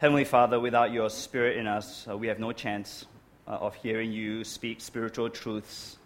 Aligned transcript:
Heavenly 0.00 0.24
Father, 0.24 0.58
without 0.58 0.94
your 0.94 1.10
Spirit 1.10 1.58
in 1.58 1.66
us, 1.66 2.08
uh, 2.08 2.16
we 2.16 2.26
have 2.28 2.38
no 2.38 2.52
chance 2.52 3.04
uh, 3.46 3.50
of 3.50 3.74
hearing 3.74 4.10
you 4.10 4.44
speak 4.44 4.80
spiritual 4.80 5.28
truths 5.28 5.98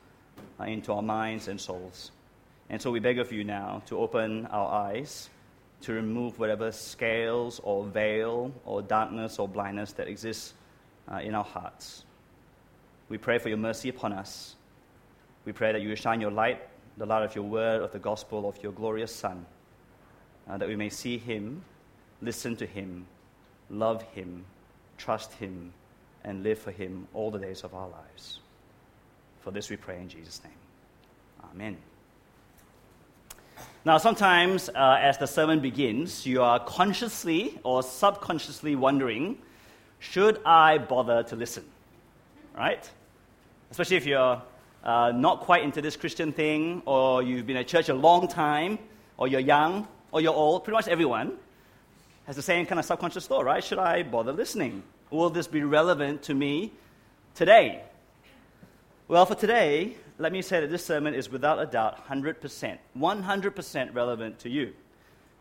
uh, 0.59 0.65
into 0.65 0.93
our 0.93 1.01
minds 1.01 1.47
and 1.47 1.61
souls. 1.61 2.11
And 2.71 2.83
so 2.83 2.91
we 2.91 2.99
beg 2.99 3.21
of 3.21 3.31
you 3.31 3.45
now 3.45 3.85
to 3.87 4.01
open 4.01 4.47
our 4.47 4.69
eyes, 4.89 5.31
to 5.83 5.93
remove 5.93 6.41
whatever 6.41 6.73
scales 6.73 7.61
or 7.63 7.85
veil 7.85 8.51
or 8.65 8.83
darkness 8.83 9.39
or 9.39 9.47
blindness 9.47 9.93
that 9.93 10.09
exists 10.09 10.55
uh, 11.09 11.19
in 11.19 11.37
our 11.37 11.45
hearts. 11.45 12.05
We 13.09 13.17
pray 13.17 13.39
for 13.39 13.49
your 13.49 13.59
mercy 13.59 13.91
upon 13.91 14.13
us. 14.13 14.57
We 15.45 15.53
pray 15.53 15.71
that 15.71 15.83
you 15.83 15.91
will 15.91 15.95
shine 15.95 16.21
your 16.21 16.33
light, 16.33 16.67
the 16.97 17.07
light 17.07 17.23
of 17.23 17.37
your 17.37 17.45
word, 17.45 17.81
of 17.81 17.93
the 17.93 18.01
gospel 18.01 18.49
of 18.49 18.61
your 18.61 18.73
glorious 18.73 19.15
Son, 19.15 19.47
uh, 20.51 20.59
that 20.59 20.67
we 20.67 20.75
may 20.75 20.89
see 20.89 21.17
him, 21.17 21.63
listen 22.21 22.57
to 22.57 22.67
him, 22.67 23.07
love 23.71 24.03
him, 24.15 24.45
trust 24.99 25.33
him, 25.35 25.73
and 26.25 26.43
live 26.43 26.59
for 26.59 26.71
him 26.71 27.07
all 27.15 27.31
the 27.31 27.39
days 27.39 27.65
of 27.65 27.75
our 27.75 27.89
lives. 27.89 28.41
For 29.41 29.51
this 29.51 29.69
we 29.69 29.77
pray 29.77 29.99
in 30.01 30.09
Jesus' 30.09 30.43
name. 30.43 30.53
Amen. 31.53 31.77
Now, 33.85 33.99
sometimes 33.99 34.71
uh, 34.71 34.99
as 35.01 35.19
the 35.19 35.27
sermon 35.27 35.61
begins, 35.61 36.25
you 36.25 36.43
are 36.43 36.59
consciously 36.59 37.61
or 37.63 37.83
subconsciously 37.83 38.77
wondering, 38.77 39.37
should 39.99 40.41
I 40.47 40.79
bother 40.79 41.23
to 41.25 41.37
listen? 41.37 41.65
Right? 42.57 42.89
Especially 43.71 43.97
if 43.97 44.07
you're 44.07 44.41
uh, 44.83 45.13
not 45.15 45.41
quite 45.41 45.63
into 45.63 45.83
this 45.83 45.97
Christian 45.97 46.33
thing, 46.33 46.83
or 46.87 47.23
you've 47.23 47.47
been 47.47 47.59
at 47.59 47.67
church 47.67 47.91
a 47.91 47.95
long 47.95 48.27
time, 48.27 48.79
or 49.19 49.29
you're 49.29 49.41
young, 49.41 49.87
or 50.13 50.23
you're 50.23 50.33
old, 50.33 50.65
pretty 50.65 50.77
much 50.77 50.89
everyone 50.89 51.37
has 52.27 52.37
the 52.37 52.43
same 52.43 52.67
kind 52.67 52.79
of 52.79 52.85
subconscious 52.85 53.27
thought, 53.27 53.45
right? 53.45 53.63
Should 53.63 53.79
I 53.79 54.03
bother 54.03 54.33
listening? 54.33 54.83
Will 55.11 55.31
this 55.31 55.47
be 55.47 55.63
relevant 55.63 56.23
to 56.25 56.35
me 56.35 56.73
today? 57.35 57.83
Well, 59.07 59.27
for 59.27 59.35
today, 59.35 59.97
let 60.19 60.33
me 60.33 60.41
say 60.41 60.61
that 60.61 60.71
this 60.71 60.85
sermon 60.85 61.15
is 61.15 61.31
without 61.31 61.61
a 61.61 61.67
doubt 61.67 62.09
100%, 62.09 62.79
100% 62.97 63.95
relevant 63.95 64.39
to 64.41 64.49
you. 64.49 64.73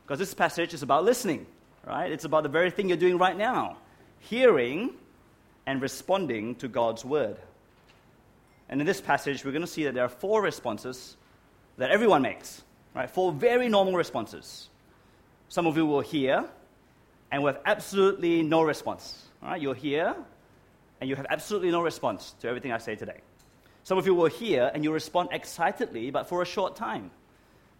Because 0.04 0.20
this 0.20 0.34
passage 0.34 0.74
is 0.74 0.84
about 0.84 1.06
listening, 1.06 1.46
right? 1.88 2.12
It's 2.12 2.26
about 2.26 2.44
the 2.44 2.50
very 2.50 2.72
thing 2.72 2.90
you're 2.90 2.98
doing 2.98 3.18
right 3.18 3.38
now 3.38 3.78
hearing 4.20 4.92
and 5.66 5.82
responding 5.82 6.56
to 6.56 6.68
God's 6.68 7.04
word. 7.04 7.38
And 8.70 8.80
in 8.80 8.88
this 8.88 9.02
passage, 9.02 9.44
we're 9.44 9.52
going 9.52 9.62
to 9.62 9.68
see 9.68 9.84
that 9.84 9.94
there 9.94 10.06
are 10.06 10.10
four 10.10 10.42
responses 10.42 11.18
that 11.78 11.92
everyone 11.92 12.22
makes, 12.22 12.64
right? 12.94 13.10
Four 13.10 13.32
very 13.32 13.68
normal 13.68 13.94
responses. 13.94 14.70
Some 15.50 15.68
of 15.68 15.78
you 15.78 15.86
will 15.86 16.02
hear 16.02 16.46
and 17.34 17.44
have 17.44 17.60
absolutely 17.66 18.44
no 18.44 18.62
response. 18.62 19.26
All 19.42 19.50
right? 19.50 19.62
you're 19.62 19.74
here, 19.74 20.16
and 21.02 21.10
you 21.10 21.16
have 21.16 21.26
absolutely 21.32 21.72
no 21.72 21.82
response 21.82 22.36
to 22.42 22.48
everything 22.48 22.72
I 22.72 22.78
say 22.78 22.96
today. 22.96 23.22
Some 23.84 23.98
of 23.98 24.06
you 24.06 24.14
will 24.14 24.30
hear 24.30 24.70
and 24.72 24.84
you 24.84 24.94
respond 24.94 25.30
excitedly, 25.32 26.12
but 26.12 26.30
for 26.30 26.44
a 26.44 26.46
short 26.46 26.76
time. 26.76 27.10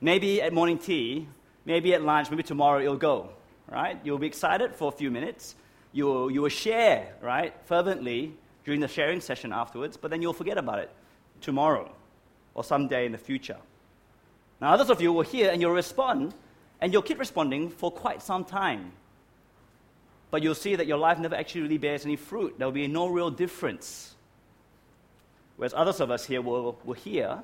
Maybe 0.02 0.42
at 0.42 0.54
morning 0.54 0.80
tea, 0.80 1.28
maybe 1.66 1.94
at 1.94 2.02
lunch, 2.02 2.32
maybe 2.32 2.42
tomorrow 2.42 2.80
you'll 2.80 2.98
go, 2.98 3.30
right? 3.70 4.00
You'll 4.04 4.18
be 4.18 4.26
excited 4.26 4.74
for 4.74 4.90
a 4.90 4.92
few 4.92 5.12
minutes. 5.12 5.54
You 5.92 6.06
will, 6.06 6.32
you 6.32 6.42
will 6.42 6.50
share, 6.50 7.14
right, 7.22 7.54
fervently 7.66 8.34
during 8.66 8.80
the 8.80 8.88
sharing 8.88 9.22
session 9.22 9.54
afterwards, 9.54 9.98
but 9.98 10.10
then 10.10 10.24
you'll 10.24 10.34
forget 10.34 10.58
about 10.58 10.80
it 10.80 10.90
tomorrow 11.42 11.94
or 12.56 12.64
someday 12.64 13.06
in 13.06 13.12
the 13.12 13.20
future. 13.20 13.58
Now, 14.60 14.74
others 14.74 14.90
of 14.90 15.00
you 15.00 15.14
will 15.14 15.22
hear 15.22 15.52
and 15.52 15.62
you'll 15.62 15.72
respond, 15.72 16.34
and 16.82 16.92
you'll 16.92 17.04
keep 17.04 17.20
responding 17.20 17.70
for 17.70 17.92
quite 17.92 18.24
some 18.24 18.44
time. 18.44 18.94
But 20.34 20.42
you'll 20.42 20.56
see 20.56 20.76
that 20.76 20.88
your 20.88 20.98
life 20.98 21.20
never 21.20 21.36
actually 21.36 21.62
really 21.62 21.78
bears 21.78 22.06
any 22.06 22.16
fruit. 22.16 22.58
There 22.58 22.66
will 22.66 22.74
be 22.74 22.88
no 22.88 23.06
real 23.06 23.30
difference 23.30 24.14
Whereas 25.56 25.74
others 25.74 26.00
of 26.00 26.12
us 26.12 26.26
here 26.26 26.42
will, 26.42 26.78
will 26.84 26.94
hear 26.94 27.40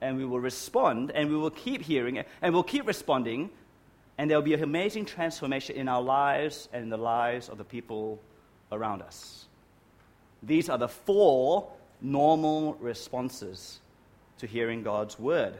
and 0.00 0.16
we 0.16 0.24
will 0.24 0.40
respond 0.40 1.12
and 1.12 1.30
we 1.30 1.36
will 1.36 1.50
keep 1.50 1.82
hearing 1.82 2.22
and 2.42 2.52
we'll 2.52 2.62
keep 2.62 2.86
responding 2.86 3.50
and 4.18 4.30
there 4.30 4.38
will 4.38 4.44
be 4.44 4.54
an 4.54 4.62
amazing 4.62 5.04
transformation 5.04 5.76
in 5.76 5.88
our 5.88 6.02
lives 6.02 6.68
and 6.72 6.84
in 6.84 6.90
the 6.90 6.96
lives 6.96 7.48
of 7.48 7.58
the 7.58 7.64
people 7.64 8.20
around 8.70 9.02
us. 9.02 9.46
These 10.42 10.68
are 10.68 10.78
the 10.78 10.88
four 10.88 11.70
normal 12.00 12.74
responses 12.74 13.80
to 14.38 14.46
hearing 14.46 14.82
God's 14.82 15.18
word. 15.18 15.54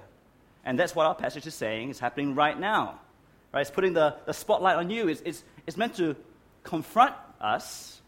And 0.64 0.78
that's 0.78 0.94
what 0.94 1.06
our 1.06 1.14
passage 1.14 1.46
is 1.46 1.54
saying 1.54 1.90
is 1.90 1.98
happening 1.98 2.34
right 2.34 2.58
now. 2.58 3.00
Right? 3.54 3.60
It's 3.60 3.70
putting 3.70 3.92
the, 3.92 4.16
the 4.26 4.34
spotlight 4.34 4.76
on 4.76 4.90
you. 4.90 5.06
It's, 5.06 5.22
it's, 5.24 5.44
it's 5.64 5.76
meant 5.76 5.94
to 5.96 6.16
confront 6.64 7.14
us 7.40 8.00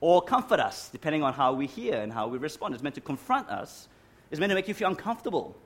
or 0.00 0.22
comfort 0.22 0.60
us, 0.60 0.88
depending 0.88 1.24
on 1.24 1.32
how 1.32 1.52
we 1.52 1.66
hear 1.66 1.96
and 1.96 2.12
how 2.12 2.28
we 2.28 2.38
respond. 2.38 2.72
It's 2.74 2.82
meant 2.82 2.94
to 2.94 3.00
confront 3.00 3.48
us, 3.48 3.88
it's 4.30 4.38
meant 4.38 4.50
to 4.50 4.54
make 4.54 4.68
you 4.68 4.74
feel 4.74 4.88
uncomfortable. 4.88 5.56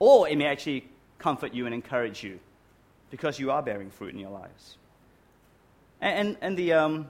Or 0.00 0.28
it 0.28 0.36
may 0.36 0.46
actually 0.46 0.88
comfort 1.18 1.54
you 1.54 1.66
and 1.66 1.74
encourage 1.74 2.24
you 2.24 2.40
because 3.10 3.38
you 3.38 3.52
are 3.52 3.62
bearing 3.62 3.90
fruit 3.90 4.14
in 4.14 4.18
your 4.18 4.30
lives. 4.30 4.76
And, 6.00 6.28
and, 6.28 6.36
and 6.40 6.56
the, 6.56 6.72
um, 6.72 7.06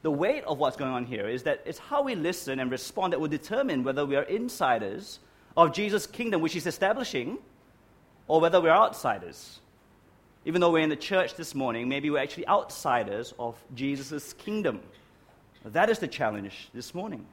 the 0.00 0.10
weight 0.10 0.44
of 0.44 0.58
what's 0.58 0.76
going 0.76 0.92
on 0.92 1.04
here 1.04 1.28
is 1.28 1.42
that 1.42 1.62
it's 1.66 1.78
how 1.78 2.02
we 2.02 2.14
listen 2.14 2.60
and 2.60 2.70
respond 2.70 3.12
that 3.12 3.20
will 3.20 3.28
determine 3.28 3.84
whether 3.84 4.06
we 4.06 4.16
are 4.16 4.22
insiders 4.22 5.18
of 5.54 5.74
Jesus' 5.74 6.06
kingdom, 6.06 6.40
which 6.40 6.54
he's 6.54 6.66
establishing, 6.66 7.38
or 8.26 8.40
whether 8.40 8.58
we're 8.58 8.70
outsiders. 8.70 9.60
Even 10.48 10.62
though 10.62 10.70
we're 10.70 10.82
in 10.82 10.88
the 10.88 10.96
church 10.96 11.34
this 11.34 11.54
morning, 11.54 11.90
maybe 11.90 12.08
we're 12.08 12.22
actually 12.22 12.48
outsiders 12.48 13.34
of 13.38 13.54
Jesus' 13.74 14.32
kingdom. 14.32 14.80
That 15.62 15.90
is 15.90 15.98
the 15.98 16.08
challenge 16.08 16.70
this 16.72 16.94
morning. 16.94 17.26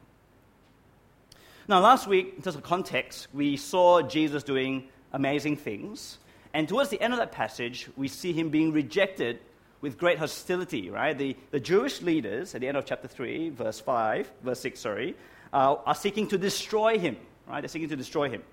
Now, 1.70 1.80
last 1.80 2.08
week, 2.08 2.34
in 2.36 2.42
terms 2.42 2.58
of 2.58 2.64
context, 2.64 3.30
we 3.34 3.56
saw 3.56 4.02
Jesus 4.02 4.44
doing 4.44 4.90
amazing 5.14 5.56
things. 5.56 6.18
And 6.54 6.68
towards 6.68 6.90
the 6.90 7.00
end 7.00 7.14
of 7.14 7.20
that 7.20 7.32
passage, 7.32 7.88
we 7.96 8.10
see 8.10 8.34
him 8.34 8.50
being 8.50 8.74
rejected 8.74 9.40
with 9.80 9.98
great 9.98 10.20
hostility, 10.20 10.90
right? 10.90 11.18
The, 11.18 11.38
the 11.52 11.60
Jewish 11.62 12.02
leaders, 12.02 12.54
at 12.54 12.60
the 12.60 12.68
end 12.68 12.76
of 12.76 12.86
chapter 12.86 13.08
3, 13.08 13.48
verse 13.52 13.80
5, 13.80 14.30
verse 14.44 14.60
6, 14.60 14.78
sorry, 14.78 15.16
uh, 15.54 15.78
are 15.86 15.96
seeking 15.96 16.28
to 16.28 16.38
destroy 16.38 17.00
him, 17.00 17.16
right? 17.48 17.62
They're 17.62 17.70
seeking 17.70 17.88
to 17.88 17.96
destroy 17.96 18.30
him. 18.30 18.44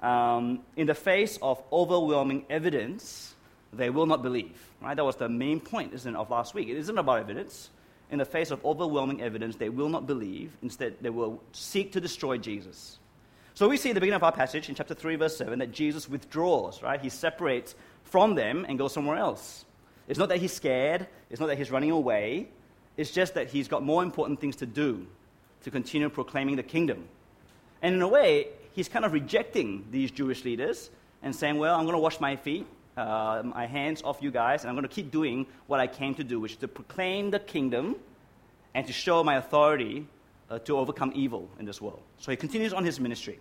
Um, 0.00 0.60
in 0.76 0.86
the 0.86 0.94
face 0.94 1.40
of 1.42 1.60
overwhelming 1.72 2.44
evidence, 2.48 3.32
they 3.76 3.90
will 3.90 4.06
not 4.06 4.22
believe, 4.22 4.58
right? 4.80 4.94
That 4.94 5.04
was 5.04 5.16
the 5.16 5.28
main 5.28 5.60
point, 5.60 5.94
isn't 5.94 6.14
it, 6.14 6.18
of 6.18 6.30
last 6.30 6.54
week. 6.54 6.68
It 6.68 6.76
isn't 6.76 6.98
about 6.98 7.20
evidence 7.20 7.70
in 8.10 8.18
the 8.18 8.24
face 8.24 8.50
of 8.50 8.64
overwhelming 8.64 9.20
evidence, 9.20 9.56
they 9.56 9.68
will 9.68 9.88
not 9.88 10.06
believe. 10.06 10.56
Instead, 10.62 10.96
they 11.00 11.10
will 11.10 11.42
seek 11.52 11.92
to 11.92 12.00
destroy 12.00 12.38
Jesus. 12.38 12.98
So 13.54 13.68
we 13.68 13.76
see 13.76 13.90
at 13.90 13.94
the 13.94 14.00
beginning 14.00 14.16
of 14.16 14.22
our 14.22 14.32
passage 14.32 14.68
in 14.68 14.74
chapter 14.74 14.94
3, 14.94 15.16
verse 15.16 15.36
7, 15.36 15.58
that 15.58 15.72
Jesus 15.72 16.08
withdraws, 16.08 16.82
right? 16.82 17.00
He 17.00 17.08
separates 17.08 17.74
from 18.04 18.34
them 18.34 18.64
and 18.68 18.78
goes 18.78 18.92
somewhere 18.92 19.16
else. 19.16 19.64
It's 20.08 20.18
not 20.18 20.28
that 20.28 20.38
he's 20.38 20.52
scared, 20.52 21.06
it's 21.30 21.40
not 21.40 21.46
that 21.46 21.58
he's 21.58 21.70
running 21.70 21.90
away, 21.90 22.48
it's 22.96 23.10
just 23.10 23.34
that 23.34 23.48
he's 23.48 23.66
got 23.66 23.82
more 23.82 24.02
important 24.02 24.40
things 24.40 24.56
to 24.56 24.66
do 24.66 25.06
to 25.62 25.70
continue 25.70 26.08
proclaiming 26.08 26.56
the 26.56 26.62
kingdom. 26.62 27.08
And 27.82 27.94
in 27.94 28.02
a 28.02 28.08
way, 28.08 28.48
he's 28.72 28.88
kind 28.88 29.04
of 29.04 29.12
rejecting 29.12 29.86
these 29.90 30.10
Jewish 30.10 30.44
leaders 30.44 30.90
and 31.22 31.34
saying, 31.34 31.58
Well, 31.58 31.74
I'm 31.74 31.84
going 31.84 31.94
to 31.94 32.00
wash 32.00 32.20
my 32.20 32.36
feet 32.36 32.66
uh, 32.96 33.42
my 33.44 33.66
hands 33.66 34.02
off 34.02 34.18
you 34.20 34.30
guys, 34.30 34.62
and 34.62 34.70
I'm 34.70 34.74
going 34.74 34.88
to 34.88 34.94
keep 34.94 35.10
doing 35.10 35.46
what 35.66 35.80
I 35.80 35.86
came 35.86 36.14
to 36.14 36.24
do, 36.24 36.40
which 36.40 36.52
is 36.52 36.58
to 36.58 36.68
proclaim 36.68 37.30
the 37.30 37.38
kingdom 37.38 37.96
and 38.74 38.86
to 38.86 38.92
show 38.92 39.22
my 39.22 39.36
authority 39.36 40.06
uh, 40.50 40.58
to 40.60 40.78
overcome 40.78 41.12
evil 41.14 41.48
in 41.58 41.64
this 41.64 41.80
world. 41.80 42.02
So 42.18 42.30
he 42.30 42.36
continues 42.36 42.72
on 42.72 42.84
his 42.84 43.00
ministry. 43.00 43.40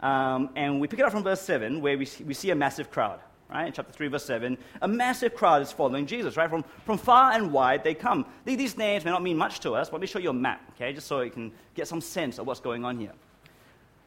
Um, 0.00 0.50
and 0.56 0.80
we 0.80 0.88
pick 0.88 0.98
it 0.98 1.04
up 1.04 1.12
from 1.12 1.22
verse 1.22 1.40
7, 1.40 1.80
where 1.80 1.96
we 1.96 2.04
see, 2.04 2.24
we 2.24 2.34
see 2.34 2.50
a 2.50 2.54
massive 2.54 2.90
crowd, 2.90 3.20
right? 3.48 3.68
In 3.68 3.72
chapter 3.72 3.92
3, 3.92 4.08
verse 4.08 4.24
7, 4.24 4.58
a 4.82 4.88
massive 4.88 5.34
crowd 5.34 5.62
is 5.62 5.72
following 5.72 6.06
Jesus, 6.06 6.36
right? 6.36 6.50
From, 6.50 6.64
from 6.84 6.98
far 6.98 7.32
and 7.32 7.52
wide 7.52 7.82
they 7.82 7.94
come. 7.94 8.26
These 8.44 8.76
names 8.76 9.04
may 9.04 9.10
not 9.10 9.22
mean 9.22 9.38
much 9.38 9.60
to 9.60 9.72
us, 9.72 9.88
but 9.88 9.94
let 9.94 10.00
me 10.02 10.06
show 10.06 10.18
you 10.18 10.30
a 10.30 10.34
map, 10.34 10.60
okay? 10.74 10.92
Just 10.92 11.06
so 11.06 11.20
you 11.22 11.30
can 11.30 11.52
get 11.74 11.88
some 11.88 12.00
sense 12.00 12.38
of 12.38 12.46
what's 12.46 12.60
going 12.60 12.84
on 12.84 12.98
here. 12.98 13.12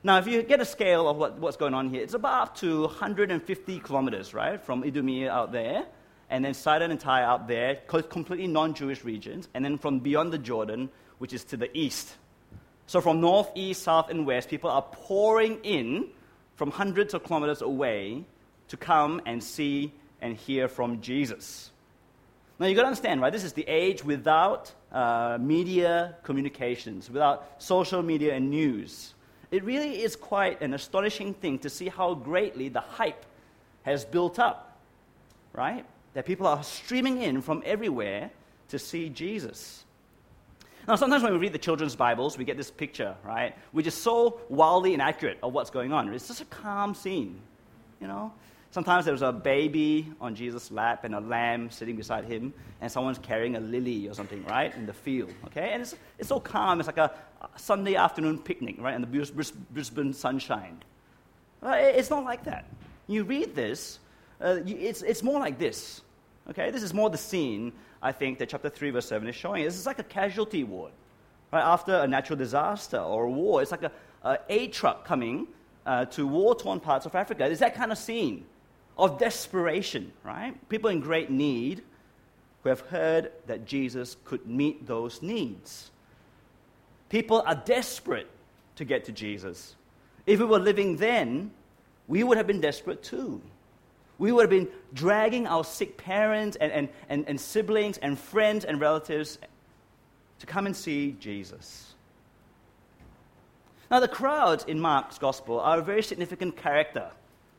Now, 0.08 0.20
if 0.20 0.26
you 0.26 0.42
get 0.42 0.62
a 0.62 0.66
scale 0.66 1.10
of 1.10 1.18
what, 1.18 1.38
what's 1.38 1.58
going 1.58 1.74
on 1.74 1.90
here, 1.90 2.02
it's 2.02 2.14
about 2.14 2.56
to 2.58 2.84
150 2.84 3.80
kilometers, 3.82 4.34
right, 4.34 4.58
from 4.64 4.86
Idumea 4.86 5.30
out 5.30 5.52
there, 5.52 5.84
and 6.30 6.46
then 6.46 6.54
Sidon 6.54 6.92
and 6.92 7.00
Tyre 7.00 7.26
out 7.26 7.50
there, 7.50 7.76
completely 7.76 8.48
non 8.48 8.74
Jewish 8.74 9.04
regions, 9.04 9.50
and 9.54 9.66
then 9.66 9.78
from 9.78 10.00
beyond 10.00 10.32
the 10.32 10.38
Jordan, 10.38 10.88
which 11.18 11.34
is 11.34 11.44
to 11.44 11.58
the 11.58 11.70
east. 11.78 12.16
So 12.86 13.02
from 13.02 13.20
north, 13.20 13.52
east, 13.54 13.84
south, 13.84 14.10
and 14.10 14.26
west, 14.26 14.48
people 14.48 14.70
are 14.70 14.82
pouring 14.82 15.60
in 15.64 16.08
from 16.56 16.72
hundreds 16.72 17.14
of 17.14 17.26
kilometers 17.26 17.62
away 17.62 18.24
to 18.70 18.78
come 18.78 19.22
and 19.26 19.44
see 19.44 19.92
and 20.22 20.38
hear 20.38 20.70
from 20.70 21.02
Jesus. 21.02 21.70
Now, 22.60 22.68
you've 22.68 22.78
got 22.78 22.84
to 22.84 22.88
understand, 22.88 23.20
right? 23.20 23.34
This 23.34 23.44
is 23.44 23.52
the 23.52 23.68
age 23.68 24.06
without 24.06 24.74
uh, 24.90 25.38
media 25.38 26.16
communications, 26.24 27.10
without 27.10 27.62
social 27.62 28.02
media 28.02 28.36
and 28.36 28.50
news. 28.50 29.14
It 29.52 29.64
really 29.64 30.02
is 30.02 30.16
quite 30.16 30.62
an 30.62 30.74
astonishing 30.74 31.34
thing 31.34 31.60
to 31.60 31.70
see 31.70 31.88
how 31.88 32.14
greatly 32.14 32.70
the 32.70 32.82
hype 32.82 33.26
has 33.84 34.04
built 34.04 34.40
up, 34.40 34.78
right? 35.54 35.86
That 36.14 36.26
people 36.26 36.48
are 36.48 36.64
streaming 36.64 37.22
in 37.22 37.42
from 37.42 37.64
everywhere 37.66 38.30
to 38.70 38.80
see 38.80 39.10
Jesus. 39.10 39.86
Now, 40.88 40.96
sometimes 40.96 41.24
when 41.24 41.34
we 41.34 41.40
read 41.40 41.54
the 41.54 41.60
children's 41.60 41.96
Bibles, 41.96 42.38
we 42.38 42.46
get 42.46 42.58
this 42.58 42.72
picture, 42.72 43.16
right, 43.26 43.56
which 43.72 43.88
is 43.88 43.94
so 43.94 44.42
wildly 44.50 44.94
inaccurate 44.94 45.38
of 45.44 45.54
what's 45.54 45.70
going 45.70 45.92
on. 45.92 46.14
It's 46.14 46.28
just 46.28 46.42
a 46.42 46.46
calm 46.46 46.94
scene, 46.94 47.40
you 48.02 48.08
know? 48.08 48.34
Sometimes 48.78 49.06
there's 49.06 49.24
a 49.24 49.32
baby 49.32 50.06
on 50.22 50.36
Jesus' 50.36 50.70
lap 50.70 51.04
and 51.04 51.16
a 51.16 51.20
lamb 51.20 51.72
sitting 51.72 51.96
beside 51.96 52.26
him, 52.26 52.54
and 52.80 52.92
someone's 52.92 53.18
carrying 53.18 53.56
a 53.56 53.60
lily 53.60 54.08
or 54.08 54.14
something, 54.14 54.46
right, 54.46 54.72
in 54.76 54.86
the 54.86 54.94
field, 54.94 55.34
okay? 55.48 55.72
And 55.72 55.82
it's, 55.82 55.96
it's 56.20 56.30
so 56.30 56.40
calm. 56.40 56.80
It's 56.80 56.86
like 56.86 57.00
a 57.00 57.12
Sunday 57.56 57.96
afternoon 57.96 58.38
picnic, 58.38 58.76
right, 58.78 58.94
in 58.94 59.02
the 59.02 59.08
Brisbane 59.72 60.14
sunshine. 60.14 60.84
It's 61.64 62.12
not 62.12 62.24
like 62.24 62.44
that. 62.44 62.66
You 63.08 63.24
read 63.24 63.56
this, 63.56 63.98
uh, 64.40 64.60
it's, 64.64 65.02
it's 65.02 65.24
more 65.24 65.40
like 65.40 65.58
this, 65.58 66.04
okay? 66.48 66.70
This 66.70 66.84
is 66.84 66.94
more 66.94 67.10
the 67.10 67.18
scene, 67.18 67.74
I 68.04 68.12
think, 68.12 68.38
that 68.38 68.50
chapter 68.50 68.70
3, 68.70 68.92
verse 68.92 69.08
7 69.08 69.28
is 69.28 69.36
showing. 69.36 69.64
This 69.64 69.80
is 69.80 69.88
like 69.88 69.98
a 69.98 70.04
casualty 70.04 70.64
ward, 70.64 70.92
right, 71.52 71.64
after 71.64 71.96
a 71.96 72.08
natural 72.08 72.38
disaster 72.38 73.00
or 73.00 73.24
a 73.24 73.32
war. 73.32 73.64
It's 73.64 73.72
like 73.72 73.82
a, 73.82 74.40
a 74.48 74.68
truck 74.68 75.04
coming 75.04 75.48
uh, 75.88 76.06
to 76.06 76.28
war 76.28 76.54
torn 76.54 76.80
parts 76.80 77.08
of 77.08 77.16
Africa. 77.16 77.46
It's 77.46 77.62
that 77.62 77.74
kind 77.74 77.92
of 77.92 77.98
scene 77.98 78.46
of 78.98 79.20
desperation, 79.20 80.12
right? 80.24 80.54
People 80.70 80.90
in 80.90 81.00
great 81.00 81.30
need 81.30 81.84
who 82.64 82.70
have 82.70 82.82
heard 82.82 83.32
that 83.46 83.66
Jesus 83.66 84.18
could 84.26 84.46
meet 84.48 84.88
those 84.88 85.22
needs. 85.22 85.92
People 87.10 87.44
are 87.46 87.56
desperate 87.56 88.30
to 88.76 88.86
get 88.86 89.06
to 89.06 89.12
Jesus. 89.12 89.76
If 90.26 90.40
we 90.40 90.46
were 90.46 90.60
living 90.60 90.98
then, 90.98 91.52
we 92.08 92.24
would 92.24 92.38
have 92.38 92.48
been 92.48 92.62
desperate 92.62 93.04
too. 93.04 93.42
We 94.18 94.32
would 94.32 94.42
have 94.42 94.50
been 94.50 94.68
dragging 94.94 95.46
our 95.46 95.64
sick 95.64 95.98
parents 95.98 96.58
and, 96.60 96.72
and, 96.72 96.90
and, 97.08 97.26
and 97.28 97.40
siblings 97.40 97.98
and 98.00 98.18
friends 98.18 98.66
and 98.66 98.82
relatives 98.82 99.38
to 100.40 100.46
come 100.46 100.66
and 100.66 100.76
see 100.76 101.16
Jesus. 101.20 101.94
Now, 103.90 104.00
the 104.00 104.08
crowds 104.08 104.66
in 104.66 104.80
Mark's 104.80 105.18
gospel 105.18 105.60
are 105.60 105.80
a 105.80 105.84
very 105.84 106.04
significant 106.04 106.58
character 106.58 107.12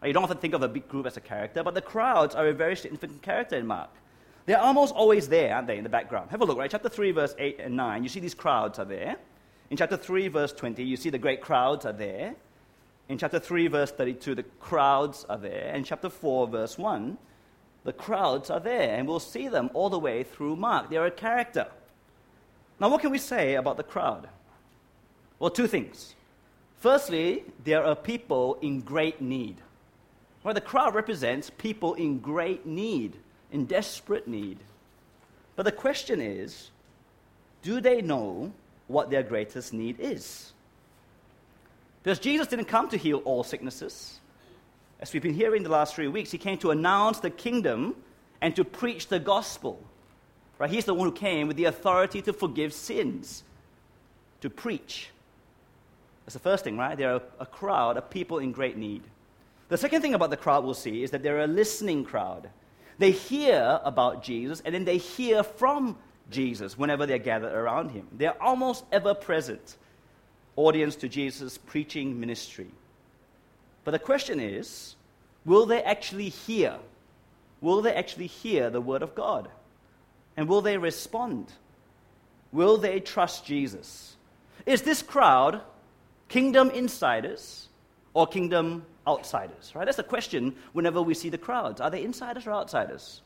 you 0.04 0.12
don't 0.12 0.22
often 0.22 0.38
think 0.38 0.54
of 0.54 0.62
a 0.62 0.68
big 0.68 0.88
group 0.88 1.06
as 1.06 1.16
a 1.16 1.20
character, 1.20 1.62
but 1.62 1.74
the 1.74 1.82
crowds 1.82 2.34
are 2.34 2.46
a 2.46 2.52
very 2.52 2.76
significant 2.76 3.22
character 3.22 3.56
in 3.56 3.66
Mark. 3.66 3.90
They're 4.46 4.60
almost 4.60 4.94
always 4.94 5.28
there, 5.28 5.54
aren't 5.54 5.66
they, 5.66 5.76
in 5.76 5.84
the 5.84 5.90
background? 5.90 6.30
Have 6.30 6.40
a 6.40 6.44
look, 6.44 6.56
right? 6.56 6.70
Chapter 6.70 6.88
3, 6.88 7.10
verse 7.10 7.34
8 7.38 7.60
and 7.60 7.76
9, 7.76 8.02
you 8.02 8.08
see 8.08 8.20
these 8.20 8.34
crowds 8.34 8.78
are 8.78 8.84
there. 8.84 9.16
In 9.70 9.76
chapter 9.76 9.96
3, 9.96 10.28
verse 10.28 10.52
20, 10.52 10.82
you 10.82 10.96
see 10.96 11.10
the 11.10 11.18
great 11.18 11.42
crowds 11.42 11.84
are 11.84 11.92
there. 11.92 12.34
In 13.08 13.18
chapter 13.18 13.38
3, 13.38 13.66
verse 13.68 13.90
32, 13.90 14.34
the 14.36 14.42
crowds 14.60 15.24
are 15.28 15.36
there. 15.36 15.74
In 15.74 15.84
chapter 15.84 16.08
4, 16.08 16.46
verse 16.46 16.78
1, 16.78 17.18
the 17.84 17.92
crowds 17.92 18.48
are 18.50 18.60
there. 18.60 18.96
And 18.96 19.06
we'll 19.06 19.20
see 19.20 19.48
them 19.48 19.68
all 19.74 19.90
the 19.90 19.98
way 19.98 20.22
through 20.22 20.56
Mark. 20.56 20.88
They're 20.88 21.06
a 21.06 21.10
character. 21.10 21.68
Now, 22.80 22.88
what 22.88 23.00
can 23.00 23.10
we 23.10 23.18
say 23.18 23.56
about 23.56 23.76
the 23.76 23.82
crowd? 23.82 24.28
Well, 25.38 25.50
two 25.50 25.66
things. 25.66 26.14
Firstly, 26.80 27.44
there 27.64 27.84
are 27.84 27.96
people 27.96 28.58
in 28.62 28.80
great 28.80 29.20
need. 29.20 29.56
Well, 30.42 30.54
the 30.54 30.60
crowd 30.60 30.94
represents 30.94 31.50
people 31.50 31.94
in 31.94 32.18
great 32.18 32.64
need, 32.64 33.16
in 33.50 33.66
desperate 33.66 34.28
need. 34.28 34.58
But 35.56 35.64
the 35.64 35.72
question 35.72 36.20
is 36.20 36.70
do 37.62 37.80
they 37.80 38.00
know 38.00 38.52
what 38.86 39.10
their 39.10 39.22
greatest 39.22 39.72
need 39.72 39.96
is? 39.98 40.52
Because 42.02 42.18
Jesus 42.18 42.46
didn't 42.46 42.66
come 42.66 42.88
to 42.90 42.96
heal 42.96 43.18
all 43.24 43.42
sicknesses. 43.42 44.20
As 45.00 45.12
we've 45.12 45.22
been 45.22 45.34
hearing 45.34 45.62
the 45.62 45.68
last 45.68 45.94
three 45.94 46.08
weeks, 46.08 46.30
he 46.30 46.38
came 46.38 46.58
to 46.58 46.70
announce 46.70 47.20
the 47.20 47.30
kingdom 47.30 47.96
and 48.40 48.54
to 48.56 48.64
preach 48.64 49.08
the 49.08 49.18
gospel. 49.18 49.82
Right? 50.58 50.70
He's 50.70 50.84
the 50.84 50.94
one 50.94 51.08
who 51.08 51.14
came 51.14 51.46
with 51.46 51.56
the 51.56 51.66
authority 51.66 52.22
to 52.22 52.32
forgive 52.32 52.72
sins, 52.72 53.44
to 54.40 54.50
preach. 54.50 55.10
That's 56.24 56.34
the 56.34 56.40
first 56.40 56.64
thing, 56.64 56.76
right? 56.76 56.96
There 56.96 57.14
are 57.14 57.22
a 57.38 57.46
crowd 57.46 57.96
of 57.96 58.10
people 58.10 58.38
in 58.38 58.52
great 58.52 58.76
need. 58.76 59.02
The 59.68 59.76
second 59.76 60.02
thing 60.02 60.14
about 60.14 60.30
the 60.30 60.36
crowd 60.36 60.64
we'll 60.64 60.74
see 60.74 61.02
is 61.02 61.10
that 61.10 61.22
they're 61.22 61.40
a 61.40 61.46
listening 61.46 62.04
crowd. 62.04 62.48
They 62.98 63.10
hear 63.10 63.80
about 63.84 64.22
Jesus 64.22 64.62
and 64.64 64.74
then 64.74 64.84
they 64.84 64.98
hear 64.98 65.42
from 65.42 65.96
Jesus 66.30 66.76
whenever 66.76 67.06
they're 67.06 67.18
gathered 67.18 67.52
around 67.52 67.90
him. 67.90 68.06
They're 68.12 68.40
almost 68.42 68.84
ever 68.90 69.14
present 69.14 69.76
audience 70.56 70.96
to 70.96 71.08
Jesus' 71.08 71.58
preaching 71.58 72.18
ministry. 72.18 72.70
But 73.84 73.92
the 73.92 73.98
question 73.98 74.40
is 74.40 74.96
will 75.44 75.66
they 75.66 75.82
actually 75.82 76.28
hear? 76.28 76.76
Will 77.60 77.82
they 77.82 77.94
actually 77.94 78.26
hear 78.26 78.70
the 78.70 78.80
word 78.80 79.02
of 79.02 79.14
God? 79.14 79.48
And 80.36 80.48
will 80.48 80.60
they 80.60 80.78
respond? 80.78 81.52
Will 82.52 82.76
they 82.76 83.00
trust 83.00 83.44
Jesus? 83.44 84.16
Is 84.66 84.82
this 84.82 85.02
crowd 85.02 85.60
kingdom 86.28 86.70
insiders 86.70 87.68
or 88.14 88.26
kingdom 88.26 88.84
outsiders, 89.08 89.72
right? 89.74 89.86
That's 89.86 89.96
the 89.96 90.02
question 90.02 90.54
whenever 90.72 91.00
we 91.00 91.14
see 91.14 91.30
the 91.30 91.38
crowds. 91.38 91.80
Are 91.80 91.90
they 91.90 92.04
insiders 92.04 92.46
or 92.46 92.52
outsiders? 92.52 93.22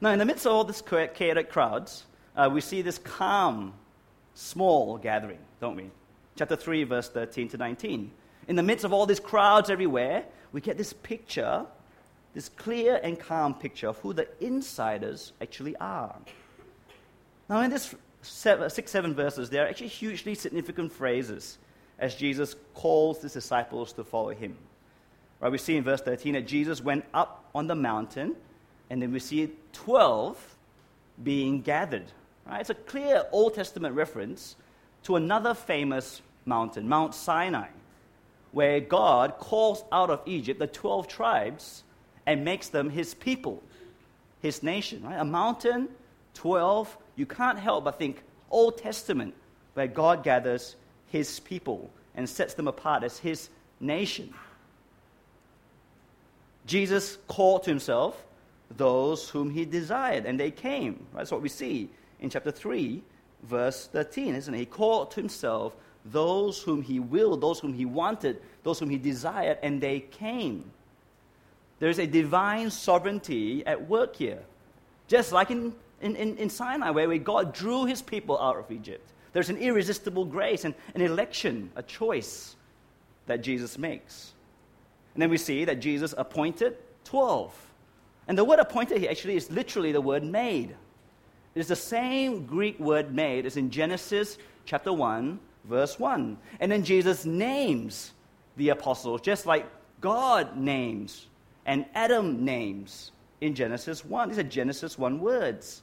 Now, 0.00 0.10
in 0.10 0.18
the 0.18 0.24
midst 0.24 0.46
of 0.46 0.52
all 0.52 0.64
this 0.64 0.82
chaotic 0.82 1.50
crowds, 1.50 2.04
uh, 2.36 2.48
we 2.52 2.60
see 2.60 2.82
this 2.82 2.98
calm, 2.98 3.74
small 4.34 4.98
gathering, 4.98 5.38
don't 5.60 5.76
we? 5.76 5.90
Chapter 6.36 6.54
3, 6.54 6.84
verse 6.84 7.08
13 7.08 7.48
to 7.48 7.56
19. 7.56 8.10
In 8.48 8.56
the 8.56 8.62
midst 8.62 8.84
of 8.84 8.92
all 8.92 9.06
these 9.06 9.20
crowds 9.20 9.70
everywhere, 9.70 10.24
we 10.52 10.60
get 10.60 10.78
this 10.78 10.92
picture, 10.92 11.66
this 12.34 12.48
clear 12.50 13.00
and 13.02 13.18
calm 13.18 13.54
picture 13.54 13.88
of 13.88 13.98
who 13.98 14.12
the 14.12 14.28
insiders 14.40 15.32
actually 15.40 15.74
are. 15.76 16.14
Now, 17.48 17.60
in 17.62 17.70
this 17.70 17.94
seven, 18.22 18.68
six, 18.70 18.90
seven 18.90 19.14
verses, 19.14 19.50
there 19.50 19.64
are 19.64 19.68
actually 19.68 19.88
hugely 19.88 20.34
significant 20.34 20.92
phrases 20.92 21.58
as 21.98 22.14
Jesus 22.14 22.56
calls 22.74 23.22
his 23.22 23.32
disciples 23.32 23.92
to 23.94 24.04
follow 24.04 24.30
him. 24.30 24.56
Right, 25.40 25.52
we 25.52 25.58
see 25.58 25.76
in 25.76 25.84
verse 25.84 26.00
13 26.00 26.34
that 26.34 26.46
Jesus 26.46 26.80
went 26.80 27.04
up 27.12 27.44
on 27.54 27.66
the 27.66 27.74
mountain, 27.74 28.36
and 28.88 29.02
then 29.02 29.12
we 29.12 29.18
see 29.18 29.50
12 29.72 30.56
being 31.22 31.60
gathered. 31.60 32.06
Right? 32.46 32.60
It's 32.60 32.70
a 32.70 32.74
clear 32.74 33.24
Old 33.32 33.54
Testament 33.54 33.94
reference 33.94 34.56
to 35.04 35.16
another 35.16 35.54
famous 35.54 36.22
mountain, 36.44 36.88
Mount 36.88 37.14
Sinai, 37.14 37.68
where 38.52 38.80
God 38.80 39.38
calls 39.38 39.84
out 39.92 40.10
of 40.10 40.22
Egypt 40.26 40.58
the 40.58 40.66
12 40.66 41.08
tribes 41.08 41.82
and 42.24 42.44
makes 42.44 42.68
them 42.68 42.88
his 42.90 43.14
people, 43.14 43.62
his 44.40 44.62
nation. 44.62 45.02
Right? 45.02 45.20
A 45.20 45.24
mountain, 45.24 45.88
12, 46.34 46.96
you 47.16 47.26
can't 47.26 47.58
help 47.58 47.84
but 47.84 47.98
think 47.98 48.22
Old 48.50 48.78
Testament, 48.78 49.34
where 49.74 49.86
God 49.86 50.22
gathers 50.22 50.76
his 51.08 51.40
people 51.40 51.90
and 52.16 52.28
sets 52.28 52.54
them 52.54 52.66
apart 52.66 53.04
as 53.04 53.18
his 53.18 53.48
nation. 53.80 54.32
Jesus 56.66 57.18
called 57.28 57.62
to 57.64 57.70
himself 57.70 58.24
those 58.76 59.28
whom 59.28 59.50
he 59.50 59.64
desired, 59.64 60.26
and 60.26 60.40
they 60.40 60.50
came. 60.50 61.06
Right? 61.12 61.20
That's 61.20 61.30
what 61.30 61.42
we 61.42 61.48
see 61.48 61.88
in 62.18 62.30
chapter 62.30 62.50
3, 62.50 63.02
verse 63.44 63.86
13, 63.86 64.34
isn't 64.34 64.54
it? 64.54 64.58
He 64.58 64.66
called 64.66 65.12
to 65.12 65.20
himself 65.20 65.76
those 66.04 66.62
whom 66.62 66.82
he 66.82 66.98
willed, 66.98 67.40
those 67.40 67.60
whom 67.60 67.74
he 67.74 67.84
wanted, 67.84 68.40
those 68.62 68.78
whom 68.78 68.90
he 68.90 68.98
desired, 68.98 69.58
and 69.62 69.80
they 69.80 70.00
came. 70.00 70.70
There's 71.78 71.98
a 71.98 72.06
divine 72.06 72.70
sovereignty 72.70 73.64
at 73.66 73.88
work 73.88 74.16
here. 74.16 74.42
Just 75.08 75.32
like 75.32 75.50
in, 75.50 75.74
in, 76.00 76.16
in, 76.16 76.50
Sinai, 76.50 76.90
where 76.90 77.16
God 77.18 77.52
drew 77.52 77.84
his 77.84 78.02
people 78.02 78.40
out 78.40 78.56
of 78.56 78.70
Egypt. 78.70 79.08
There's 79.36 79.50
an 79.50 79.58
irresistible 79.58 80.24
grace 80.24 80.64
and 80.64 80.74
an 80.94 81.02
election, 81.02 81.70
a 81.76 81.82
choice 81.82 82.56
that 83.26 83.42
Jesus 83.42 83.76
makes. 83.76 84.32
And 85.12 85.20
then 85.20 85.28
we 85.28 85.36
see 85.36 85.66
that 85.66 85.78
Jesus 85.78 86.14
appointed 86.16 86.78
12. 87.04 87.54
And 88.28 88.38
the 88.38 88.44
word 88.44 88.60
appointed 88.60 88.96
here 88.96 89.10
actually 89.10 89.36
is 89.36 89.50
literally 89.50 89.92
the 89.92 90.00
word 90.00 90.24
made. 90.24 90.70
It 91.54 91.60
is 91.60 91.68
the 91.68 91.76
same 91.76 92.46
Greek 92.46 92.80
word 92.80 93.14
made 93.14 93.44
as 93.44 93.58
in 93.58 93.68
Genesis 93.68 94.38
chapter 94.64 94.90
1, 94.90 95.38
verse 95.64 95.98
1. 95.98 96.38
And 96.58 96.72
then 96.72 96.82
Jesus 96.82 97.26
names 97.26 98.12
the 98.56 98.70
apostles, 98.70 99.20
just 99.20 99.44
like 99.44 99.66
God 100.00 100.56
names 100.56 101.26
and 101.66 101.84
Adam 101.94 102.42
names 102.42 103.12
in 103.42 103.54
Genesis 103.54 104.02
1. 104.02 104.30
These 104.30 104.38
are 104.38 104.44
Genesis 104.44 104.96
1 104.96 105.20
words. 105.20 105.82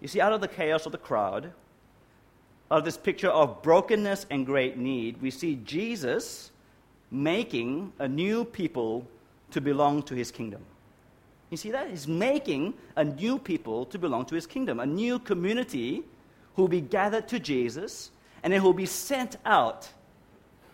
You 0.00 0.08
see, 0.08 0.20
out 0.20 0.32
of 0.32 0.40
the 0.40 0.48
chaos 0.48 0.86
of 0.86 0.92
the 0.92 0.98
crowd, 0.98 1.52
out 2.70 2.78
of 2.78 2.84
this 2.84 2.96
picture 2.96 3.28
of 3.28 3.62
brokenness 3.62 4.26
and 4.30 4.46
great 4.46 4.76
need, 4.76 5.20
we 5.20 5.30
see 5.30 5.56
Jesus 5.64 6.50
making 7.10 7.92
a 7.98 8.06
new 8.06 8.44
people 8.44 9.06
to 9.50 9.60
belong 9.60 10.02
to 10.04 10.14
his 10.14 10.30
kingdom. 10.30 10.62
You 11.50 11.56
see 11.56 11.70
that? 11.70 11.88
He's 11.88 12.06
making 12.06 12.74
a 12.96 13.04
new 13.04 13.38
people 13.38 13.86
to 13.86 13.98
belong 13.98 14.26
to 14.26 14.34
his 14.34 14.46
kingdom, 14.46 14.80
a 14.80 14.86
new 14.86 15.18
community 15.18 16.02
who 16.54 16.62
will 16.62 16.68
be 16.68 16.82
gathered 16.82 17.26
to 17.28 17.40
Jesus 17.40 18.10
and 18.42 18.52
then 18.52 18.60
who 18.60 18.66
will 18.66 18.74
be 18.74 18.86
sent 18.86 19.36
out 19.44 19.88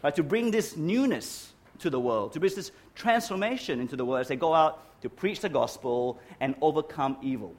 right, 0.02 0.14
to 0.16 0.22
bring 0.22 0.50
this 0.50 0.76
newness 0.76 1.52
to 1.78 1.90
the 1.90 2.00
world, 2.00 2.32
to 2.32 2.40
bring 2.40 2.54
this 2.54 2.72
transformation 2.94 3.80
into 3.80 3.96
the 3.96 4.04
world 4.04 4.20
as 4.20 4.28
they 4.28 4.36
go 4.36 4.52
out 4.52 5.00
to 5.02 5.08
preach 5.08 5.40
the 5.40 5.48
gospel 5.48 6.18
and 6.40 6.54
overcome 6.60 7.16
evil. 7.22 7.54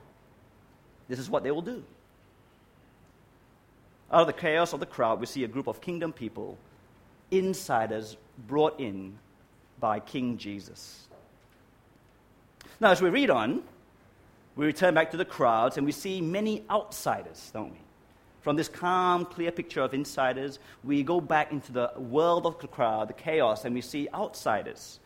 This 1.07 1.19
is 1.19 1.29
what 1.29 1.43
they 1.43 1.51
will 1.51 1.61
do. 1.61 1.83
Out 4.11 4.21
of 4.21 4.27
the 4.27 4.33
chaos 4.33 4.73
of 4.73 4.79
the 4.79 4.85
crowd, 4.85 5.19
we 5.19 5.25
see 5.25 5.43
a 5.43 5.47
group 5.47 5.67
of 5.67 5.81
kingdom 5.81 6.13
people, 6.13 6.57
insiders 7.31 8.17
brought 8.47 8.79
in 8.79 9.17
by 9.79 9.99
King 9.99 10.37
Jesus. 10.37 11.07
Now, 12.79 12.91
as 12.91 13.01
we 13.01 13.09
read 13.09 13.29
on, 13.29 13.63
we 14.55 14.65
return 14.65 14.93
back 14.93 15.11
to 15.11 15.17
the 15.17 15.25
crowds 15.25 15.77
and 15.77 15.85
we 15.85 15.91
see 15.91 16.21
many 16.21 16.63
outsiders, 16.69 17.51
don't 17.53 17.71
we? 17.71 17.77
From 18.41 18.55
this 18.55 18.67
calm, 18.67 19.25
clear 19.25 19.51
picture 19.51 19.81
of 19.81 19.93
insiders, 19.93 20.59
we 20.83 21.01
go 21.01 21.19
back 21.19 21.51
into 21.51 21.71
the 21.71 21.91
world 21.97 22.45
of 22.45 22.59
the 22.59 22.67
crowd, 22.67 23.09
the 23.09 23.13
chaos, 23.13 23.65
and 23.65 23.73
we 23.73 23.81
see 23.81 24.07
outsiders. 24.13 24.99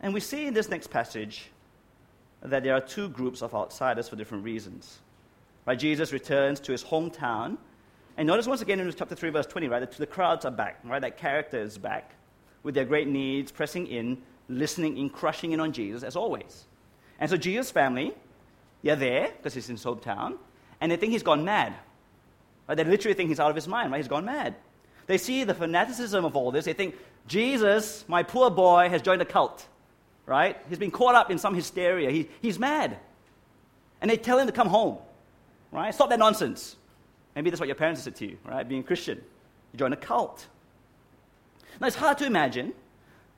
And 0.00 0.14
we 0.14 0.20
see 0.20 0.46
in 0.46 0.54
this 0.54 0.68
next 0.68 0.88
passage 0.90 1.50
that 2.42 2.62
there 2.62 2.74
are 2.74 2.80
two 2.80 3.08
groups 3.08 3.42
of 3.42 3.54
outsiders 3.54 4.08
for 4.08 4.16
different 4.16 4.44
reasons. 4.44 5.00
Right? 5.66 5.78
Jesus 5.78 6.12
returns 6.12 6.60
to 6.60 6.72
his 6.72 6.84
hometown. 6.84 7.58
And 8.16 8.26
notice 8.26 8.46
once 8.46 8.62
again 8.62 8.80
in 8.80 8.92
chapter 8.92 9.14
3, 9.14 9.30
verse 9.30 9.46
20, 9.46 9.68
right, 9.68 9.80
that 9.80 9.92
the 9.92 10.06
crowds 10.06 10.44
are 10.44 10.50
back, 10.50 10.78
right? 10.84 11.00
That 11.00 11.18
character 11.18 11.60
is 11.60 11.76
back 11.76 12.12
with 12.62 12.74
their 12.74 12.84
great 12.84 13.08
needs, 13.08 13.52
pressing 13.52 13.86
in, 13.86 14.18
listening 14.48 14.96
in, 14.96 15.10
crushing 15.10 15.52
in 15.52 15.60
on 15.60 15.72
Jesus, 15.72 16.02
as 16.02 16.16
always. 16.16 16.64
And 17.18 17.28
so 17.28 17.36
Jesus' 17.36 17.70
family, 17.70 18.14
they're 18.82 18.96
there 18.96 19.32
because 19.36 19.54
he's 19.54 19.68
in 19.68 19.76
his 19.76 19.84
hometown, 19.84 20.38
and 20.80 20.90
they 20.90 20.96
think 20.96 21.12
he's 21.12 21.22
gone 21.22 21.44
mad. 21.44 21.74
Right? 22.68 22.76
They 22.76 22.84
literally 22.84 23.14
think 23.14 23.28
he's 23.28 23.40
out 23.40 23.50
of 23.50 23.56
his 23.56 23.68
mind, 23.68 23.92
right? 23.92 23.98
He's 23.98 24.08
gone 24.08 24.24
mad. 24.24 24.54
They 25.06 25.18
see 25.18 25.44
the 25.44 25.54
fanaticism 25.54 26.24
of 26.24 26.36
all 26.36 26.50
this. 26.50 26.64
They 26.64 26.72
think, 26.72 26.96
Jesus, 27.28 28.04
my 28.08 28.22
poor 28.22 28.50
boy, 28.50 28.88
has 28.88 29.02
joined 29.02 29.22
a 29.22 29.24
cult, 29.24 29.66
right? 30.26 30.56
He's 30.68 30.78
been 30.78 30.90
caught 30.90 31.14
up 31.14 31.30
in 31.30 31.38
some 31.38 31.54
hysteria. 31.54 32.10
He, 32.10 32.28
he's 32.42 32.58
mad. 32.58 32.98
And 34.00 34.10
they 34.10 34.16
tell 34.16 34.38
him 34.38 34.46
to 34.46 34.52
come 34.52 34.68
home, 34.68 34.98
right? 35.72 35.94
Stop 35.94 36.10
that 36.10 36.18
nonsense. 36.18 36.76
Maybe 37.34 37.50
that's 37.50 37.60
what 37.60 37.68
your 37.68 37.76
parents 37.76 38.02
said 38.02 38.16
to 38.16 38.26
you, 38.26 38.38
right? 38.44 38.68
Being 38.68 38.80
a 38.80 38.84
Christian. 38.84 39.22
You 39.72 39.78
join 39.78 39.92
a 39.92 39.96
cult. 39.96 40.46
Now, 41.80 41.86
it's 41.86 41.96
hard 41.96 42.18
to 42.18 42.26
imagine 42.26 42.72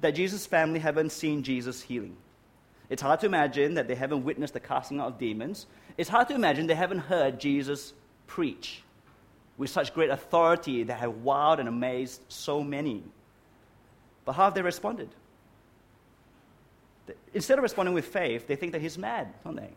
that 0.01 0.13
Jesus' 0.13 0.47
family 0.47 0.79
haven't 0.79 1.11
seen 1.11 1.43
Jesus 1.43 1.83
healing. 1.83 2.17
It's 2.89 3.03
hard 3.03 3.21
to 3.21 3.27
imagine 3.27 3.75
that 3.75 3.89
they 3.89 3.95
haven't 3.95 4.25
witnessed 4.25 4.55
the 4.55 4.61
casting 4.61 5.01
out 5.01 5.09
of 5.09 5.19
demons. 5.19 5.67
It's 5.97 6.09
hard 6.09 6.29
to 6.29 6.35
imagine 6.35 6.67
they 6.67 6.75
haven't 6.75 7.01
heard 7.01 7.39
Jesus 7.39 7.93
preach 8.27 8.83
with 9.57 9.69
such 9.69 9.93
great 9.93 10.11
authority 10.11 10.85
that 10.85 10.99
have 10.99 11.25
wowed 11.25 11.59
and 11.59 11.69
amazed 11.69 12.23
so 12.29 12.63
many. 12.63 13.03
But 14.25 14.35
how 14.35 14.45
have 14.45 14.55
they 14.55 14.63
responded? 14.63 15.09
Instead 17.35 17.59
of 17.59 17.63
responding 17.63 17.95
with 17.95 18.07
faith, 18.07 18.47
they 18.47 18.57
think 18.57 18.73
that 18.73 18.81
he's 18.81 18.99
mad, 18.99 19.33
don't 19.45 19.57
they? 19.57 19.71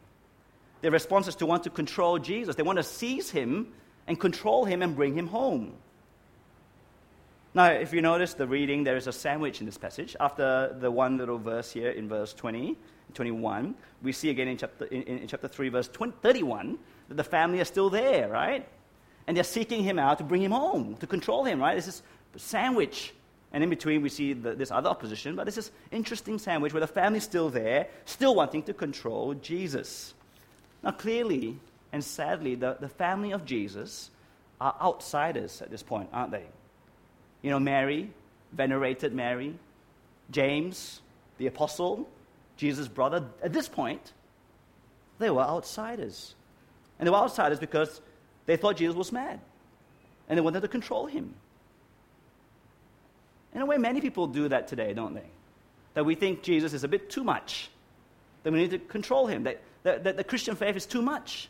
Their 0.82 0.92
response 0.92 1.28
is 1.28 1.36
to 1.36 1.46
want 1.46 1.64
to 1.64 1.70
control 1.70 2.18
Jesus. 2.18 2.56
They 2.56 2.64
want 2.64 2.78
to 2.78 2.84
seize 2.84 3.30
him 3.30 3.74
and 4.08 4.20
control 4.20 4.66
him 4.66 4.82
and 4.82 4.96
bring 4.96 5.16
him 5.16 5.28
home. 5.28 5.74
Now, 7.54 7.66
if 7.66 7.94
you 7.94 8.02
notice 8.02 8.34
the 8.34 8.48
reading, 8.48 8.84
there 8.84 8.96
is 8.96 9.08
a 9.08 9.12
sandwich 9.12 9.60
in 9.60 9.66
this 9.66 9.78
passage. 9.78 10.16
After 10.20 10.76
the 10.80 10.90
one 10.90 11.18
little 11.18 11.38
verse 11.38 11.72
here 11.72 11.92
in 11.92 12.08
verse 12.08 12.34
20, 12.34 12.78
21, 13.14 13.76
we 14.02 14.12
see 14.12 14.30
again 14.30 14.48
in 14.48 14.58
chapter, 14.58 14.86
in, 14.86 15.04
in 15.04 15.28
chapter 15.28 15.48
3, 15.48 15.70
verse 15.70 15.88
20, 15.90 16.14
31, 16.22 16.80
that 17.10 17.16
the 17.16 17.24
family 17.24 17.60
are 17.60 17.66
still 17.66 17.90
there, 17.90 18.30
right? 18.30 18.66
and 19.28 19.38
they're 19.38 19.44
seeking 19.44 19.84
him 19.84 20.00
out 20.00 20.18
to 20.18 20.24
bring 20.24 20.42
him 20.42 20.52
home, 20.52 20.96
to 20.98 21.08
control 21.08 21.44
him, 21.44 21.60
right? 21.60 21.76
This 21.76 21.88
is 21.88 22.04
a 22.36 22.40
sandwich. 22.40 23.14
And 23.54 23.64
in 23.64 23.70
between, 23.70 24.02
we 24.02 24.10
see 24.10 24.34
the, 24.34 24.54
this 24.54 24.72
other 24.72 24.90
opposition, 24.90 25.36
but 25.36 25.46
this 25.46 25.58
is 25.58 25.72
interesting 25.92 26.40
sandwich 26.40 26.74
where 26.74 26.80
the 26.80 26.88
family's 26.88 27.24
still 27.24 27.50
there, 27.50 27.88
still 28.06 28.34
wanting 28.34 28.64
to 28.64 28.74
control 28.74 29.34
Jesus. 29.34 30.14
Now, 30.84 30.92
clearly 30.92 31.58
and 31.92 32.04
sadly, 32.04 32.56
the, 32.56 32.78
the 32.80 32.88
family 32.88 33.32
of 33.32 33.46
Jesus 33.46 34.10
are 34.62 34.76
outsiders 34.82 35.62
at 35.62 35.70
this 35.70 35.84
point, 35.84 36.10
aren't 36.14 36.32
they? 36.32 36.46
You 37.42 37.50
know, 37.50 37.60
Mary, 37.60 38.10
venerated 38.54 39.14
Mary, 39.14 39.56
James, 40.30 41.02
the 41.38 41.48
apostle, 41.48 42.08
Jesus' 42.56 42.88
brother, 42.88 43.26
at 43.44 43.52
this 43.52 43.68
point, 43.68 44.14
they 45.20 45.30
were 45.30 45.42
outsiders. 45.42 46.36
And 47.00 47.08
they 47.08 47.12
were 47.12 47.18
outsiders 47.18 47.60
because 47.60 48.02
they 48.46 48.56
thought 48.56 48.78
Jesus 48.78 48.96
was 48.96 49.12
mad, 49.12 49.40
and 50.30 50.38
they 50.38 50.42
wanted 50.42 50.62
to 50.62 50.68
control 50.68 51.08
him. 51.08 51.34
In 53.54 53.62
a 53.62 53.66
way, 53.66 53.78
many 53.78 54.02
people 54.02 54.28
do 54.28 54.48
that 54.50 54.68
today, 54.68 54.94
don't 54.94 55.14
they? 55.14 55.30
That 55.94 56.06
we 56.06 56.16
think 56.16 56.42
Jesus 56.42 56.74
is 56.74 56.84
a 56.84 56.88
bit 56.88 57.10
too 57.10 57.24
much, 57.24 57.70
that 58.44 58.54
we 58.54 58.60
need 58.60 58.72
to 58.72 58.80
control 58.80 59.28
him, 59.28 59.44
that, 59.44 59.62
that, 59.84 60.04
that 60.06 60.18
the 60.18 60.24
Christian 60.24 60.56
faith 60.56 60.76
is 60.76 60.86
too 60.86 61.02
much. 61.02 61.50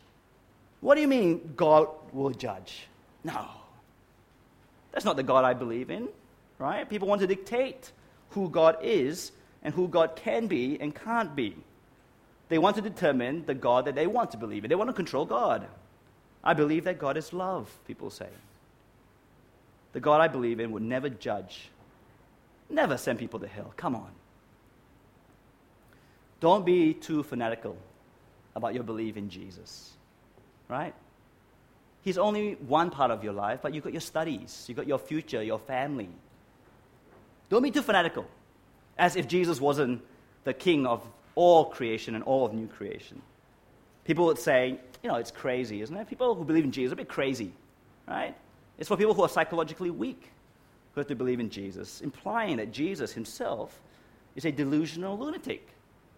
What 0.79 0.96
do 0.96 1.01
you 1.01 1.08
mean 1.08 1.53
God 1.55 1.88
will 2.12 2.31
judge? 2.31 2.88
No. 3.24 3.48
That's 4.91 5.05
not 5.05 5.15
the 5.15 5.24
God 5.24 5.46
I 5.46 5.53
believe 5.53 5.91
in, 5.91 6.10
right? 6.58 6.89
People 6.89 7.08
want 7.08 7.22
to 7.22 7.27
dictate 7.27 7.91
who 8.31 8.50
God 8.50 8.77
is 8.81 9.31
and 9.63 9.74
who 9.74 9.88
God 9.88 10.15
can 10.15 10.48
be 10.48 10.79
and 10.81 10.93
can't 10.93 11.36
be. 11.36 11.55
They 12.50 12.58
want 12.58 12.75
to 12.75 12.81
determine 12.81 13.46
the 13.46 13.53
God 13.53 13.86
that 13.86 13.96
they 13.96 14.08
want 14.08 14.31
to 14.31 14.38
believe 14.38 14.65
in. 14.65 14.70
They 14.70 14.75
want 14.75 14.89
to 14.89 14.93
control 14.93 15.25
God. 15.25 15.67
I 16.43 16.53
believe 16.53 16.86
that 16.86 17.00
God 17.00 17.15
is 17.15 17.31
love, 17.31 17.72
people 17.86 18.10
say. 18.10 18.27
The 19.93 20.00
God 20.00 20.20
I 20.20 20.27
believe 20.27 20.60
in 20.60 20.72
would 20.72 20.84
never 20.84 21.10
judge, 21.10 21.70
never 22.72 22.98
send 22.98 23.20
people 23.20 23.40
to 23.40 23.48
hell. 23.48 23.74
Come 23.78 23.96
on. 23.96 24.12
Don't 26.40 26.66
be 26.66 26.94
too 26.94 27.24
fanatical 27.24 27.78
about 28.56 28.74
your 28.74 28.84
belief 28.84 29.16
in 29.16 29.30
Jesus, 29.30 29.92
right? 30.68 30.94
He's 32.01 32.18
only 32.18 32.54
one 32.54 32.90
part 32.90 33.12
of 33.12 33.24
your 33.24 33.34
life, 33.34 33.60
but 33.62 33.74
you've 33.74 33.84
got 33.84 33.94
your 33.94 34.01
studies, 34.01 34.66
you've 34.68 34.75
got 34.75 34.88
your 34.88 34.98
future, 34.98 35.44
your 35.44 35.60
family. 35.60 36.10
Don't 37.50 37.62
be 37.62 37.70
too 37.70 37.84
fanatical, 37.84 38.25
as 38.98 39.16
if 39.16 39.28
Jesus 39.28 39.62
wasn't 39.62 40.01
the 40.44 40.54
king 40.54 40.88
of 40.88 41.06
all 41.36 41.66
creation 41.66 42.16
and 42.16 42.24
all 42.24 42.46
of 42.46 42.54
new 42.54 42.68
creation. 42.68 43.22
People 44.04 44.25
would 44.25 44.40
say, 44.40 44.80
you 45.04 45.10
know, 45.10 45.16
it's 45.16 45.32
crazy, 45.32 45.82
isn't 45.82 45.96
it? 45.96 46.10
People 46.10 46.34
who 46.34 46.44
believe 46.44 46.63
in 46.63 46.72
Jesus 46.72 46.92
are 46.92 46.94
a 46.94 46.98
bit 46.98 47.08
crazy, 47.08 47.51
right? 48.08 48.36
It's 48.80 48.88
for 48.88 48.98
people 48.98 49.13
who 49.13 49.22
are 49.22 49.30
psychologically 49.30 49.92
weak 49.92 50.32
who 50.93 51.00
have 51.00 51.07
to 51.07 51.15
believe 51.15 51.39
in 51.39 51.50
Jesus, 51.50 52.01
implying 52.01 52.57
that 52.57 52.71
Jesus 52.71 53.13
himself 53.13 53.81
is 54.36 54.45
a 54.45 54.51
delusional 54.51 55.17
lunatic. 55.17 55.67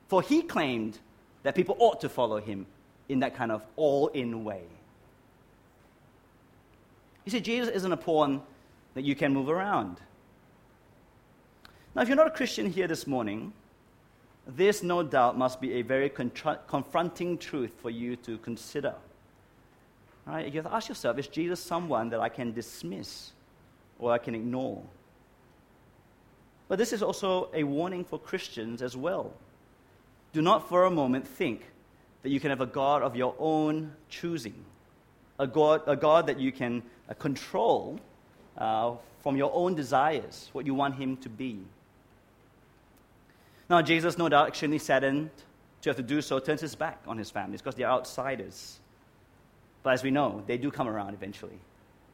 For 0.07 0.21
he 0.21 0.41
claimed 0.41 0.99
that 1.43 1.55
people 1.55 1.75
ought 1.79 2.01
to 2.01 2.09
follow 2.09 2.39
him 2.39 2.65
in 3.09 3.19
that 3.19 3.35
kind 3.35 3.51
of 3.51 3.63
all 3.75 4.07
in 4.09 4.43
way. 4.43 4.63
You 7.25 7.31
see, 7.31 7.39
Jesus 7.39 7.69
isn't 7.69 7.91
a 7.91 7.97
pawn 7.97 8.41
that 8.95 9.03
you 9.03 9.15
can 9.15 9.33
move 9.33 9.49
around. 9.49 9.97
Now, 11.95 12.01
if 12.01 12.07
you're 12.07 12.17
not 12.17 12.27
a 12.27 12.31
Christian 12.31 12.69
here 12.71 12.87
this 12.87 13.05
morning, 13.05 13.53
this, 14.47 14.83
no 14.83 15.03
doubt, 15.03 15.37
must 15.37 15.61
be 15.61 15.73
a 15.73 15.81
very 15.83 16.09
contra- 16.09 16.59
confronting 16.67 17.37
truth 17.37 17.71
for 17.81 17.89
you 17.89 18.15
to 18.17 18.37
consider. 18.39 18.95
Right? 20.25 20.47
You 20.47 20.61
have 20.61 20.71
to 20.71 20.75
ask 20.75 20.89
yourself 20.89 21.17
is 21.17 21.27
Jesus 21.27 21.59
someone 21.59 22.09
that 22.09 22.19
I 22.19 22.29
can 22.29 22.51
dismiss 22.51 23.31
or 23.99 24.11
I 24.11 24.17
can 24.17 24.35
ignore? 24.35 24.81
But 26.67 26.77
this 26.77 26.93
is 26.93 27.03
also 27.03 27.49
a 27.53 27.63
warning 27.63 28.03
for 28.03 28.17
Christians 28.17 28.81
as 28.81 28.97
well. 28.97 29.33
Do 30.31 30.41
not 30.41 30.67
for 30.67 30.85
a 30.85 30.91
moment 30.91 31.27
think 31.27 31.61
that 32.23 32.29
you 32.29 32.39
can 32.39 32.49
have 32.49 32.61
a 32.61 32.65
God 32.65 33.03
of 33.03 33.15
your 33.15 33.35
own 33.37 33.93
choosing, 34.09 34.55
a 35.39 35.45
God, 35.45 35.81
a 35.85 35.95
God 35.95 36.27
that 36.27 36.39
you 36.39 36.51
can 36.51 36.81
uh, 37.09 37.13
control 37.13 37.99
uh, 38.57 38.95
from 39.21 39.37
your 39.37 39.51
own 39.53 39.75
desires, 39.75 40.49
what 40.53 40.65
you 40.65 40.73
want 40.73 40.95
Him 40.95 41.17
to 41.17 41.29
be. 41.29 41.59
Now, 43.69 43.81
Jesus, 43.81 44.17
no 44.17 44.29
doubt, 44.29 44.47
extremely 44.47 44.79
saddened 44.79 45.29
to 45.83 45.89
have 45.89 45.97
to 45.97 46.03
do 46.03 46.21
so, 46.21 46.39
turns 46.39 46.61
his 46.61 46.75
back 46.75 47.01
on 47.07 47.17
his 47.17 47.29
families 47.29 47.61
because 47.61 47.75
they're 47.75 47.89
outsiders. 47.89 48.79
But 49.83 49.93
as 49.93 50.03
we 50.03 50.11
know, 50.11 50.43
they 50.47 50.57
do 50.57 50.71
come 50.71 50.87
around 50.87 51.13
eventually. 51.13 51.59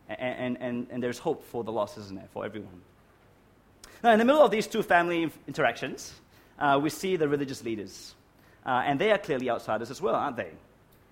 And, 0.10 0.58
and, 0.60 0.88
and, 0.90 1.04
there's 1.04 1.20
hope 1.20 1.44
for 1.46 1.64
the 1.64 1.72
lost, 1.72 1.98
isn't 2.00 2.16
there, 2.16 2.28
for 2.34 2.44
everyone? 2.44 2.82
Now, 4.04 4.12
in 4.12 4.18
the 4.18 4.26
middle 4.26 4.42
of 4.42 4.50
these 4.50 4.66
two 4.66 4.82
family 4.82 5.32
interactions, 5.48 6.14
uh, 6.58 6.80
we 6.82 6.90
see 6.90 7.16
the 7.16 7.28
religious 7.28 7.64
leaders. 7.64 8.16
Uh, 8.66 8.82
and 8.86 9.00
they 9.00 9.12
are 9.12 9.20
clearly 9.20 9.50
outsiders 9.50 9.92
as 9.92 10.02
well, 10.02 10.16
aren't 10.16 10.38
they? 10.38 10.52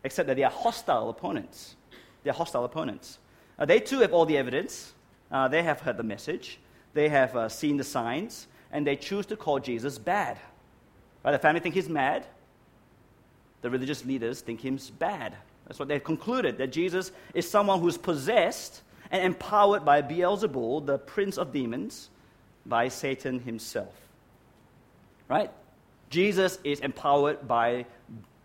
Except 0.04 0.28
that 0.28 0.36
they 0.36 0.44
are 0.44 0.52
hostile 0.52 1.10
opponents. 1.10 1.76
They 2.24 2.32
are 2.32 2.34
hostile 2.34 2.66
opponents. 2.66 3.20
Uh, 3.60 3.66
they 3.66 3.80
too 3.80 4.00
have 4.00 4.14
all 4.14 4.26
the 4.26 4.38
evidence. 4.38 4.94
Uh, 5.32 5.48
they 5.48 5.64
have 5.64 5.80
heard 5.82 5.98
the 5.98 6.04
message. 6.04 6.60
They 6.94 7.10
have 7.10 7.36
uh, 7.36 7.50
seen 7.50 7.78
the 7.78 7.84
signs 7.84 8.48
and 8.72 8.86
they 8.86 8.96
choose 8.96 9.26
to 9.28 9.38
call 9.38 9.60
Jesus 9.60 9.98
bad. 9.98 10.38
Right? 11.24 11.32
The 11.32 11.40
family 11.40 11.60
think 11.60 11.76
he's 11.76 11.90
mad. 11.90 12.26
The 13.62 13.70
religious 13.70 14.06
leaders 14.06 14.42
think 14.42 14.62
he's 14.62 14.90
bad. 14.90 15.36
That's 15.68 15.80
what 15.80 15.88
they've 15.88 16.04
concluded 16.04 16.58
that 16.60 16.72
Jesus 16.72 17.12
is 17.34 17.50
someone 17.50 17.80
who's 17.80 17.98
possessed 17.98 18.82
and 19.12 19.24
empowered 19.24 19.86
by 19.86 20.02
Beelzebul, 20.02 20.86
the 20.86 20.98
prince 20.98 21.38
of 21.38 21.52
demons, 21.52 22.10
by 22.66 22.88
Satan 22.88 23.40
himself. 23.40 23.94
Right? 25.28 25.52
Jesus 26.10 26.60
is 26.64 26.80
empowered 26.80 27.48
by 27.48 27.86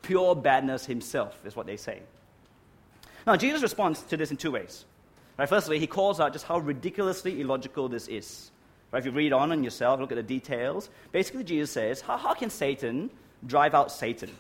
pure 0.03 0.35
badness 0.35 0.85
himself, 0.87 1.41
is 1.45 1.55
what 1.55 1.67
they 1.67 1.77
say. 1.77 2.01
Now, 3.27 3.37
Jesus 3.37 3.63
responds 3.63 4.03
to 4.03 4.17
this 4.17 4.31
in 4.31 4.37
two 4.37 4.51
ways. 4.51 4.85
Right, 5.39 5.49
firstly, 5.49 5.79
he 5.79 5.87
calls 5.87 6.21
out 6.21 6.33
just 6.33 6.45
how 6.45 6.59
ridiculously 6.59 7.41
illogical 7.41 7.89
this 7.89 8.09
is. 8.09 8.51
Right, 8.91 8.99
if 8.99 9.07
you 9.07 9.13
read 9.13 9.33
on 9.33 9.53
and 9.53 9.65
yourself, 9.65 10.01
look 10.01 10.13
at 10.13 10.17
the 10.17 10.23
details, 10.23 10.91
basically 11.13 11.45
Jesus 11.45 11.71
says, 11.71 12.01
how, 12.01 12.17
how 12.17 12.35
can 12.35 12.51
Satan 12.51 13.11
drive 13.47 13.75
out 13.75 13.91
Satan? 13.91 14.31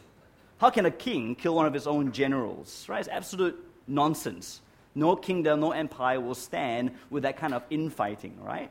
How 0.59 0.71
can 0.71 0.87
a 0.87 0.91
king 0.91 1.35
kill 1.35 1.55
one 1.55 1.67
of 1.67 1.73
his 1.73 1.87
own 1.87 2.13
generals? 2.13 2.87
Right? 2.89 3.01
It's 3.01 3.09
absolute 3.09 3.59
nonsense. 3.87 4.61
No 4.95 5.17
kingdom, 5.17 5.61
no 5.61 5.73
empire 5.73 6.21
will 6.21 6.35
stand 6.35 6.93
with 7.11 7.23
that 7.23 7.37
kind 7.37 7.55
of 7.55 7.63
infighting, 7.71 8.37
right? 8.43 8.71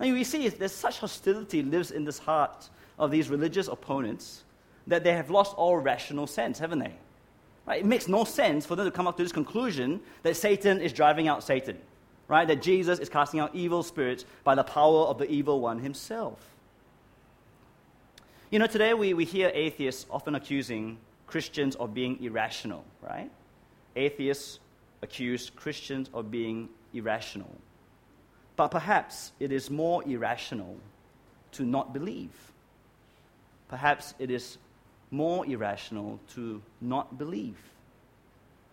And 0.00 0.12
we 0.12 0.24
see 0.24 0.48
there's 0.48 0.72
such 0.72 0.98
hostility 0.98 1.62
lives 1.62 1.90
in 1.90 2.04
this 2.04 2.18
heart 2.18 2.68
of 2.98 3.10
these 3.10 3.28
religious 3.28 3.68
opponents 3.68 4.44
that 4.86 5.04
they 5.04 5.12
have 5.12 5.30
lost 5.30 5.54
all 5.56 5.76
rational 5.76 6.26
sense, 6.26 6.58
haven't 6.58 6.80
they? 6.80 6.94
Right? 7.66 7.80
It 7.80 7.86
makes 7.86 8.08
no 8.08 8.24
sense 8.24 8.66
for 8.66 8.76
them 8.76 8.84
to 8.84 8.90
come 8.90 9.06
up 9.06 9.16
to 9.16 9.22
this 9.22 9.32
conclusion 9.32 10.00
that 10.22 10.36
Satan 10.36 10.80
is 10.80 10.92
driving 10.92 11.28
out 11.28 11.42
Satan, 11.42 11.78
right? 12.28 12.46
That 12.46 12.60
Jesus 12.60 12.98
is 12.98 13.08
casting 13.08 13.40
out 13.40 13.54
evil 13.54 13.82
spirits 13.82 14.24
by 14.42 14.54
the 14.54 14.64
power 14.64 15.04
of 15.06 15.18
the 15.18 15.30
evil 15.30 15.60
one 15.60 15.78
himself. 15.78 16.38
You 18.50 18.58
know, 18.58 18.66
today 18.66 18.94
we, 18.94 19.14
we 19.14 19.24
hear 19.24 19.50
atheists 19.54 20.06
often 20.10 20.34
accusing 20.34 20.98
Christians 21.26 21.74
of 21.76 21.94
being 21.94 22.22
irrational, 22.22 22.84
right? 23.02 23.30
Atheists 23.96 24.60
accuse 25.02 25.50
Christians 25.50 26.10
of 26.12 26.30
being 26.30 26.68
irrational. 26.92 27.50
But 28.56 28.68
perhaps 28.68 29.32
it 29.40 29.52
is 29.52 29.70
more 29.70 30.02
irrational 30.08 30.76
to 31.52 31.64
not 31.64 31.92
believe. 31.92 32.30
Perhaps 33.68 34.14
it 34.18 34.30
is 34.30 34.58
more 35.10 35.46
irrational 35.46 36.20
to 36.34 36.62
not 36.80 37.18
believe. 37.18 37.58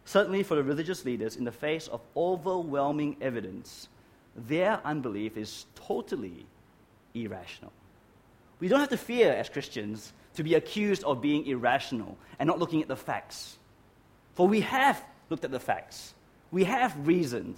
Certainly, 0.05 0.43
for 0.43 0.55
the 0.55 0.63
religious 0.63 1.05
leaders, 1.05 1.35
in 1.35 1.43
the 1.43 1.51
face 1.51 1.87
of 1.87 2.01
overwhelming 2.17 3.17
evidence, 3.21 3.87
their 4.35 4.79
unbelief 4.83 5.37
is 5.37 5.65
totally 5.75 6.45
irrational. 7.13 7.71
We 8.59 8.67
don't 8.67 8.79
have 8.79 8.89
to 8.89 8.97
fear, 8.97 9.31
as 9.33 9.49
Christians, 9.49 10.13
to 10.35 10.43
be 10.43 10.55
accused 10.55 11.03
of 11.03 11.21
being 11.21 11.45
irrational 11.45 12.17
and 12.39 12.47
not 12.47 12.59
looking 12.59 12.81
at 12.81 12.87
the 12.87 12.95
facts. 12.95 13.57
For 14.33 14.47
we 14.47 14.61
have 14.61 15.03
looked 15.31 15.45
at 15.45 15.51
the 15.51 15.59
facts, 15.59 16.13
we 16.51 16.65
have 16.65 17.07
reasoned, 17.07 17.55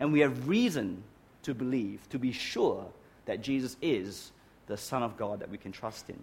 and 0.00 0.12
we 0.12 0.20
have 0.20 0.48
reason 0.48 1.04
to 1.42 1.54
believe, 1.54 2.08
to 2.08 2.18
be 2.18 2.32
sure 2.32 2.84
that 3.26 3.42
Jesus 3.42 3.76
is 3.80 4.32
the 4.66 4.76
Son 4.76 5.02
of 5.02 5.16
God 5.16 5.40
that 5.40 5.50
we 5.50 5.58
can 5.58 5.70
trust 5.70 6.08
in. 6.08 6.18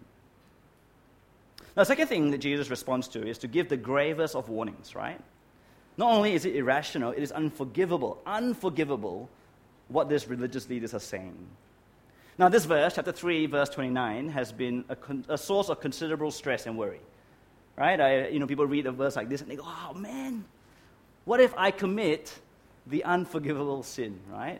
Now, 1.77 1.83
the 1.83 1.85
second 1.85 2.07
thing 2.07 2.31
that 2.31 2.39
Jesus 2.39 2.69
responds 2.69 3.07
to 3.09 3.25
is 3.25 3.37
to 3.37 3.47
give 3.47 3.69
the 3.69 3.77
gravest 3.77 4.35
of 4.35 4.49
warnings, 4.49 4.95
right? 4.95 5.21
Not 5.97 6.11
only 6.11 6.33
is 6.33 6.45
it 6.45 6.55
irrational, 6.55 7.11
it 7.11 7.21
is 7.21 7.31
unforgivable, 7.31 8.21
unforgivable 8.25 9.29
what 9.89 10.09
these 10.09 10.27
religious 10.27 10.69
leaders 10.69 10.93
are 10.93 10.99
saying. 10.99 11.37
Now, 12.37 12.47
this 12.47 12.65
verse, 12.65 12.95
chapter 12.95 13.11
3, 13.11 13.47
verse 13.47 13.69
29, 13.69 14.29
has 14.29 14.51
been 14.51 14.85
a, 14.87 14.95
con- 14.95 15.25
a 15.27 15.37
source 15.37 15.69
of 15.69 15.81
considerable 15.81 16.31
stress 16.31 16.65
and 16.65 16.77
worry. 16.77 17.01
Right? 17.75 17.99
I, 17.99 18.27
you 18.29 18.39
know, 18.39 18.47
people 18.47 18.65
read 18.65 18.87
a 18.87 18.91
verse 18.91 19.15
like 19.15 19.29
this 19.29 19.41
and 19.41 19.51
they 19.51 19.55
go, 19.55 19.65
oh 19.65 19.93
man, 19.93 20.45
what 21.29 21.39
if 21.39 21.53
I 21.55 21.69
commit 21.69 22.33
the 22.87 23.03
unforgivable 23.03 23.83
sin, 23.83 24.19
right? 24.31 24.59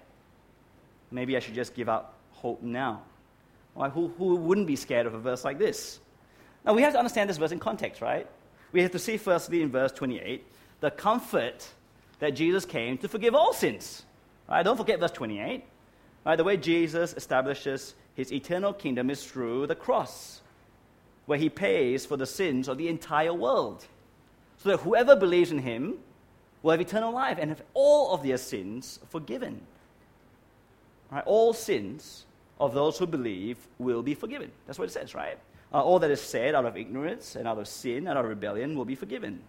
Maybe 1.10 1.36
I 1.36 1.40
should 1.40 1.56
just 1.56 1.74
give 1.74 1.90
up 1.90 2.14
hope 2.30 2.62
now. 2.62 3.02
Why, 3.74 3.90
who, 3.90 4.10
who 4.20 4.36
wouldn't 4.36 4.68
be 4.68 4.76
scared 4.76 5.08
of 5.08 5.16
a 5.16 5.18
verse 5.18 5.44
like 5.44 5.58
this? 5.58 6.00
Now, 6.64 6.74
we 6.74 6.84
have 6.84 6.94
to 6.94 7.00
understand 7.00 7.28
this 7.28 7.38
verse 7.38 7.52
in 7.52 7.58
context, 7.58 8.04
right? 8.04 8.28
We 8.72 8.84
have 8.84 8.92
to 8.92 9.00
see, 9.00 9.18
firstly, 9.18 9.64
in 9.64 9.72
verse 9.72 9.92
28, 9.94 10.46
the 10.80 10.92
comfort 10.92 11.68
that 12.20 12.36
Jesus 12.36 12.66
came 12.66 13.00
to 13.00 13.08
forgive 13.08 13.34
all 13.34 13.52
sins. 13.52 14.04
Right? 14.48 14.62
Don't 14.62 14.78
forget 14.78 15.00
verse 15.00 15.10
28. 15.10 15.64
Right? 16.24 16.36
The 16.36 16.44
way 16.44 16.56
Jesus 16.56 17.14
establishes 17.14 17.96
his 18.14 18.32
eternal 18.32 18.74
kingdom 18.74 19.10
is 19.10 19.26
through 19.26 19.66
the 19.66 19.76
cross, 19.76 20.42
where 21.26 21.40
he 21.40 21.50
pays 21.50 22.06
for 22.06 22.16
the 22.16 22.28
sins 22.28 22.68
of 22.68 22.78
the 22.78 22.90
entire 22.90 23.34
world. 23.34 23.88
So 24.58 24.70
that 24.70 24.82
whoever 24.82 25.16
believes 25.16 25.52
in 25.52 25.58
him 25.58 25.98
will 26.62 26.72
have 26.72 26.82
eternal 26.82 27.14
life 27.14 27.38
and 27.40 27.50
have 27.50 27.62
all 27.74 28.14
of 28.14 28.24
their 28.24 28.38
sins 28.38 29.00
forgiven. 29.10 29.62
Right? 31.12 31.24
All 31.26 31.54
sins 31.54 32.26
of 32.60 32.74
those 32.74 32.98
who 32.98 33.08
believe 33.08 33.58
will 33.78 34.04
be 34.04 34.14
forgiven. 34.14 34.52
That's 34.68 34.78
what 34.78 34.90
it 34.90 34.92
says, 34.92 35.16
right? 35.16 35.38
Uh, 35.74 35.82
all 35.82 36.00
that 36.00 36.12
is 36.12 36.22
said 36.22 36.56
out 36.56 36.66
of 36.66 36.76
ignorance 36.76 37.36
and 37.36 37.48
out 37.48 37.58
of 37.58 37.68
sin 37.68 38.08
and 38.08 38.10
out 38.10 38.18
of 38.18 38.26
rebellion 38.26 38.78
will 38.78 38.86
be 38.86 38.96
forgiven. 38.96 39.40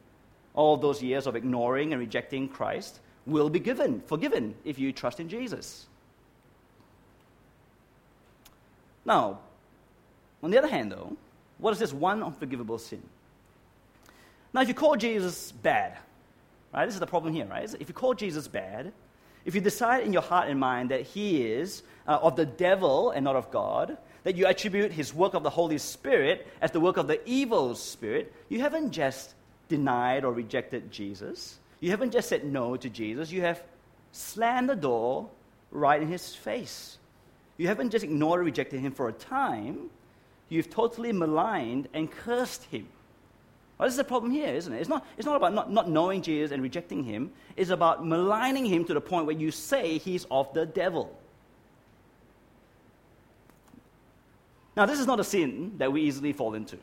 All 0.55 0.77
those 0.77 1.03
years 1.03 1.27
of 1.27 1.37
ignoring 1.37 1.92
and 1.92 2.01
rejecting 2.01 2.49
Christ 2.49 3.01
will 3.27 3.51
be 3.51 3.61
given, 3.61 4.01
forgiven 4.07 4.55
if 4.64 4.79
you 4.79 4.92
trust 4.92 5.20
in 5.20 5.29
Jesus. 5.29 5.87
Now, 9.05 9.38
on 10.42 10.51
the 10.51 10.59
other 10.59 10.68
hand, 10.68 10.92
though, 10.92 11.16
what 11.59 11.73
is 11.73 11.79
this 11.79 11.92
one 11.92 12.23
unforgivable 12.23 12.79
sin? 12.79 13.03
Now, 14.53 14.62
if 14.62 14.68
you 14.68 14.75
call 14.75 14.96
Jesus 14.96 15.53
bad, 15.53 15.96
right, 16.73 16.87
this 16.87 16.95
is 16.95 17.01
the 17.01 17.07
problem 17.07 17.35
here, 17.35 17.47
right? 17.47 17.75
If 17.81 17.89
you 17.89 17.95
call 17.95 18.15
Jesus 18.15 18.49
bad, 18.49 18.93
if 19.45 19.55
you 19.55 19.61
decide 19.61 20.05
in 20.05 20.13
your 20.13 20.23
heart 20.23 20.49
and 20.49 20.61
mind 20.61 20.91
that 20.91 21.03
he 21.03 21.43
is 21.43 21.83
uh, 22.07 22.19
of 22.23 22.37
the 22.37 22.47
devil 22.47 23.11
and 23.11 23.25
not 23.25 23.37
of 23.37 23.51
God, 23.51 23.97
that 24.25 24.37
you 24.37 24.47
attribute 24.47 24.93
his 24.93 25.15
work 25.15 25.35
of 25.35 25.43
the 25.43 25.51
Holy 25.51 25.79
Spirit 25.79 26.47
as 26.61 26.71
the 26.71 26.81
work 26.81 26.97
of 26.97 27.07
the 27.07 27.21
evil 27.29 27.75
spirit, 27.75 28.33
you 28.49 28.61
haven't 28.61 28.93
just 28.93 29.35
denied 29.69 30.25
or 30.25 30.33
rejected 30.33 30.91
Jesus. 30.91 31.59
You 31.81 31.91
haven't 31.91 32.13
just 32.13 32.29
said 32.29 32.45
no 32.45 32.77
to 32.77 32.91
Jesus. 32.91 33.33
You 33.33 33.41
have 33.43 33.63
slammed 34.13 34.69
the 34.69 34.77
door 34.77 35.31
right 35.71 36.01
in 36.03 36.09
his 36.09 36.35
face. 36.35 36.99
You 37.57 37.69
haven't 37.69 37.91
just 37.91 38.05
ignored 38.05 38.41
or 38.41 38.45
rejected 38.45 38.81
him 38.81 38.93
for 38.93 39.09
a 39.09 39.13
time. 39.13 39.91
You've 40.49 40.69
totally 40.69 41.13
maligned 41.13 41.89
and 41.95 42.11
cursed 42.11 42.65
him. 42.65 42.89
Well, 43.81 43.87
this 43.87 43.95
is 43.95 43.97
the 43.97 44.05
problem 44.05 44.31
here, 44.31 44.53
isn't 44.53 44.75
it? 44.75 44.79
It's 44.79 44.90
not, 44.90 45.07
it's 45.16 45.25
not 45.25 45.37
about 45.37 45.55
not, 45.55 45.73
not 45.73 45.88
knowing 45.88 46.21
Jesus 46.21 46.53
and 46.53 46.62
rejecting 46.62 47.03
him. 47.03 47.33
It's 47.57 47.71
about 47.71 48.07
maligning 48.07 48.66
him 48.66 48.85
to 48.85 48.93
the 48.93 49.01
point 49.01 49.25
where 49.25 49.35
you 49.35 49.51
say 49.51 49.97
he's 49.97 50.27
of 50.31 50.53
the 50.53 50.66
devil. 50.66 51.19
Now, 54.77 54.85
this 54.85 55.01
is 55.01 55.07
not 55.07 55.19
a 55.19 55.25
sin 55.25 55.77
that 55.79 55.90
we 55.90 56.03
easily 56.03 56.35
fall 56.35 56.53
into. 56.53 56.77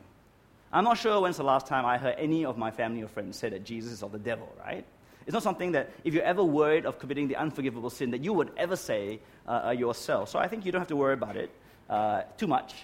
I'm 0.72 0.82
not 0.82 0.98
sure 0.98 1.20
when's 1.20 1.36
the 1.36 1.44
last 1.44 1.68
time 1.68 1.86
I 1.86 1.98
heard 1.98 2.16
any 2.18 2.44
of 2.44 2.58
my 2.58 2.72
family 2.72 3.04
or 3.04 3.06
friends 3.06 3.38
say 3.38 3.48
that 3.48 3.62
Jesus 3.62 3.92
is 3.92 4.02
of 4.02 4.10
the 4.10 4.18
devil, 4.18 4.52
right? 4.58 4.84
It's 5.24 5.34
not 5.34 5.44
something 5.44 5.70
that, 5.72 5.92
if 6.02 6.14
you're 6.14 6.24
ever 6.24 6.42
worried 6.42 6.84
of 6.84 6.98
committing 6.98 7.28
the 7.28 7.36
unforgivable 7.36 7.90
sin, 7.90 8.10
that 8.10 8.24
you 8.24 8.32
would 8.32 8.50
ever 8.56 8.74
say 8.74 9.20
uh, 9.46 9.66
uh, 9.66 9.70
yourself. 9.70 10.30
So 10.30 10.40
I 10.40 10.48
think 10.48 10.66
you 10.66 10.72
don't 10.72 10.80
have 10.80 10.88
to 10.88 10.96
worry 10.96 11.14
about 11.14 11.36
it 11.36 11.50
uh, 11.88 12.22
too 12.36 12.48
much 12.48 12.74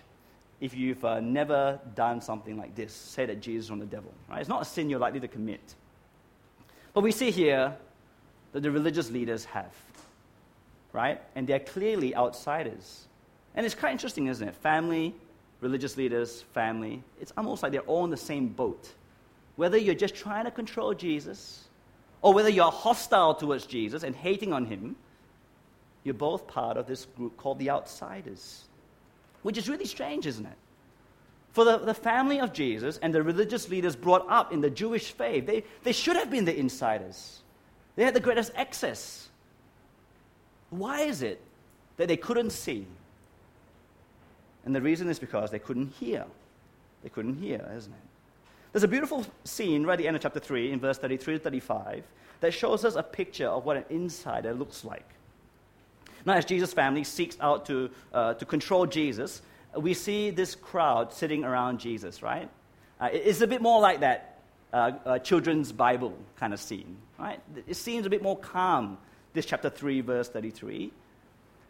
if 0.60 0.74
you've 0.74 1.04
uh, 1.04 1.20
never 1.20 1.78
done 1.94 2.20
something 2.20 2.56
like 2.56 2.74
this. 2.74 2.92
Say 2.92 3.26
that 3.26 3.40
Jesus 3.40 3.68
from 3.68 3.78
the 3.80 3.86
devil, 3.86 4.12
right? 4.28 4.40
It's 4.40 4.48
not 4.48 4.62
a 4.62 4.64
sin 4.64 4.88
you're 4.88 5.00
likely 5.00 5.20
to 5.20 5.28
commit. 5.28 5.74
But 6.92 7.02
we 7.02 7.12
see 7.12 7.30
here 7.30 7.76
that 8.52 8.60
the 8.60 8.70
religious 8.70 9.10
leaders 9.10 9.44
have, 9.46 9.74
right? 10.92 11.20
And 11.34 11.46
they're 11.46 11.60
clearly 11.60 12.14
outsiders. 12.14 13.06
And 13.54 13.66
it's 13.66 13.74
quite 13.74 13.92
interesting, 13.92 14.28
isn't 14.28 14.46
it? 14.46 14.54
Family, 14.56 15.14
religious 15.60 15.96
leaders, 15.96 16.42
family, 16.52 17.02
it's 17.20 17.32
almost 17.36 17.62
like 17.62 17.72
they're 17.72 17.80
all 17.82 18.04
in 18.04 18.10
the 18.10 18.16
same 18.16 18.48
boat. 18.48 18.88
Whether 19.56 19.76
you're 19.76 19.94
just 19.94 20.14
trying 20.14 20.44
to 20.44 20.50
control 20.50 20.94
Jesus, 20.94 21.64
or 22.22 22.32
whether 22.32 22.48
you're 22.48 22.70
hostile 22.70 23.34
towards 23.34 23.66
Jesus 23.66 24.02
and 24.02 24.14
hating 24.14 24.52
on 24.52 24.64
him, 24.64 24.96
you're 26.04 26.14
both 26.14 26.46
part 26.46 26.76
of 26.76 26.86
this 26.86 27.06
group 27.16 27.36
called 27.36 27.58
the 27.58 27.70
outsiders. 27.70 28.64
Which 29.44 29.56
is 29.56 29.68
really 29.68 29.84
strange, 29.84 30.26
isn't 30.26 30.44
it? 30.44 30.56
For 31.52 31.64
the, 31.64 31.78
the 31.78 31.94
family 31.94 32.40
of 32.40 32.52
Jesus 32.52 32.98
and 32.98 33.14
the 33.14 33.22
religious 33.22 33.68
leaders 33.68 33.94
brought 33.94 34.26
up 34.28 34.52
in 34.52 34.60
the 34.60 34.70
Jewish 34.70 35.12
faith, 35.12 35.46
they, 35.46 35.62
they 35.84 35.92
should 35.92 36.16
have 36.16 36.28
been 36.28 36.44
the 36.44 36.58
insiders. 36.58 37.42
They 37.94 38.04
had 38.04 38.14
the 38.14 38.20
greatest 38.20 38.50
access. 38.56 39.28
Why 40.70 41.02
is 41.02 41.22
it 41.22 41.40
that 41.96 42.08
they 42.08 42.16
couldn't 42.16 42.50
see 42.50 42.88
and 44.64 44.74
the 44.74 44.80
reason 44.80 45.08
is 45.08 45.18
because 45.18 45.50
they 45.50 45.58
couldn't 45.58 45.92
hear. 46.00 46.24
They 47.02 47.08
couldn't 47.08 47.36
hear, 47.36 47.68
isn't 47.76 47.92
it? 47.92 47.98
There's 48.72 48.82
a 48.82 48.88
beautiful 48.88 49.24
scene 49.44 49.84
right 49.84 49.92
at 49.92 49.98
the 49.98 50.08
end 50.08 50.16
of 50.16 50.22
chapter 50.22 50.40
3, 50.40 50.72
in 50.72 50.80
verse 50.80 50.98
33 50.98 51.34
to 51.34 51.40
35, 51.44 52.04
that 52.40 52.52
shows 52.52 52.84
us 52.84 52.96
a 52.96 53.02
picture 53.02 53.46
of 53.46 53.64
what 53.64 53.76
an 53.76 53.84
insider 53.90 54.52
looks 54.52 54.84
like. 54.84 55.08
Now, 56.26 56.34
as 56.34 56.44
Jesus' 56.44 56.72
family 56.72 57.04
seeks 57.04 57.36
out 57.40 57.66
to, 57.66 57.90
uh, 58.12 58.34
to 58.34 58.44
control 58.44 58.86
Jesus, 58.86 59.42
we 59.76 59.94
see 59.94 60.30
this 60.30 60.54
crowd 60.54 61.12
sitting 61.12 61.44
around 61.44 61.80
Jesus, 61.80 62.22
right? 62.22 62.48
Uh, 63.00 63.08
it's 63.12 63.40
a 63.40 63.46
bit 63.46 63.60
more 63.60 63.80
like 63.80 64.00
that 64.00 64.40
uh, 64.72 64.92
uh, 65.04 65.18
children's 65.18 65.72
Bible 65.72 66.16
kind 66.36 66.52
of 66.52 66.60
scene, 66.60 66.96
right? 67.18 67.40
It 67.66 67.76
seems 67.76 68.06
a 68.06 68.10
bit 68.10 68.22
more 68.22 68.38
calm, 68.38 68.98
this 69.32 69.46
chapter 69.46 69.68
3, 69.68 70.00
verse 70.00 70.28
33. 70.28 70.92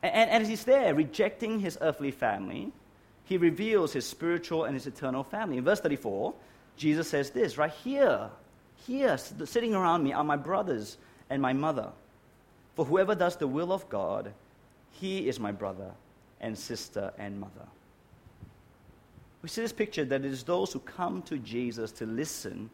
And, 0.03 0.31
and 0.31 0.43
as 0.43 0.49
he's 0.49 0.65
there 0.65 0.95
rejecting 0.95 1.61
his 1.61 1.79
earthly 1.81 2.11
family, 2.11 2.73
he 3.25 3.39
reveals 3.39 3.93
his 3.93 4.07
spiritual 4.07 4.65
and 4.65 4.75
his 4.75 4.87
eternal 4.87 5.25
family. 5.25 5.57
In 5.57 5.65
verse 5.65 5.81
34, 5.81 6.35
Jesus 6.77 7.09
says 7.09 7.31
this 7.31 7.59
right 7.59 7.73
here, 7.83 8.31
here, 8.87 9.17
sitting 9.17 9.75
around 9.75 10.03
me 10.03 10.13
are 10.13 10.25
my 10.25 10.37
brothers 10.37 10.99
and 11.31 11.41
my 11.41 11.53
mother. 11.53 11.91
For 12.75 12.85
whoever 12.85 13.15
does 13.15 13.37
the 13.37 13.47
will 13.47 13.73
of 13.73 13.89
God, 13.89 14.33
he 14.95 15.29
is 15.29 15.41
my 15.41 15.53
brother 15.53 15.91
and 16.41 16.57
sister 16.57 17.13
and 17.19 17.39
mother. 17.39 17.67
We 19.43 19.49
see 19.49 19.61
this 19.61 19.73
picture 19.73 20.05
that 20.05 20.25
it 20.25 20.33
is 20.33 20.43
those 20.43 20.73
who 20.73 20.79
come 20.81 21.21
to 21.23 21.37
Jesus 21.39 21.93
to 21.93 22.07
listen 22.07 22.71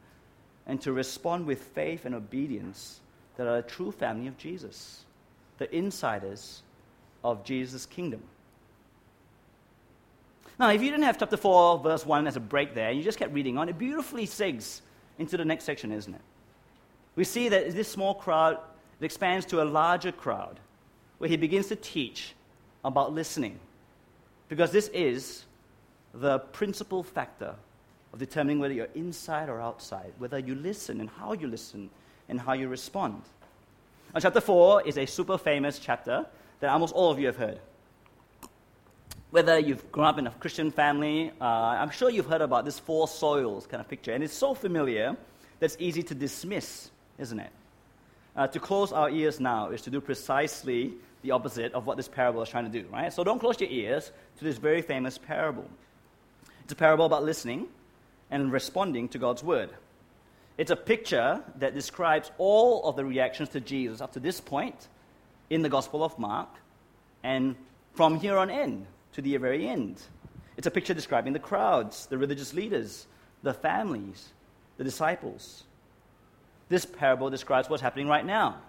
and 0.67 0.81
to 0.83 0.93
respond 0.93 1.47
with 1.47 1.61
faith 1.61 2.05
and 2.05 2.15
obedience 2.15 3.01
that 3.37 3.47
are 3.47 3.59
a 3.59 3.63
true 3.63 3.91
family 3.91 4.29
of 4.29 4.37
Jesus, 4.37 5.05
the 5.59 5.75
insiders 5.75 6.63
of 7.25 7.43
Jesus' 7.43 7.87
kingdom. 7.87 8.23
Now, 10.59 10.71
if 10.71 10.83
you 10.83 10.91
didn't 10.91 11.05
have 11.05 11.19
chapter 11.19 11.39
4, 11.39 11.79
verse 11.79 12.05
1 12.05 12.27
as 12.27 12.37
a 12.37 12.41
break 12.41 12.75
there, 12.75 12.91
and 12.91 12.99
you 12.99 13.03
just 13.03 13.19
kept 13.19 13.33
reading 13.33 13.57
on, 13.57 13.69
it 13.69 13.79
beautifully 13.79 14.27
segues 14.27 14.83
into 15.19 15.37
the 15.37 15.45
next 15.45 15.65
section, 15.65 15.91
isn't 15.91 16.15
it? 16.15 16.21
We 17.17 17.25
see 17.25 17.49
that 17.49 17.73
this 17.73 17.89
small 17.89 18.15
crowd 18.15 18.59
it 19.01 19.05
expands 19.05 19.47
to 19.47 19.63
a 19.63 19.65
larger 19.65 20.13
crowd 20.13 20.61
where 21.21 21.31
he 21.31 21.37
begins 21.37 21.69
to 21.69 21.77
teach 21.77 22.35
about 22.85 23.13
listening. 23.13 23.61
Because 24.49 24.73
this 24.73 24.89
is 24.89 25.45
the 26.13 26.41
principal 26.41 27.05
factor 27.05 27.55
of 28.13 28.19
determining 28.19 28.59
whether 28.59 28.75
you're 28.75 28.89
inside 28.97 29.49
or 29.49 29.61
outside, 29.61 30.13
whether 30.19 30.41
you 30.41 30.57
listen 30.57 31.01
and 31.01 31.09
how 31.09 31.35
you 31.35 31.47
listen 31.47 31.89
and 32.29 32.41
how 32.41 32.55
you 32.55 32.67
respond. 32.67 33.23
Now, 34.13 34.19
chapter 34.19 34.41
4 34.41 34.83
is 34.83 34.99
a 34.99 35.07
super 35.07 35.39
famous 35.39 35.79
chapter 35.79 36.27
that 36.59 36.71
almost 36.71 36.93
all 36.95 37.13
of 37.13 37.21
you 37.21 37.27
have 37.27 37.37
heard 37.37 37.61
whether 39.31 39.59
you've 39.59 39.91
grown 39.93 40.07
up 40.07 40.19
in 40.19 40.27
a 40.27 40.31
Christian 40.31 40.71
family, 40.71 41.33
uh, 41.41 41.45
I'm 41.45 41.91
sure 41.91 42.11
you've 42.11 42.27
heard 42.27 42.41
about 42.41 42.65
this 42.65 42.79
four 42.79 43.07
soils 43.07 43.67
kind 43.67 43.81
of 43.81 43.89
picture. 43.89 44.13
And 44.13 44.25
it's 44.25 44.35
so 44.35 44.55
familiar 44.55 45.17
that 45.59 45.67
it's 45.67 45.77
easy 45.79 46.03
to 46.05 46.15
dismiss, 46.15 46.91
isn't 47.19 47.39
it? 47.39 47.51
Uh, 48.35 48.47
to 48.49 48.59
close 48.59 48.93
our 48.93 49.11
ears 49.11 49.39
now 49.41 49.71
is 49.71 49.83
to 49.83 49.91
do 49.91 50.01
precisely 50.01 50.95
the 51.23 51.33
opposite 51.33 51.73
of 51.75 51.87
what 51.87 51.97
this 51.97 52.09
parable 52.09 52.43
is 52.43 52.49
trying 52.49 52.71
to 52.71 52.83
do, 52.83 52.87
right? 52.91 53.13
So 53.13 53.25
don't 53.25 53.39
close 53.39 53.61
your 53.61 53.71
ears 53.71 54.11
to 54.39 54.45
this 54.45 54.57
very 54.57 54.83
famous 54.83 55.19
parable. 55.19 55.69
It's 56.65 56.73
a 56.73 56.77
parable 56.77 57.05
about 57.05 57.25
listening 57.25 57.69
and 58.31 58.53
responding 58.53 59.09
to 59.09 59.19
God's 59.19 59.43
word. 59.43 59.71
It's 60.57 60.71
a 60.71 60.77
picture 60.77 61.43
that 61.57 61.75
describes 61.75 62.31
all 62.39 62.85
of 62.85 62.97
the 62.97 63.05
reactions 63.05 63.49
to 63.51 63.61
Jesus 63.61 64.01
up 64.01 64.13
to 64.13 64.21
this 64.21 64.41
point 64.41 64.89
in 65.49 65.63
the 65.63 65.69
Gospel 65.69 66.05
of 66.05 66.19
Mark 66.19 66.49
and 67.23 67.57
from 67.95 68.21
here 68.21 68.39
on 68.39 68.51
in 68.51 68.87
to 69.13 69.23
the 69.23 69.37
very 69.37 69.67
end. 69.67 70.01
It's 70.57 70.67
a 70.67 70.71
picture 70.71 70.95
describing 70.95 71.33
the 71.33 71.39
crowds, 71.39 72.07
the 72.07 72.19
religious 72.19 72.55
leaders, 72.55 73.07
the 73.43 73.55
families, 73.55 74.29
the 74.77 74.85
disciples. 74.85 75.65
This 76.69 76.85
parable 76.85 77.31
describes 77.31 77.69
what's 77.69 77.83
happening 77.83 78.09
right 78.09 78.25
now. 78.25 78.61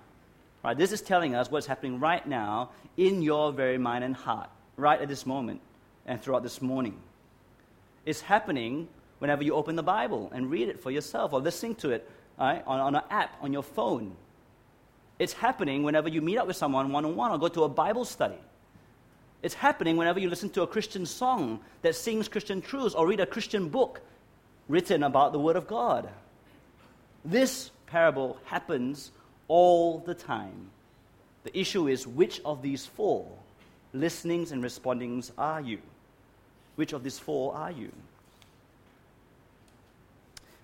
Right? 0.64 0.78
This 0.78 0.92
is 0.92 1.02
telling 1.02 1.36
us 1.36 1.50
what's 1.50 1.66
happening 1.66 2.00
right 2.00 2.26
now 2.26 2.70
in 2.98 3.22
your 3.22 3.52
very 3.52 3.78
mind 3.78 4.04
and 4.04 4.16
heart, 4.16 4.50
right 4.78 5.02
at 5.02 5.08
this 5.08 5.26
moment 5.26 5.62
and 6.06 6.22
throughout 6.22 6.44
this 6.44 6.62
morning. 6.62 7.00
It's 8.06 8.22
happening 8.22 8.88
whenever 9.20 9.44
you 9.44 9.56
open 9.56 9.76
the 9.76 9.84
Bible 9.84 10.32
and 10.34 10.50
read 10.50 10.70
it 10.70 10.80
for 10.80 10.92
yourself 10.92 11.34
or 11.34 11.40
listening 11.40 11.76
to 11.76 11.92
it 11.92 12.10
right, 12.40 12.64
on, 12.66 12.80
on 12.80 12.96
an 12.96 13.04
app 13.10 13.36
on 13.42 13.54
your 13.54 13.64
phone. 13.64 14.16
It's 15.20 15.34
happening 15.34 15.84
whenever 15.84 16.10
you 16.10 16.22
meet 16.22 16.38
up 16.38 16.48
with 16.48 16.56
someone 16.56 16.92
one 16.92 17.06
on 17.06 17.16
one 17.16 17.32
or 17.32 17.38
go 17.38 17.48
to 17.48 17.64
a 17.64 17.70
Bible 17.70 18.06
study. 18.06 18.40
It's 19.44 19.56
happening 19.56 19.98
whenever 19.98 20.20
you 20.20 20.30
listen 20.30 20.50
to 20.52 20.62
a 20.62 20.68
Christian 20.68 21.06
song 21.06 21.60
that 21.82 21.96
sings 21.96 22.28
Christian 22.28 22.62
truths 22.62 22.94
or 22.94 23.08
read 23.08 23.20
a 23.20 23.26
Christian 23.26 23.70
book 23.70 24.02
written 24.68 25.04
about 25.04 25.32
the 25.32 25.40
Word 25.40 25.56
of 25.56 25.68
God. 25.68 26.10
This 27.26 27.72
parable 27.88 28.40
happens 28.46 29.12
all 29.52 29.98
the 29.98 30.14
time. 30.14 30.70
The 31.44 31.60
issue 31.60 31.90
is 31.90 32.08
which 32.08 32.40
of 32.46 32.62
these 32.62 32.86
four 32.86 33.28
listenings 33.92 34.54
and 34.54 34.64
respondings 34.64 35.30
are 35.38 35.60
you? 35.60 35.80
Which 36.78 36.94
of 36.94 37.04
these 37.04 37.20
four 37.20 37.54
are 37.54 37.70
you? 37.70 37.92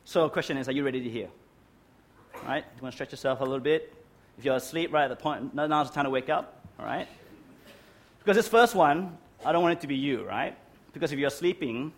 So, 0.05 0.29
question 0.29 0.55
is 0.55 0.69
are 0.69 0.71
you 0.71 0.85
ready 0.85 1.01
to 1.01 1.09
hear? 1.09 1.27
All 2.35 2.47
right? 2.47 2.63
You 2.77 2.81
want 2.81 2.93
to 2.93 2.95
stretch 2.95 3.11
yourself 3.11 3.41
a 3.41 3.43
little 3.43 3.59
bit? 3.59 3.93
If 4.37 4.45
you're 4.45 4.55
asleep 4.55 4.93
right 4.93 5.03
at 5.03 5.09
the 5.09 5.21
point, 5.21 5.53
now's 5.53 5.89
the 5.89 5.93
time 5.93 6.05
to 6.05 6.09
wake 6.09 6.29
up. 6.29 6.63
All 6.79 6.85
right? 6.85 7.09
Because 8.19 8.37
this 8.37 8.47
first 8.47 8.73
one, 8.73 9.17
I 9.45 9.51
don't 9.51 9.63
want 9.63 9.77
it 9.77 9.81
to 9.81 9.87
be 9.87 9.97
you, 9.97 10.23
right? 10.23 10.55
Because 10.93 11.11
if 11.11 11.19
you're 11.19 11.29
sleeping, 11.29 11.91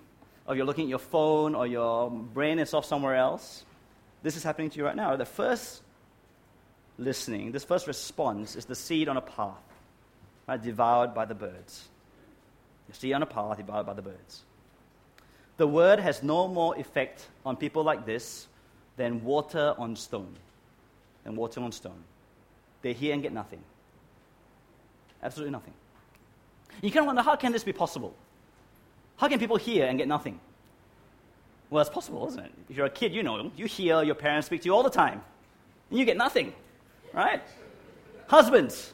or 0.48 0.56
you're 0.56 0.66
looking 0.66 0.86
at 0.86 0.90
your 0.90 0.98
phone, 0.98 1.54
or 1.54 1.68
your 1.68 2.10
brain 2.10 2.58
is 2.58 2.74
off 2.74 2.86
somewhere 2.86 3.16
else, 3.16 3.64
this 4.24 4.36
is 4.36 4.42
happening 4.42 4.72
to 4.72 4.78
you 4.80 4.86
right 4.86 4.96
now. 4.96 5.16
The 5.16 5.26
first 5.26 5.84
listening, 7.00 7.52
this 7.52 7.64
first 7.64 7.88
response 7.88 8.56
is 8.56 8.66
the 8.66 8.76
seed 8.76 9.08
on 9.08 9.18
a 9.18 9.22
path, 9.22 9.56
right, 10.48 10.62
devoured 10.62 11.14
by 11.14 11.26
the 11.26 11.36
birds. 11.36 11.88
The 12.90 12.96
seed 12.96 13.14
on 13.14 13.24
a 13.24 13.26
path 13.26 13.58
devoured 13.58 13.86
by 13.86 13.94
the 13.94 14.02
birds. 14.02 14.44
The 15.58 15.68
word 15.68 16.00
has 16.00 16.24
no 16.24 16.48
more 16.48 16.78
effect 16.78 17.28
on 17.46 17.58
people 17.58 17.84
like 17.84 18.06
this 18.06 18.48
than 18.98 19.24
water 19.24 19.74
on 19.78 19.96
stone. 19.96 20.36
Than 21.24 21.36
water 21.36 21.62
on 21.62 21.72
stone. 21.72 22.04
They 22.82 22.94
hear 22.94 23.14
and 23.14 23.22
get 23.22 23.34
nothing. 23.34 23.62
Absolutely 25.22 25.52
nothing. 25.52 25.74
You 26.82 26.98
of 26.98 27.06
wonder, 27.06 27.22
how 27.22 27.36
can 27.36 27.52
this 27.52 27.64
be 27.64 27.74
possible? 27.74 28.14
How 29.18 29.28
can 29.28 29.38
people 29.38 29.58
hear 29.58 29.86
and 29.86 29.98
get 29.98 30.08
nothing? 30.08 30.40
Well, 31.70 31.82
it's 31.82 31.90
possible, 31.90 32.26
isn't 32.30 32.46
it? 32.46 32.52
If 32.70 32.78
you're 32.78 32.86
a 32.86 32.90
kid, 32.90 33.14
you 33.14 33.22
know, 33.22 33.52
you 33.56 33.66
hear 33.66 34.02
your 34.02 34.16
parents 34.16 34.48
speak 34.48 34.62
to 34.62 34.66
you 34.66 34.74
all 34.74 34.84
the 34.84 34.90
time, 34.90 35.22
and 35.90 36.00
you 36.00 36.06
get 36.06 36.18
nothing, 36.18 36.54
right? 37.14 37.42
Husbands, 38.28 38.94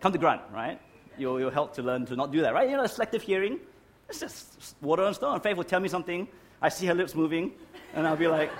come 0.00 0.12
to 0.12 0.18
grunt, 0.18 0.42
right? 0.52 0.80
You'll, 1.18 1.38
you'll 1.38 1.50
help 1.50 1.74
to 1.74 1.82
learn 1.82 2.06
to 2.06 2.16
not 2.16 2.32
do 2.32 2.40
that, 2.40 2.54
right? 2.54 2.68
You 2.68 2.76
know, 2.76 2.86
selective 2.86 3.22
hearing, 3.22 3.60
it's 4.08 4.20
just 4.20 4.74
water 4.80 5.02
on 5.04 5.14
stone. 5.14 5.40
Faith 5.40 5.56
will 5.56 5.64
tell 5.64 5.80
me 5.80 5.88
something, 5.88 6.26
I 6.60 6.68
see 6.68 6.86
her 6.86 6.94
lips 6.94 7.14
moving, 7.14 7.52
and 7.94 8.06
I'll 8.06 8.16
be 8.16 8.28
like, 8.28 8.50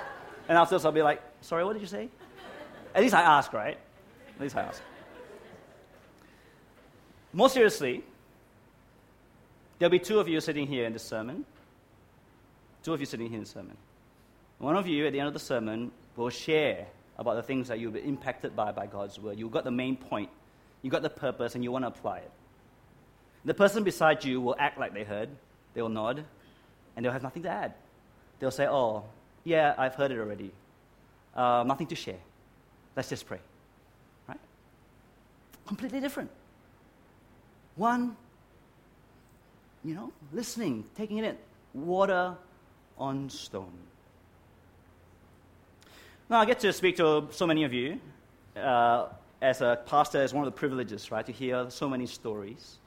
and 0.48 0.59
afterwards 0.59 0.85
I'll 0.85 0.92
be 0.92 1.02
like, 1.02 1.22
sorry, 1.40 1.64
what 1.64 1.72
did 1.72 1.83
you 1.83 1.88
say? 1.88 2.09
At 2.94 3.02
least 3.02 3.14
I 3.14 3.22
ask, 3.22 3.52
right? 3.52 3.78
At 4.35 4.40
least 4.40 4.57
I 4.57 4.62
ask. 4.62 4.83
More 7.33 7.48
seriously, 7.48 8.05
there'll 9.78 9.90
be 9.90 9.98
two 9.98 10.20
of 10.20 10.28
you 10.28 10.40
sitting 10.40 10.66
here 10.66 10.85
in 10.85 10.92
the 10.92 10.98
sermon. 10.98 11.44
Two 12.83 12.92
of 12.92 13.00
you 13.00 13.07
sitting 13.07 13.28
here 13.28 13.38
in 13.38 13.44
the 13.44 13.48
sermon. 13.48 13.76
One 14.59 14.76
of 14.76 14.87
you 14.87 15.07
at 15.07 15.12
the 15.12 15.20
end 15.20 15.28
of 15.28 15.35
the 15.35 15.40
sermon 15.40 15.90
will 16.16 16.31
share 16.31 16.87
about 17.18 17.37
the 17.37 17.42
things 17.42 17.68
that 17.68 17.79
you've 17.79 17.92
been 17.92 18.05
impacted 18.05 18.57
by 18.57 18.72
by 18.72 18.87
God's 18.87 19.18
word. 19.18 19.38
You've 19.38 19.51
got 19.51 19.64
the 19.64 19.70
main 19.70 19.96
point, 19.96 20.31
you've 20.83 20.92
got 20.92 21.03
the 21.03 21.11
purpose, 21.11 21.55
and 21.55 21.62
you 21.62 21.70
want 21.70 21.85
to 21.85 21.88
apply 21.88 22.18
it. 22.18 22.31
The 23.44 23.55
person 23.55 23.85
beside 23.85 24.25
you 24.25 24.40
will 24.40 24.57
act 24.59 24.79
like 24.79 24.94
they 24.94 25.05
heard, 25.05 25.29
they'll 25.75 25.88
nod, 25.88 26.25
and 26.96 27.05
they'll 27.05 27.12
have 27.12 27.22
nothing 27.22 27.42
to 27.42 27.48
add. 27.48 27.75
They'll 28.38 28.51
say, 28.51 28.66
Oh, 28.66 29.05
yeah, 29.44 29.75
I've 29.77 29.94
heard 29.94 30.11
it 30.11 30.18
already. 30.18 30.53
Uh, 31.35 31.64
nothing 31.66 31.87
to 31.88 31.94
share. 31.94 32.18
Let's 32.94 33.09
just 33.09 33.27
pray. 33.27 33.38
Right? 34.29 34.38
Completely 35.66 36.01
different. 36.01 36.31
One, 37.77 38.16
you 39.85 39.94
know, 39.94 40.12
listening, 40.33 40.85
taking 40.96 41.18
it 41.18 41.25
in, 41.25 41.37
water 41.75 42.37
on 42.98 43.31
stone. 43.31 43.72
Now, 46.32 46.40
I 46.40 46.46
get 46.46 46.60
to 46.60 46.72
speak 46.72 46.96
to 46.96 47.28
so 47.30 47.46
many 47.46 47.64
of 47.64 47.74
you. 47.74 48.00
Uh, 48.56 49.08
as 49.42 49.60
a 49.60 49.78
pastor, 49.84 50.22
it's 50.22 50.32
one 50.32 50.46
of 50.46 50.50
the 50.50 50.58
privileges, 50.58 51.10
right, 51.10 51.26
to 51.26 51.30
hear 51.30 51.68
so 51.68 51.90
many 51.90 52.06
stories. 52.06 52.78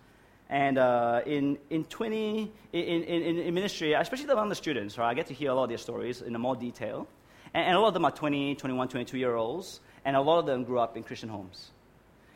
And 0.50 0.80
uh, 0.80 1.22
in, 1.28 1.60
in 1.70 1.84
20, 1.84 2.52
in, 2.74 3.04
in, 3.04 3.38
in 3.38 3.54
ministry, 3.54 3.94
especially 3.94 4.32
among 4.32 4.50
the 4.50 4.56
students, 4.56 4.98
right, 4.98 5.12
I 5.12 5.14
get 5.14 5.28
to 5.28 5.36
hear 5.36 5.52
a 5.52 5.54
lot 5.54 5.66
of 5.66 5.70
their 5.70 5.78
stories 5.78 6.24
in 6.24 6.34
more 6.34 6.56
detail. 6.56 7.08
And, 7.54 7.68
and 7.68 7.78
a 7.78 7.80
lot 7.80 7.90
of 7.90 7.94
them 7.94 8.06
are 8.06 8.10
20, 8.10 8.56
21, 8.56 8.88
22 8.88 9.16
year 9.20 9.36
olds, 9.36 9.80
and 10.06 10.16
a 10.16 10.22
lot 10.22 10.40
of 10.40 10.48
them 10.48 10.64
grew 10.64 10.80
up 10.80 10.98
in 10.98 11.04
Christian 11.04 11.30
homes 11.30 11.70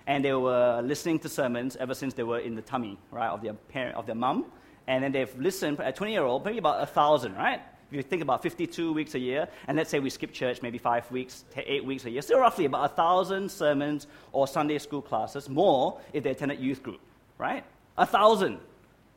and 0.05 0.23
they 0.23 0.33
were 0.33 0.81
listening 0.83 1.17
to 1.19 1.29
sermons 1.29 1.75
ever 1.77 1.95
since 1.95 2.13
they 2.13 2.23
were 2.23 2.39
in 2.39 2.53
the 2.53 2.61
tummy, 2.61 2.99
right, 3.09 3.29
of 3.29 3.41
their 3.41 3.53
parent, 3.53 3.95
of 3.95 4.05
their 4.05 4.15
mom. 4.15 4.45
And 4.85 5.03
then 5.03 5.11
they've 5.11 5.35
listened 5.39 5.79
at 5.79 5.95
20 5.95 6.13
year 6.13 6.23
old, 6.23 6.45
maybe 6.45 6.59
about 6.59 6.83
a 6.83 6.85
thousand, 6.85 7.33
right? 7.33 7.61
If 7.89 7.95
you 7.95 8.03
think 8.03 8.21
about 8.21 8.43
52 8.43 8.93
weeks 8.93 9.15
a 9.15 9.19
year, 9.19 9.47
and 9.67 9.75
let's 9.75 9.89
say 9.89 9.99
we 9.99 10.11
skip 10.11 10.31
church 10.31 10.61
maybe 10.61 10.77
five 10.77 11.09
weeks, 11.11 11.43
eight 11.57 11.83
weeks 11.83 12.05
a 12.05 12.11
year, 12.11 12.21
still 12.21 12.39
roughly 12.39 12.65
about 12.65 12.91
a 12.91 12.93
thousand 12.93 13.49
sermons 13.49 14.05
or 14.31 14.47
Sunday 14.47 14.77
school 14.77 15.01
classes, 15.01 15.49
more 15.49 15.99
if 16.13 16.23
they 16.23 16.29
attended 16.29 16.59
youth 16.59 16.83
group, 16.83 16.99
right? 17.39 17.63
A 17.97 18.05
thousand 18.05 18.59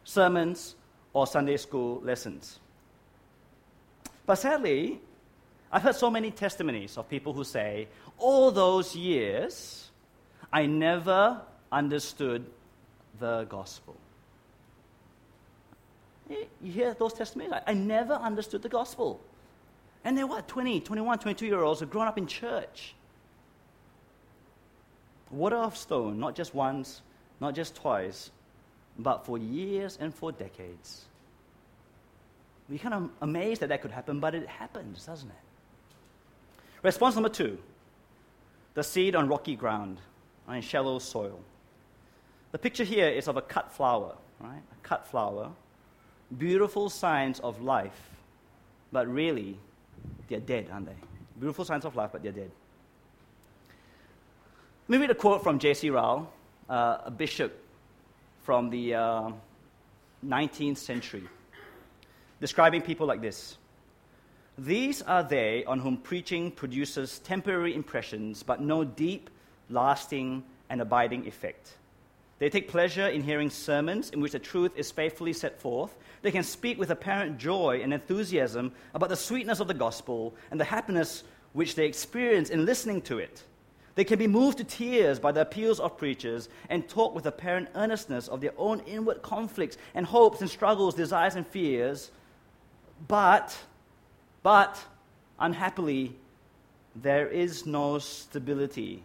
sermons 0.04 0.74
or 1.12 1.26
Sunday 1.26 1.58
school 1.58 2.00
lessons. 2.02 2.60
But 4.24 4.36
sadly, 4.36 5.00
I've 5.70 5.82
heard 5.82 5.96
so 5.96 6.10
many 6.10 6.30
testimonies 6.30 6.96
of 6.96 7.10
people 7.10 7.34
who 7.34 7.44
say, 7.44 7.88
all 8.16 8.50
those 8.50 8.96
years, 8.96 9.90
I 10.50 10.64
never 10.64 11.42
understood 11.70 12.46
the 13.18 13.44
gospel. 13.44 13.96
You 16.62 16.72
hear 16.72 16.94
those 16.94 17.12
testimonies? 17.12 17.52
I, 17.52 17.70
I 17.70 17.74
never 17.74 18.14
understood 18.14 18.62
the 18.62 18.68
gospel. 18.68 19.20
And 20.04 20.16
they're 20.16 20.26
what, 20.26 20.48
20, 20.48 20.80
21, 20.80 21.18
22 21.18 21.46
year 21.46 21.62
olds 21.62 21.80
who've 21.80 21.90
grown 21.90 22.06
up 22.06 22.18
in 22.18 22.26
church. 22.26 22.94
Water 25.30 25.56
of 25.56 25.76
stone, 25.76 26.18
not 26.18 26.34
just 26.34 26.54
once, 26.54 27.02
not 27.40 27.54
just 27.54 27.74
twice, 27.74 28.30
but 28.98 29.24
for 29.24 29.38
years 29.38 29.96
and 30.00 30.14
for 30.14 30.32
decades. 30.32 31.06
We're 32.68 32.78
kind 32.78 32.94
of 32.94 33.10
amazed 33.20 33.62
that 33.62 33.68
that 33.68 33.82
could 33.82 33.90
happen, 33.90 34.20
but 34.20 34.34
it 34.34 34.46
happens, 34.46 35.06
doesn't 35.06 35.28
it? 35.28 35.34
Response 36.82 37.14
number 37.14 37.28
two 37.28 37.58
the 38.74 38.82
seed 38.82 39.14
on 39.14 39.28
rocky 39.28 39.54
ground, 39.54 39.98
on 40.48 40.60
shallow 40.62 40.98
soil. 40.98 41.38
The 42.52 42.58
picture 42.58 42.84
here 42.84 43.08
is 43.08 43.28
of 43.28 43.36
a 43.36 43.42
cut 43.42 43.70
flower, 43.72 44.14
right? 44.40 44.62
A 44.72 44.86
cut 44.86 45.06
flower. 45.06 45.50
Beautiful 46.38 46.88
signs 46.88 47.40
of 47.40 47.60
life, 47.62 47.98
but 48.90 49.06
really, 49.06 49.58
they're 50.28 50.40
dead, 50.40 50.68
aren't 50.72 50.86
they? 50.86 50.96
Beautiful 51.38 51.64
signs 51.64 51.84
of 51.84 51.96
life, 51.96 52.10
but 52.12 52.22
they're 52.22 52.32
dead. 52.32 52.50
Let 54.88 54.98
me 54.98 55.02
read 55.02 55.10
a 55.10 55.14
quote 55.14 55.42
from 55.42 55.58
J.C. 55.58 55.90
Ryle, 55.90 56.32
uh, 56.68 56.98
a 57.04 57.10
bishop 57.10 57.58
from 58.42 58.70
the 58.70 58.94
uh, 58.94 59.30
19th 60.26 60.78
century, 60.78 61.22
describing 62.40 62.82
people 62.82 63.06
like 63.06 63.20
this 63.20 63.56
these 64.58 65.00
are 65.02 65.22
they 65.22 65.64
on 65.64 65.78
whom 65.80 65.96
preaching 65.96 66.50
produces 66.50 67.20
temporary 67.20 67.74
impressions, 67.74 68.42
but 68.42 68.60
no 68.60 68.84
deep, 68.84 69.30
lasting, 69.70 70.44
and 70.68 70.80
abiding 70.80 71.26
effect. 71.26 71.76
They 72.42 72.50
take 72.50 72.66
pleasure 72.66 73.06
in 73.06 73.22
hearing 73.22 73.50
sermons 73.50 74.10
in 74.10 74.20
which 74.20 74.32
the 74.32 74.40
truth 74.40 74.72
is 74.74 74.90
faithfully 74.90 75.32
set 75.32 75.60
forth. 75.60 75.94
They 76.22 76.32
can 76.32 76.42
speak 76.42 76.76
with 76.76 76.90
apparent 76.90 77.38
joy 77.38 77.82
and 77.84 77.94
enthusiasm 77.94 78.72
about 78.94 79.10
the 79.10 79.16
sweetness 79.16 79.60
of 79.60 79.68
the 79.68 79.74
gospel 79.74 80.34
and 80.50 80.58
the 80.58 80.64
happiness 80.64 81.22
which 81.52 81.76
they 81.76 81.86
experience 81.86 82.50
in 82.50 82.64
listening 82.64 83.00
to 83.02 83.20
it. 83.20 83.44
They 83.94 84.02
can 84.02 84.18
be 84.18 84.26
moved 84.26 84.58
to 84.58 84.64
tears 84.64 85.20
by 85.20 85.30
the 85.30 85.42
appeals 85.42 85.78
of 85.78 85.96
preachers 85.96 86.48
and 86.68 86.88
talk 86.88 87.14
with 87.14 87.26
apparent 87.26 87.68
earnestness 87.76 88.26
of 88.26 88.40
their 88.40 88.54
own 88.58 88.80
inward 88.88 89.22
conflicts 89.22 89.76
and 89.94 90.04
hopes 90.04 90.40
and 90.40 90.50
struggles, 90.50 90.96
desires 90.96 91.36
and 91.36 91.46
fears. 91.46 92.10
But 93.06 93.56
but 94.42 94.84
unhappily, 95.38 96.16
there 96.96 97.28
is 97.28 97.66
no 97.66 98.00
stability 98.00 99.04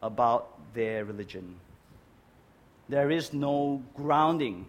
about 0.00 0.72
their 0.74 1.04
religion. 1.04 1.56
There 2.92 3.10
is 3.10 3.32
no 3.32 3.82
grounding. 3.94 4.66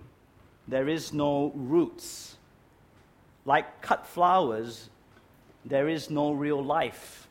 There 0.70 0.88
is 0.88 1.12
no 1.12 1.52
roots. 1.54 2.38
Like 3.44 3.82
cut 3.82 4.08
flowers, 4.08 4.90
there 5.66 5.90
is 5.90 6.10
no 6.10 6.32
real 6.32 6.64
life. 6.64 7.28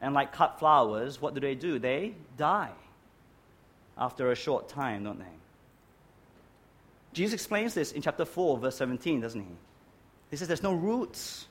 And 0.00 0.12
like 0.12 0.32
cut 0.32 0.58
flowers, 0.58 1.22
what 1.22 1.34
do 1.34 1.40
they 1.40 1.54
do? 1.54 1.78
They 1.78 2.16
die 2.36 2.72
after 3.96 4.32
a 4.32 4.34
short 4.34 4.68
time, 4.68 5.04
don't 5.04 5.20
they? 5.20 5.36
Jesus 7.12 7.34
explains 7.34 7.72
this 7.72 7.92
in 7.92 8.02
chapter 8.02 8.24
4, 8.24 8.58
verse 8.58 8.74
17, 8.74 9.20
doesn't 9.20 9.40
he? 9.40 9.54
He 10.32 10.36
says 10.36 10.48
there's 10.48 10.64
no 10.64 10.74
roots. 10.74 11.46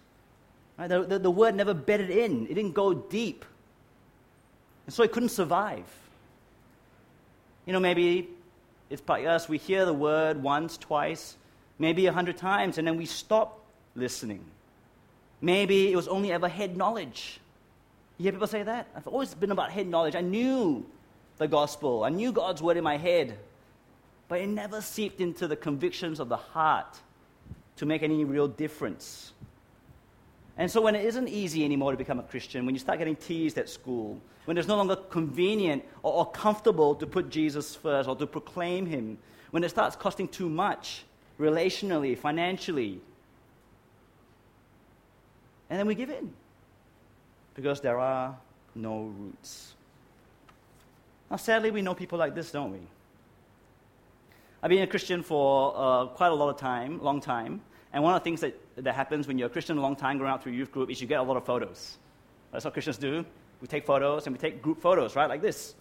Right? 0.77 0.89
The, 0.89 1.03
the, 1.03 1.19
the 1.19 1.31
word 1.31 1.55
never 1.55 1.73
bedded 1.73 2.09
in, 2.09 2.47
it 2.47 2.55
didn't 2.55 2.73
go 2.73 2.93
deep. 2.93 3.45
And 4.87 4.93
so 4.93 5.03
it 5.03 5.13
couldn't 5.13 5.29
survive. 5.29 5.85
You 7.65 7.71
know, 7.71 7.79
maybe 7.79 8.27
it's 8.91 9.01
by 9.01 9.25
us, 9.25 9.47
we 9.47 9.57
hear 9.57 9.85
the 9.85 9.93
word 9.93 10.43
once, 10.43 10.77
twice, 10.77 11.37
maybe 11.79 12.07
a 12.07 12.11
hundred 12.11 12.37
times, 12.37 12.77
and 12.77 12.85
then 12.85 12.97
we 12.97 13.05
stop 13.05 13.63
listening. 13.95 14.43
Maybe 15.39 15.91
it 15.91 15.95
was 15.95 16.07
only 16.07 16.31
ever 16.31 16.49
head 16.49 16.75
knowledge. 16.75 17.39
You 18.17 18.23
hear 18.23 18.33
people 18.33 18.47
say 18.47 18.63
that? 18.63 18.87
I've 18.95 19.07
always 19.07 19.33
been 19.33 19.51
about 19.51 19.71
head 19.71 19.87
knowledge. 19.87 20.15
I 20.15 20.21
knew 20.21 20.85
the 21.37 21.47
gospel, 21.47 22.03
I 22.03 22.09
knew 22.09 22.31
God's 22.31 22.61
word 22.61 22.77
in 22.77 22.83
my 22.83 22.97
head, 22.97 23.39
but 24.27 24.41
it 24.41 24.47
never 24.47 24.81
seeped 24.81 25.21
into 25.21 25.47
the 25.47 25.55
convictions 25.55 26.19
of 26.19 26.29
the 26.29 26.37
heart 26.37 26.99
to 27.77 27.85
make 27.85 28.03
any 28.03 28.25
real 28.25 28.47
difference. 28.47 29.33
And 30.61 30.69
so, 30.69 30.79
when 30.79 30.93
it 30.93 31.03
isn't 31.05 31.27
easy 31.27 31.65
anymore 31.65 31.89
to 31.89 31.97
become 31.97 32.19
a 32.19 32.23
Christian, 32.23 32.67
when 32.67 32.75
you 32.75 32.79
start 32.79 32.99
getting 32.99 33.15
teased 33.15 33.57
at 33.57 33.67
school, 33.67 34.21
when 34.45 34.59
it's 34.59 34.67
no 34.67 34.75
longer 34.75 34.95
convenient 34.95 35.83
or, 36.03 36.13
or, 36.13 36.29
comfortable 36.29 36.93
to 36.93 37.07
put 37.07 37.31
Jesus 37.31 37.75
first 37.75 38.07
or 38.07 38.15
to 38.15 38.27
proclaim 38.27 38.85
Him, 38.85 39.17
when 39.49 39.63
it 39.63 39.69
starts 39.69 39.95
costing 39.95 40.27
too 40.27 40.47
much 40.47 41.03
relationally, 41.39 42.15
financially, 42.15 43.01
and 45.71 45.79
then 45.79 45.87
we 45.87 45.95
give 45.95 46.11
in 46.11 46.31
because 47.55 47.81
there 47.81 47.97
are 47.97 48.37
no 48.75 49.05
roots. 49.17 49.73
Now, 51.31 51.37
sadly, 51.37 51.71
we 51.71 51.81
know 51.81 51.95
people 51.95 52.19
like 52.19 52.35
this, 52.35 52.51
don't 52.51 52.71
we? 52.71 52.81
I've 54.61 54.69
been 54.69 54.83
a 54.83 54.87
Christian 54.87 55.23
for 55.23 55.73
uh, 55.75 56.05
quite 56.05 56.31
a 56.31 56.35
lot 56.35 56.49
of 56.49 56.57
time, 56.57 57.01
long 57.01 57.19
time, 57.19 57.61
and 57.93 58.03
one 58.03 58.13
of 58.13 58.21
the 58.21 58.23
things 58.23 58.41
that, 58.41 58.55
that 58.81 58.95
happens 58.95 59.27
when 59.27 59.37
you're 59.37 59.47
a 59.47 59.51
Christian 59.51 59.77
a 59.77 59.81
long 59.81 59.95
time 59.95 60.17
growing 60.17 60.33
up 60.33 60.43
through 60.43 60.53
youth 60.53 60.71
group 60.71 60.89
is 60.89 61.01
you 61.01 61.07
get 61.07 61.19
a 61.19 61.23
lot 61.23 61.37
of 61.37 61.45
photos. 61.45 61.97
That's 62.51 62.65
what 62.65 62.73
Christians 62.73 62.97
do. 62.97 63.25
We 63.61 63.67
take 63.67 63.85
photos 63.85 64.25
and 64.25 64.35
we 64.35 64.39
take 64.39 64.61
group 64.61 64.81
photos, 64.81 65.15
right? 65.15 65.29
Like 65.29 65.41
this. 65.41 65.75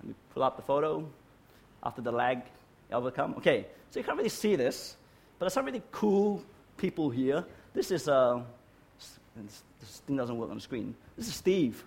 And 0.00 0.08
we 0.08 0.14
pull 0.32 0.42
up 0.42 0.56
the 0.56 0.62
photo 0.62 1.08
after 1.82 2.00
the 2.00 2.12
lag 2.12 2.42
overcome. 2.92 3.34
Okay, 3.38 3.66
so 3.90 4.00
you 4.00 4.04
can't 4.04 4.16
really 4.16 4.28
see 4.28 4.56
this, 4.56 4.96
but 5.38 5.44
there's 5.46 5.52
some 5.52 5.64
really 5.64 5.82
cool 5.90 6.42
people 6.76 7.10
here. 7.10 7.44
This 7.74 7.90
is, 7.90 8.08
uh, 8.08 8.40
this 9.36 9.62
thing 10.06 10.16
doesn't 10.16 10.36
work 10.36 10.50
on 10.50 10.56
the 10.56 10.62
screen. 10.62 10.94
This 11.16 11.28
is 11.28 11.34
Steve. 11.34 11.84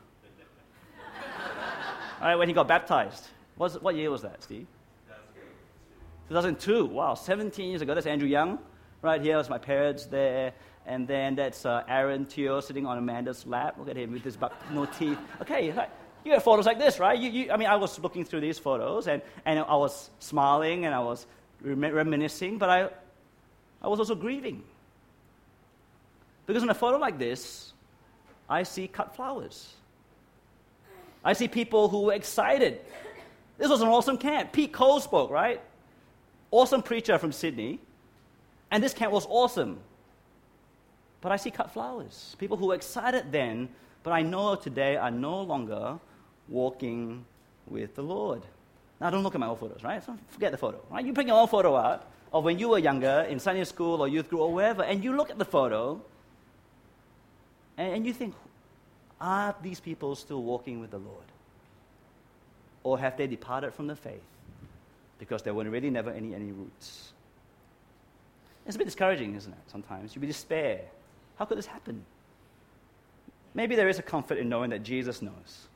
All 2.22 2.28
right, 2.28 2.36
when 2.36 2.48
he 2.48 2.54
got 2.54 2.68
baptized. 2.68 3.28
What, 3.56 3.82
what 3.82 3.96
year 3.96 4.12
was 4.12 4.22
that, 4.22 4.44
Steve? 4.44 4.68
2002. 6.30 6.86
Wow, 6.86 7.14
17 7.14 7.70
years 7.70 7.82
ago. 7.82 7.94
That's 7.94 8.08
Andrew 8.08 8.28
Young. 8.28 8.58
Right 9.02 9.22
here 9.22 9.38
was 9.38 9.50
my 9.50 9.58
parents 9.58 10.06
there. 10.06 10.54
And 10.86 11.08
then 11.08 11.36
that's 11.36 11.66
uh, 11.66 11.84
Aaron 11.88 12.26
Teo 12.26 12.60
sitting 12.60 12.86
on 12.86 12.98
Amanda's 12.98 13.46
lap. 13.46 13.76
Look 13.78 13.90
at 13.90 13.98
him 13.98 14.12
with 14.12 14.24
his 14.24 14.36
buck, 14.36 14.54
no 14.72 14.86
teeth. 14.86 15.18
Okay, 15.42 15.74
you 16.26 16.32
have 16.32 16.44
photos 16.44 16.66
like 16.66 16.80
this, 16.80 17.00
right? 17.00 17.18
You, 17.18 17.30
you, 17.30 17.52
I 17.52 17.58
mean, 17.58 17.68
I 17.68 17.76
was 17.76 18.00
looking 18.00 18.26
through 18.26 18.42
these 18.42 18.60
photos 18.60 19.08
and, 19.08 19.22
and 19.46 19.60
I 19.60 19.76
was 19.76 20.10
smiling 20.20 20.86
and 20.86 20.94
I 20.94 21.00
was 21.00 21.26
reminiscing, 21.62 22.58
but 22.58 22.70
I, 22.70 22.90
I 23.82 23.88
was 23.88 24.00
also 24.00 24.16
grieving. 24.16 24.64
Because 26.46 26.64
in 26.64 26.70
a 26.70 26.76
photo 26.76 26.98
like 26.98 27.18
this, 27.18 27.74
I 28.50 28.64
see 28.64 28.88
cut 28.88 29.16
flowers. 29.16 29.76
I 31.24 31.34
see 31.34 31.48
people 31.48 31.88
who 31.90 32.02
were 32.04 32.14
excited. 32.14 32.82
This 33.58 33.70
was 33.70 33.82
an 33.82 33.88
awesome 33.88 34.18
camp. 34.18 34.52
Pete 34.52 34.74
Cole 34.74 35.00
spoke, 35.00 35.30
right? 35.30 35.62
awesome 36.52 36.84
preacher 36.84 37.18
from 37.18 37.32
Sydney, 37.32 37.80
and 38.72 38.84
this 38.84 38.94
camp 38.94 39.12
was 39.12 39.28
awesome. 39.30 39.80
But 41.22 41.32
I 41.32 41.36
see 41.36 41.52
cut 41.52 41.72
flowers. 41.72 42.36
People 42.40 42.58
who 42.58 42.68
were 42.68 42.76
excited 42.76 43.32
then, 43.32 43.70
but 44.04 44.12
I 44.12 44.24
know 44.24 44.56
today 44.56 44.96
are 44.96 45.12
no 45.12 45.42
longer 45.42 46.00
walking 46.50 47.26
with 47.68 47.94
the 47.96 48.02
Lord. 48.02 48.42
Now, 49.00 49.10
don't 49.10 49.24
look 49.24 49.36
at 49.36 49.40
my 49.40 49.48
old 49.48 49.60
photos, 49.60 49.84
right? 49.84 50.04
So 50.04 50.18
forget 50.30 50.52
the 50.52 50.58
photo, 50.58 50.82
right? 50.90 51.06
You 51.06 51.14
bring 51.14 51.28
your 51.28 51.40
own 51.40 51.48
photo 51.48 51.76
out 51.76 52.08
of 52.34 52.44
when 52.44 52.58
you 52.58 52.70
were 52.70 52.80
younger 52.80 53.26
in 53.30 53.40
Sunday 53.40 53.64
school 53.66 54.02
or 54.02 54.08
youth 54.08 54.30
group 54.30 54.42
or 54.42 54.54
wherever, 54.54 54.84
and 54.84 55.04
you 55.04 55.16
look 55.16 55.30
at 55.30 55.38
the 55.38 55.46
photo 55.46 56.02
and, 57.78 57.96
and 57.96 58.06
you 58.06 58.14
think, 58.14 58.34
are 59.20 59.56
these 59.62 59.80
people 59.80 60.16
still 60.16 60.42
walking 60.42 60.80
with 60.80 60.92
the 60.92 60.98
Lord? 60.98 61.26
Or 62.84 62.98
have 62.98 63.18
they 63.18 63.28
departed 63.28 63.74
from 63.74 63.86
the 63.88 63.96
faith? 63.96 64.24
because 65.22 65.44
there 65.44 65.54
were 65.54 65.64
really 65.66 65.92
never 65.92 66.10
any, 66.10 66.34
any 66.34 66.52
roots. 66.52 67.14
It's 68.66 68.76
a 68.76 68.78
bit 68.78 68.86
discouraging, 68.86 69.36
isn't 69.36 69.52
it? 69.52 69.60
Sometimes. 69.68 70.16
you'd 70.16 70.22
be 70.22 70.28
despair. 70.28 70.82
How 71.38 71.46
could 71.46 71.58
this 71.58 71.66
happen? 71.66 72.06
Maybe 73.54 73.76
there 73.76 73.90
is 73.90 74.00
a 74.00 74.04
comfort 74.04 74.38
in 74.38 74.50
knowing 74.50 74.70
that 74.70 74.84
Jesus 74.84 75.22
knows, 75.22 75.68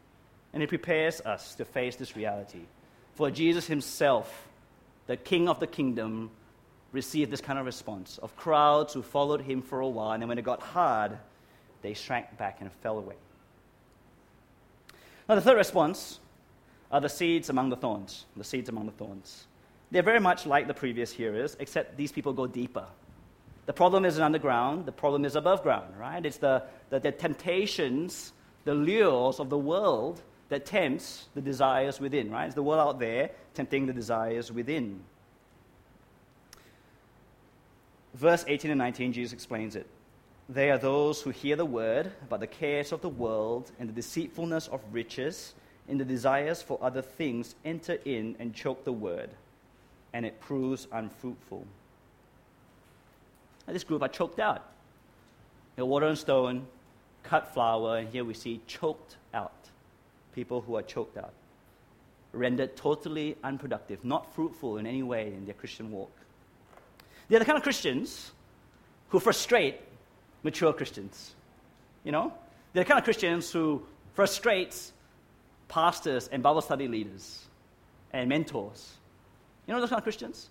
and 0.53 0.61
He 0.61 0.67
prepares 0.67 1.19
us 1.21 1.55
to 1.55 1.65
face 1.65 1.95
this 1.95 2.15
reality. 2.15 2.61
For 3.15 3.29
Jesus 3.31 3.67
Himself, 3.67 4.47
the 5.07 5.17
King 5.17 5.49
of 5.49 5.59
the 5.59 5.67
kingdom, 5.67 6.31
received 6.91 7.31
this 7.31 7.41
kind 7.41 7.59
of 7.59 7.65
response 7.65 8.17
of 8.19 8.35
crowds 8.37 8.93
who 8.93 9.01
followed 9.01 9.41
Him 9.41 9.61
for 9.61 9.81
a 9.81 9.87
while, 9.87 10.11
and 10.11 10.21
then 10.21 10.29
when 10.29 10.37
it 10.37 10.45
got 10.45 10.61
hard, 10.61 11.17
they 11.81 11.93
shrank 11.93 12.37
back 12.37 12.61
and 12.61 12.71
fell 12.71 12.97
away. 12.97 13.15
Now, 15.27 15.35
the 15.35 15.41
third 15.41 15.57
response 15.57 16.19
are 16.91 17.01
the 17.01 17.09
seeds 17.09 17.49
among 17.49 17.69
the 17.69 17.75
thorns. 17.75 18.25
The 18.37 18.43
seeds 18.43 18.69
among 18.69 18.85
the 18.85 18.91
thorns. 18.91 19.47
They're 19.91 20.03
very 20.03 20.19
much 20.19 20.45
like 20.45 20.67
the 20.67 20.73
previous 20.73 21.11
hearers, 21.11 21.55
except 21.59 21.97
these 21.97 22.11
people 22.11 22.33
go 22.33 22.47
deeper. 22.47 22.85
The 23.65 23.73
problem 23.73 24.05
isn't 24.05 24.21
underground, 24.21 24.85
the 24.85 24.91
problem 24.91 25.25
is 25.25 25.35
above 25.35 25.63
ground, 25.63 25.95
right? 25.97 26.23
It's 26.25 26.37
the, 26.37 26.63
the, 26.89 26.99
the 26.99 27.11
temptations, 27.11 28.33
the 28.63 28.75
lures 28.75 29.39
of 29.39 29.49
the 29.49 29.57
world 29.57 30.21
that 30.49 30.65
tempts 30.65 31.27
the 31.33 31.41
desires 31.41 31.99
within, 31.99 32.29
right? 32.29 32.45
It's 32.45 32.55
the 32.55 32.63
world 32.63 32.79
out 32.79 32.99
there 32.99 33.31
tempting 33.53 33.85
the 33.85 33.93
desires 33.93 34.51
within. 34.51 35.01
verse 38.15 38.45
18 38.47 38.71
and 38.71 38.77
19, 38.79 39.13
Jesus 39.13 39.33
explains 39.33 39.75
it. 39.75 39.87
They 40.47 40.71
are 40.71 40.77
those 40.77 41.21
who 41.21 41.31
hear 41.31 41.55
the 41.55 41.65
word, 41.65 42.11
but 42.29 42.39
the 42.39 42.47
cares 42.47 42.91
of 42.91 43.01
the 43.01 43.09
world 43.09 43.71
and 43.79 43.89
the 43.89 43.93
deceitfulness 43.93 44.67
of 44.67 44.81
riches 44.91 45.53
and 45.87 45.99
the 45.99 46.05
desires 46.05 46.61
for 46.61 46.79
other 46.81 47.01
things 47.01 47.55
enter 47.65 47.97
in 48.05 48.35
and 48.39 48.53
choke 48.53 48.83
the 48.85 48.93
word, 48.93 49.31
and 50.15 50.25
it 50.25 50.39
proves 50.39 50.87
unfruitful. 50.93 51.67
And 53.67 53.75
this 53.75 53.83
group 53.83 54.01
are 54.01 54.07
choked 54.07 54.39
out. 54.39 54.65
The 55.75 55.85
water 55.85 56.05
and 56.05 56.17
stone, 56.17 56.67
cut 57.23 57.53
flower, 57.53 57.97
and 57.97 58.07
here 58.07 58.23
we 58.23 58.33
see 58.33 58.61
choked 58.65 59.17
out. 59.33 59.51
People 60.33 60.61
who 60.61 60.77
are 60.77 60.81
choked 60.81 61.17
out, 61.17 61.33
rendered 62.31 62.77
totally 62.77 63.35
unproductive, 63.43 64.05
not 64.05 64.33
fruitful 64.33 64.77
in 64.77 64.87
any 64.87 65.03
way 65.03 65.33
in 65.33 65.43
their 65.43 65.53
Christian 65.53 65.91
walk. 65.91 66.13
They're 67.27 67.39
the 67.39 67.45
kind 67.45 67.57
of 67.57 67.63
Christians 67.63 68.31
who 69.09 69.19
frustrate 69.19 69.81
mature 70.43 70.71
Christians. 70.71 71.35
You 72.05 72.13
know? 72.13 72.33
They're 72.71 72.85
the 72.85 72.87
kind 72.87 72.99
of 72.99 73.03
Christians 73.03 73.51
who 73.51 73.85
frustrates 74.13 74.93
pastors 75.67 76.29
and 76.29 76.41
Bible 76.41 76.61
study 76.61 76.87
leaders 76.87 77.43
and 78.13 78.29
mentors. 78.29 78.95
You 79.67 79.73
know 79.73 79.79
those 79.79 79.89
kind 79.89 79.99
of 79.99 80.03
Christians? 80.03 80.49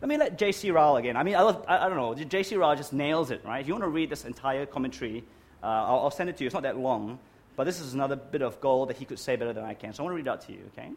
Let 0.00 0.08
me 0.08 0.16
let 0.18 0.38
J.C. 0.38 0.70
Ryle 0.70 0.96
again. 0.96 1.16
I 1.16 1.22
mean, 1.22 1.34
I, 1.34 1.42
love, 1.42 1.64
I, 1.66 1.78
I 1.78 1.88
don't 1.88 1.96
know. 1.96 2.14
J.C. 2.14 2.56
Ryle 2.56 2.76
just 2.76 2.92
nails 2.92 3.30
it, 3.30 3.42
right? 3.44 3.60
If 3.60 3.66
you 3.66 3.72
want 3.72 3.84
to 3.84 3.88
read 3.88 4.10
this 4.10 4.24
entire 4.24 4.66
commentary, 4.66 5.24
uh, 5.62 5.66
I'll, 5.66 6.00
I'll 6.00 6.10
send 6.10 6.28
it 6.28 6.36
to 6.36 6.44
you. 6.44 6.46
It's 6.46 6.54
not 6.54 6.64
that 6.64 6.78
long, 6.78 7.18
but 7.56 7.64
this 7.64 7.80
is 7.80 7.94
another 7.94 8.16
bit 8.16 8.42
of 8.42 8.60
gold 8.60 8.90
that 8.90 8.98
he 8.98 9.04
could 9.04 9.18
say 9.18 9.36
better 9.36 9.54
than 9.54 9.64
I 9.64 9.74
can. 9.74 9.94
So 9.94 10.02
I 10.02 10.04
want 10.04 10.12
to 10.12 10.16
read 10.16 10.26
it 10.26 10.30
out 10.30 10.42
to 10.42 10.52
you, 10.52 10.60
okay? 10.72 10.90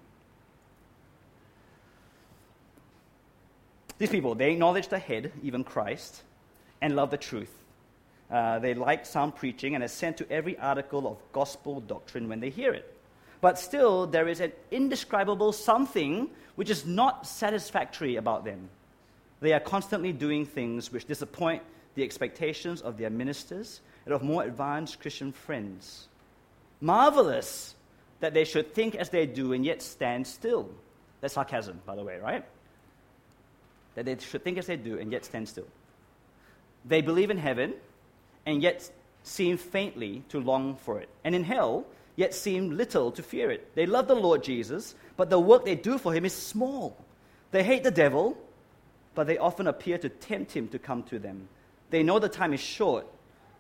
These 3.98 4.10
people, 4.10 4.36
they 4.36 4.52
acknowledge 4.52 4.90
the 4.90 5.00
head, 5.00 5.32
even 5.44 5.64
Christ, 5.64 6.24
and 6.82 6.96
love 6.96 7.10
the 7.12 7.18
truth. 7.18 7.54
Uh, 8.30 8.60
they 8.60 8.74
like 8.74 9.06
sound 9.06 9.36
preaching 9.36 9.76
and 9.76 9.84
assent 9.84 10.18
to 10.18 10.32
every 10.32 10.58
article 10.60 11.08
of 11.08 11.18
gospel 11.32 11.82
doctrine 11.82 12.30
when 12.30 12.40
they 12.40 12.50
hear 12.50 12.74
it. 12.74 12.96
But 13.42 13.58
still, 13.58 14.06
there 14.06 14.28
is 14.28 14.40
an 14.42 14.52
indescribable 14.72 15.52
something 15.52 16.30
which 16.56 16.70
is 16.70 16.86
not 16.86 17.26
satisfactory 17.26 18.18
about 18.18 18.44
them. 18.44 18.70
They 19.40 19.54
are 19.54 19.62
constantly 19.62 20.12
doing 20.12 20.46
things 20.46 20.92
which 20.92 21.06
disappoint 21.06 21.64
the 21.96 22.04
expectations 22.04 22.82
of 22.82 22.98
their 22.98 23.10
ministers 23.10 23.82
and 24.06 24.14
of 24.14 24.24
more 24.24 24.44
advanced 24.44 25.00
Christian 25.00 25.32
friends. 25.32 26.08
Marvelous 26.82 27.76
that 28.20 28.34
they 28.34 28.44
should 28.44 28.74
think 28.74 28.96
as 28.96 29.10
they 29.10 29.26
do 29.26 29.54
and 29.54 29.66
yet 29.66 29.82
stand 29.82 30.28
still. 30.28 30.70
That's 31.22 31.34
sarcasm, 31.34 31.82
by 31.86 31.96
the 31.96 32.04
way, 32.04 32.18
right? 32.20 32.46
That 33.96 34.06
they 34.06 34.18
should 34.18 34.44
think 34.44 34.58
as 34.58 34.68
they 34.68 34.78
do 34.78 35.00
and 35.00 35.12
yet 35.12 35.26
stand 35.26 35.48
still. 35.48 35.68
They 36.86 37.02
believe 37.02 37.30
in 37.30 37.38
heaven 37.38 37.74
and 38.46 38.62
yet 38.62 38.90
seem 39.24 39.58
faintly 39.58 40.24
to 40.30 40.40
long 40.40 40.76
for 40.76 41.00
it. 41.00 41.10
And 41.24 41.36
in 41.36 41.44
hell, 41.44 41.86
yet 42.20 42.34
seem 42.34 42.76
little 42.76 43.14
to 43.14 43.24
fear 43.24 43.50
it. 43.50 43.74
They 43.76 43.86
love 43.86 44.10
the 44.10 44.14
Lord 44.14 44.44
Jesus, 44.44 44.94
but 45.16 45.30
the 45.30 45.40
work 45.40 45.64
they 45.64 45.76
do 45.76 45.98
for 45.98 46.14
him 46.14 46.26
is 46.26 46.34
small. 46.34 46.98
They 47.52 47.64
hate 47.64 47.82
the 47.82 47.92
devil, 47.92 48.38
but 49.16 49.26
they 49.26 49.38
often 49.38 49.68
appear 49.68 49.98
to 50.00 50.10
tempt 50.10 50.52
him 50.52 50.68
to 50.68 50.80
come 50.80 51.04
to 51.04 51.18
them. 51.18 51.48
They 51.92 52.04
know 52.04 52.20
the 52.20 52.28
time 52.28 52.54
is 52.54 52.60
short, 52.60 53.08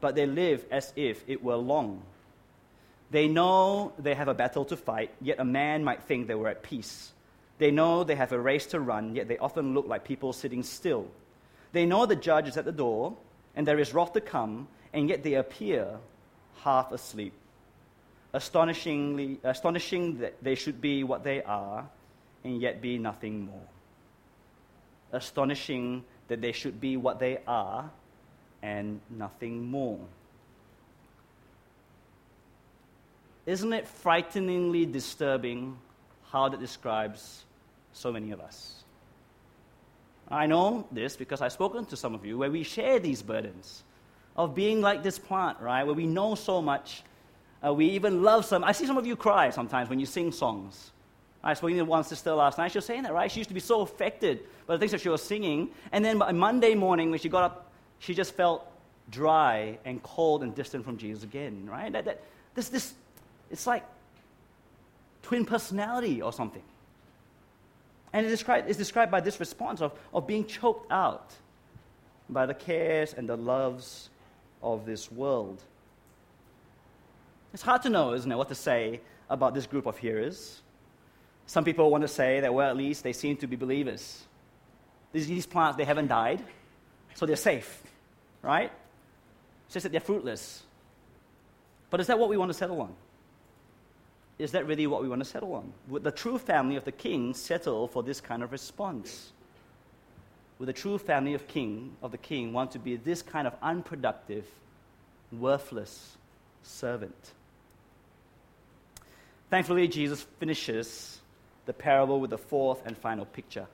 but 0.02 0.14
they 0.16 0.26
live 0.26 0.66
as 0.72 0.92
if 0.98 1.24
it 1.26 1.42
were 1.42 1.56
long. 1.56 2.02
They 3.12 3.30
know 3.30 3.94
they 3.98 4.14
have 4.14 4.28
a 4.28 4.34
battle 4.34 4.66
to 4.66 4.76
fight, 4.76 5.12
yet 5.22 5.40
a 5.40 5.46
man 5.46 5.86
might 5.86 6.04
think 6.04 6.28
they 6.28 6.36
were 6.36 6.50
at 6.50 6.62
peace. 6.62 7.14
They 7.60 7.72
know 7.72 8.04
they 8.04 8.16
have 8.16 8.34
a 8.34 8.40
race 8.40 8.66
to 8.68 8.82
run, 8.82 9.16
yet 9.16 9.30
they 9.30 9.38
often 9.38 9.74
look 9.74 9.88
like 9.88 10.04
people 10.04 10.34
sitting 10.34 10.64
still. 10.64 11.08
They 11.72 11.86
know 11.86 12.06
the 12.06 12.18
judge 12.18 12.50
is 12.50 12.58
at 12.58 12.66
the 12.66 12.74
door, 12.74 13.16
and 13.56 13.66
there 13.66 13.80
is 13.80 13.94
wrath 13.94 14.12
to 14.14 14.22
come, 14.22 14.68
and 14.92 15.08
yet 15.08 15.24
they 15.24 15.36
appear 15.36 15.98
half 16.58 16.92
asleep. 16.92 17.32
Astonishingly, 18.34 19.40
astonishing 19.44 20.20
that 20.20 20.36
they 20.42 20.56
should 20.56 20.80
be 20.82 21.04
what 21.04 21.24
they 21.24 21.42
are, 21.44 21.88
and 22.44 22.62
yet 22.62 22.82
be 22.82 22.98
nothing 22.98 23.46
more. 23.46 23.68
Astonishing 25.12 26.04
that 26.28 26.42
they 26.42 26.52
should 26.52 26.80
be 26.80 26.96
what 26.98 27.20
they 27.20 27.40
are, 27.48 27.90
and 28.62 29.00
nothing 29.10 29.66
more. 29.66 30.00
Isn't 33.46 33.74
it 33.74 33.88
frighteningly 33.88 34.86
disturbing 34.86 35.78
how 36.30 36.50
that 36.50 36.60
describes 36.60 37.46
so 37.94 38.12
many 38.12 38.32
of 38.32 38.40
us? 38.40 38.84
I 40.30 40.46
know 40.46 40.88
this 40.92 41.16
because 41.16 41.42
I've 41.42 41.54
spoken 41.54 41.86
to 41.86 41.98
some 41.98 42.14
of 42.14 42.24
you 42.24 42.38
where 42.38 42.52
we 42.52 42.62
share 42.62 43.00
these 43.00 43.24
burdens 43.24 43.84
of 44.38 44.54
being 44.54 44.82
like 44.82 45.02
this 45.02 45.18
plant, 45.18 45.60
right? 45.60 45.84
Where 45.84 45.96
we 45.96 46.06
know 46.06 46.36
so 46.36 46.62
much. 46.62 47.02
Uh, 47.66 47.74
we 47.74 47.86
even 47.90 48.24
love 48.24 48.46
some. 48.46 48.64
I 48.64 48.72
see 48.72 48.86
some 48.86 48.98
of 48.98 49.06
you 49.06 49.16
cry 49.16 49.50
sometimes 49.50 49.90
when 49.90 50.00
you 50.00 50.06
sing 50.06 50.32
songs. 50.32 50.92
I 51.44 51.54
spoke 51.54 51.72
to 51.72 51.82
one 51.84 52.04
sister 52.04 52.34
last 52.34 52.58
night. 52.58 52.72
She 52.72 52.78
was 52.78 52.86
saying 52.86 53.04
that, 53.04 53.14
right? 53.14 53.32
She 53.32 53.40
used 53.40 53.50
to 53.50 53.54
be 53.54 53.60
so 53.62 53.82
affected 53.82 54.42
by 54.68 54.76
the 54.76 54.80
things 54.80 54.92
that 54.92 55.02
she 55.02 55.10
was 55.10 55.22
singing. 55.22 55.70
And 55.92 56.04
then 56.04 56.22
on 56.22 56.38
Monday 56.38 56.76
morning, 56.76 57.12
when 57.12 57.20
she 57.20 57.30
got 57.30 57.44
up, 57.44 57.72
she 58.00 58.14
just 58.14 58.34
felt 58.34 58.70
dry 59.10 59.78
and 59.86 60.04
cold 60.04 60.44
and 60.44 60.54
distant 60.54 60.84
from 60.86 60.98
Jesus 60.98 61.24
again, 61.24 61.68
right? 61.70 61.92
That, 61.92 62.06
that, 62.06 62.22
this, 62.56 62.70
this 62.70 62.94
it's 63.50 63.66
like 63.66 63.86
twin 65.24 65.46
personality 65.46 66.22
or 66.22 66.34
something. 66.34 66.64
And 68.12 68.26
it 68.26 68.30
described, 68.30 68.70
it's 68.70 68.78
described 68.78 69.12
by 69.12 69.22
this 69.22 69.40
response 69.40 69.82
of, 69.82 69.94
of 70.14 70.28
being 70.28 70.46
choked 70.46 70.92
out 70.92 71.32
by 72.30 72.46
the 72.46 72.54
cares 72.54 73.14
and 73.14 73.30
the 73.30 73.38
loves 73.38 74.10
of 74.62 74.86
this 74.86 75.12
world. 75.12 75.62
It's 77.54 77.64
hard 77.64 77.82
to 77.84 77.90
know, 77.90 78.14
isn't 78.14 78.32
it, 78.32 78.36
what 78.36 78.50
to 78.50 78.56
say 78.56 79.02
about 79.30 79.54
this 79.54 79.66
group 79.66 79.86
of 79.86 79.98
hearers. 79.98 80.62
Some 81.48 81.64
people 81.64 81.90
want 81.90 82.04
to 82.04 82.08
say 82.08 82.40
that, 82.42 82.54
well, 82.54 82.70
at 82.70 82.78
least 82.78 83.04
they 83.04 83.14
seem 83.14 83.38
to 83.38 83.48
be 83.48 83.56
believers. 83.56 84.24
These, 85.12 85.28
these 85.28 85.46
plants, 85.46 85.78
they 85.78 85.86
haven't 85.86 86.08
died, 86.08 86.44
so 87.16 87.26
they're 87.26 87.36
safe, 87.36 87.82
right? 88.42 88.72
It's 89.66 89.74
just 89.74 89.84
that 89.84 89.92
they're 89.92 90.02
fruitless. 90.02 90.64
But 91.90 92.00
is 92.00 92.08
that 92.08 92.20
what 92.20 92.30
we 92.30 92.38
want 92.38 92.50
to 92.50 92.58
settle 92.58 92.82
on? 92.82 92.94
is 94.40 94.54
that 94.54 94.66
really 94.66 94.88
what 94.88 95.02
we 95.02 95.10
want 95.10 95.20
to 95.20 95.30
settle 95.30 95.54
on? 95.54 95.72
Would 95.90 96.04
the 96.04 96.12
true 96.12 96.38
family 96.40 96.78
of 96.78 96.86
the 96.86 96.94
king 96.94 97.34
settle 97.34 97.90
for 97.90 98.02
this 98.02 98.22
kind 98.22 98.42
of 98.42 98.54
response? 98.54 99.34
Would 100.58 100.70
the 100.70 100.74
true 100.74 100.98
family 100.98 101.34
of 101.34 101.46
king 101.48 101.96
of 102.02 102.12
the 102.12 102.18
king 102.18 102.54
want 102.54 102.72
to 102.72 102.80
be 102.80 102.96
this 102.96 103.22
kind 103.22 103.46
of 103.46 103.54
unproductive, 103.62 104.46
worthless 105.32 106.18
servant? 106.64 107.34
Thankfully, 109.50 109.88
Jesus 109.88 110.22
finishes 110.40 111.20
the 111.66 111.74
parable 111.74 112.20
with 112.20 112.30
the 112.30 112.38
fourth 112.38 112.86
and 112.86 112.98
final 112.98 113.26
picture. 113.26 113.68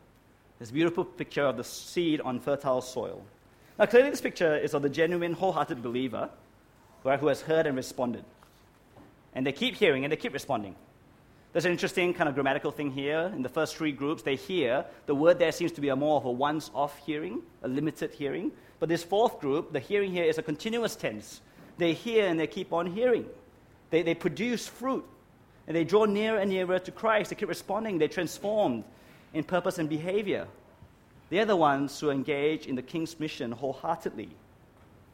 This 0.60 0.72
beautiful 0.72 1.04
picture 1.04 1.44
of 1.44 1.58
the 1.58 1.64
seed 1.64 2.22
on 2.22 2.40
fertile 2.40 2.82
soil. 2.82 3.22
Now, 3.78 3.86
clearly, 3.86 4.10
this 4.10 4.22
picture 4.22 4.56
is 4.56 4.74
of 4.74 4.82
the 4.82 4.90
genuine, 4.90 5.34
wholehearted 5.34 5.84
believer 5.84 6.30
who 7.04 7.28
has 7.28 7.42
heard 7.42 7.68
and 7.68 7.76
responded. 7.78 8.24
And 9.34 9.46
they 9.46 9.52
keep 9.52 9.76
hearing 9.76 10.04
and 10.06 10.12
they 10.12 10.18
keep 10.18 10.34
responding. 10.34 10.76
There's 11.54 11.66
an 11.66 11.72
interesting 11.72 12.14
kind 12.14 12.28
of 12.28 12.36
grammatical 12.36 12.72
thing 12.72 12.92
here. 12.92 13.32
In 13.34 13.44
the 13.44 13.50
first 13.50 13.76
three 13.78 13.92
groups, 13.92 14.24
they 14.24 14.36
hear. 14.36 14.86
The 15.06 15.16
word 15.16 15.40
there 15.40 15.52
seems 15.52 15.72
to 15.74 15.82
be 15.82 15.90
a 15.90 15.96
more 15.96 16.18
of 16.18 16.26
a 16.26 16.32
once 16.32 16.72
off 16.74 16.98
hearing, 17.06 17.42
a 17.64 17.68
limited 17.68 18.12
hearing. 18.12 18.52
But 18.80 18.90
this 18.90 19.04
fourth 19.04 19.40
group, 19.40 19.72
the 19.72 19.80
hearing 19.80 20.12
here 20.12 20.26
is 20.26 20.38
a 20.38 20.42
continuous 20.42 20.96
tense. 20.96 21.42
They 21.78 21.94
hear 21.94 22.26
and 22.26 22.40
they 22.40 22.48
keep 22.48 22.74
on 22.74 22.88
hearing. 22.88 23.26
They, 23.90 24.02
they 24.02 24.16
produce 24.16 24.68
fruit. 24.68 25.06
And 25.68 25.76
they 25.76 25.84
draw 25.84 26.06
nearer 26.06 26.38
and 26.38 26.50
nearer 26.50 26.80
to 26.80 26.92
Christ. 26.92 27.30
They 27.30 27.36
keep 27.36 27.50
responding. 27.50 27.98
They're 27.98 28.08
transformed 28.08 28.84
in 29.34 29.44
purpose 29.44 29.80
and 29.80 29.90
behavior. 29.90 30.48
They're 31.30 31.46
the 31.46 31.56
ones 31.56 32.00
who 32.00 32.12
engage 32.12 32.68
in 32.68 32.76
the 32.76 32.84
king's 32.84 33.20
mission 33.20 33.52
wholeheartedly. 33.52 34.30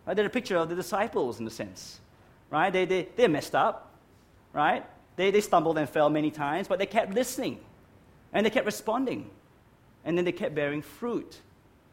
Right? 0.05 0.15
They're 0.15 0.25
a 0.25 0.29
picture 0.29 0.57
of 0.57 0.69
the 0.69 0.75
disciples, 0.75 1.39
in 1.39 1.47
a 1.47 1.51
sense. 1.51 1.99
Right? 2.49 2.71
They, 2.71 2.85
they, 2.85 3.07
they're 3.15 3.29
messed 3.29 3.55
up 3.55 3.91
right? 4.53 4.85
They, 5.15 5.31
they 5.31 5.41
stumbled 5.41 5.77
and 5.77 5.89
fell 5.89 6.09
many 6.09 6.31
times, 6.31 6.67
but 6.67 6.79
they 6.79 6.85
kept 6.85 7.13
listening 7.13 7.59
and 8.33 8.45
they 8.45 8.49
kept 8.49 8.65
responding. 8.65 9.29
And 10.03 10.17
then 10.17 10.25
they 10.25 10.31
kept 10.31 10.55
bearing 10.55 10.81
fruit, 10.81 11.37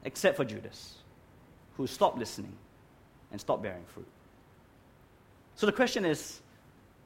except 0.05 0.37
for 0.37 0.45
Judas, 0.45 0.95
who 1.77 1.87
stopped 1.87 2.19
listening 2.19 2.55
and 3.31 3.41
stopped 3.41 3.63
bearing 3.63 3.85
fruit. 3.93 4.07
So 5.57 5.67
the 5.67 5.73
question 5.73 6.05
is 6.05 6.41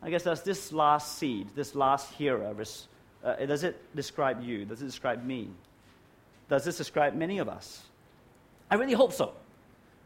I 0.03 0.11
guess, 0.11 0.25
does 0.25 0.43
this 0.43 0.73
last 0.73 1.19
seed, 1.19 1.49
this 1.55 1.75
last 1.75 2.13
hearer, 2.15 2.55
uh, 3.25 3.35
does 3.47 3.63
it 3.63 3.81
describe 3.95 4.43
you? 4.43 4.65
Does 4.65 4.83
it 4.83 4.87
describe 4.87 5.25
me? 5.25 5.49
Does 6.49 6.65
this 6.65 6.77
describe 6.77 7.15
many 7.15 7.39
of 7.39 7.49
us? 7.49 7.83
I 8.71 8.75
really 8.75 8.95
hope 8.95 9.13
so. 9.13 9.33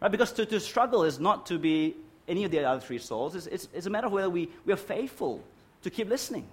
Right? 0.01 0.11
Because 0.11 0.33
to, 0.33 0.47
to 0.47 0.61
struggle 0.61 1.05
is 1.05 1.19
not 1.19 1.47
to 1.47 1.59
be 1.59 1.97
any 2.29 2.45
of 2.45 2.51
the 2.51 2.65
other 2.65 2.81
three 2.81 2.99
souls. 2.99 3.35
It's, 3.35 3.47
it's, 3.47 3.69
it's 3.73 3.87
a 3.87 3.91
matter 3.91 4.07
of 4.07 4.13
whether 4.13 4.29
we, 4.29 4.51
we 4.65 4.73
are 4.73 4.77
faithful 4.77 5.43
to 5.83 5.91
keep 5.91 6.09
listening 6.09 6.47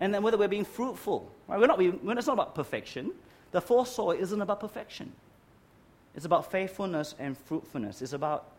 and 0.00 0.14
then 0.14 0.22
whether 0.22 0.38
we're 0.38 0.48
being 0.48 0.64
fruitful. 0.64 1.30
Right? 1.48 1.60
We're 1.60 1.66
not, 1.66 1.78
we, 1.78 1.88
it's 1.88 2.26
not 2.26 2.32
about 2.32 2.54
perfection. 2.54 3.12
The 3.50 3.60
fourth 3.60 3.88
soul 3.88 4.12
isn't 4.12 4.40
about 4.40 4.60
perfection. 4.60 5.12
It's 6.14 6.24
about 6.24 6.50
faithfulness 6.50 7.14
and 7.18 7.36
fruitfulness. 7.36 8.00
It's 8.02 8.12
about 8.12 8.50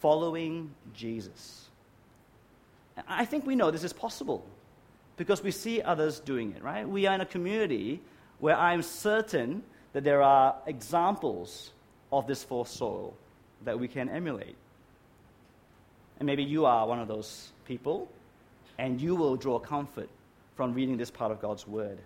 following 0.00 0.74
Jesus. 0.94 1.68
I 3.08 3.24
think 3.24 3.46
we 3.46 3.56
know 3.56 3.70
this 3.70 3.84
is 3.84 3.92
possible 3.92 4.44
because 5.16 5.42
we 5.42 5.50
see 5.50 5.80
others 5.80 6.20
doing 6.20 6.52
it, 6.52 6.62
right? 6.62 6.88
We 6.88 7.06
are 7.06 7.14
in 7.14 7.20
a 7.20 7.26
community 7.26 8.00
where 8.38 8.56
I'm 8.56 8.82
certain 8.82 9.62
that 9.92 10.04
there 10.04 10.22
are 10.22 10.56
examples 10.66 11.70
of 12.12 12.26
this 12.26 12.42
fourth 12.42 12.68
soil 12.68 13.14
that 13.64 13.78
we 13.78 13.88
can 13.88 14.08
emulate. 14.08 14.56
And 16.18 16.26
maybe 16.26 16.42
you 16.42 16.66
are 16.66 16.86
one 16.86 16.98
of 16.98 17.08
those 17.08 17.52
people, 17.64 18.08
and 18.78 19.00
you 19.00 19.14
will 19.14 19.36
draw 19.36 19.58
comfort 19.58 20.08
from 20.56 20.74
reading 20.74 20.96
this 20.96 21.10
part 21.10 21.32
of 21.32 21.40
God's 21.40 21.66
Word. 21.66 21.98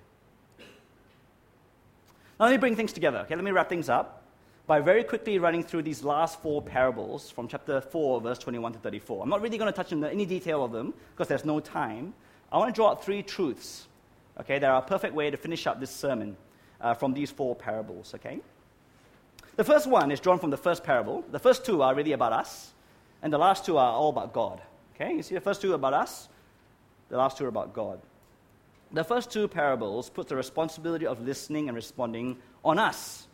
Now, 2.38 2.46
let 2.46 2.50
me 2.50 2.56
bring 2.58 2.76
things 2.76 2.92
together, 2.92 3.18
okay? 3.20 3.34
Let 3.34 3.44
me 3.44 3.50
wrap 3.50 3.68
things 3.68 3.88
up 3.88 4.22
by 4.66 4.80
very 4.80 5.04
quickly 5.04 5.38
running 5.38 5.62
through 5.62 5.82
these 5.82 6.02
last 6.02 6.42
four 6.42 6.60
parables 6.60 7.30
from 7.30 7.46
chapter 7.46 7.80
4, 7.80 8.20
verse 8.20 8.38
21 8.38 8.72
to 8.72 8.78
34. 8.80 9.22
I'm 9.22 9.28
not 9.28 9.40
really 9.40 9.58
going 9.58 9.72
to 9.72 9.76
touch 9.76 9.92
on 9.92 10.02
any 10.04 10.26
detail 10.26 10.64
of 10.64 10.72
them 10.72 10.92
because 11.12 11.28
there's 11.28 11.44
no 11.44 11.60
time. 11.60 12.14
I 12.50 12.58
want 12.58 12.74
to 12.74 12.76
draw 12.76 12.90
out 12.90 13.04
three 13.04 13.22
truths, 13.22 13.86
okay, 14.40 14.58
that 14.58 14.68
are 14.68 14.78
a 14.78 14.86
perfect 14.86 15.14
way 15.14 15.30
to 15.30 15.36
finish 15.36 15.66
up 15.66 15.78
this 15.78 15.90
sermon 15.90 16.36
uh, 16.80 16.94
from 16.94 17.14
these 17.14 17.30
four 17.30 17.54
parables, 17.54 18.12
okay? 18.16 18.40
The 19.54 19.64
first 19.64 19.86
one 19.86 20.10
is 20.10 20.18
drawn 20.18 20.38
from 20.38 20.50
the 20.50 20.56
first 20.56 20.82
parable. 20.82 21.24
The 21.30 21.38
first 21.38 21.64
two 21.64 21.82
are 21.82 21.94
really 21.94 22.12
about 22.12 22.32
us, 22.32 22.72
and 23.22 23.32
the 23.32 23.38
last 23.38 23.64
two 23.64 23.78
are 23.78 23.92
all 23.92 24.08
about 24.08 24.32
God, 24.32 24.60
okay? 24.94 25.14
You 25.14 25.22
see, 25.22 25.34
the 25.36 25.40
first 25.40 25.60
two 25.60 25.72
are 25.72 25.76
about 25.76 25.94
us, 25.94 26.28
the 27.08 27.16
last 27.16 27.38
two 27.38 27.44
are 27.44 27.48
about 27.48 27.72
God. 27.72 28.00
The 28.92 29.04
first 29.04 29.30
two 29.30 29.46
parables 29.46 30.10
put 30.10 30.28
the 30.28 30.36
responsibility 30.36 31.06
of 31.06 31.20
listening 31.24 31.68
and 31.68 31.76
responding 31.76 32.38
on 32.64 32.78
us. 32.78 33.26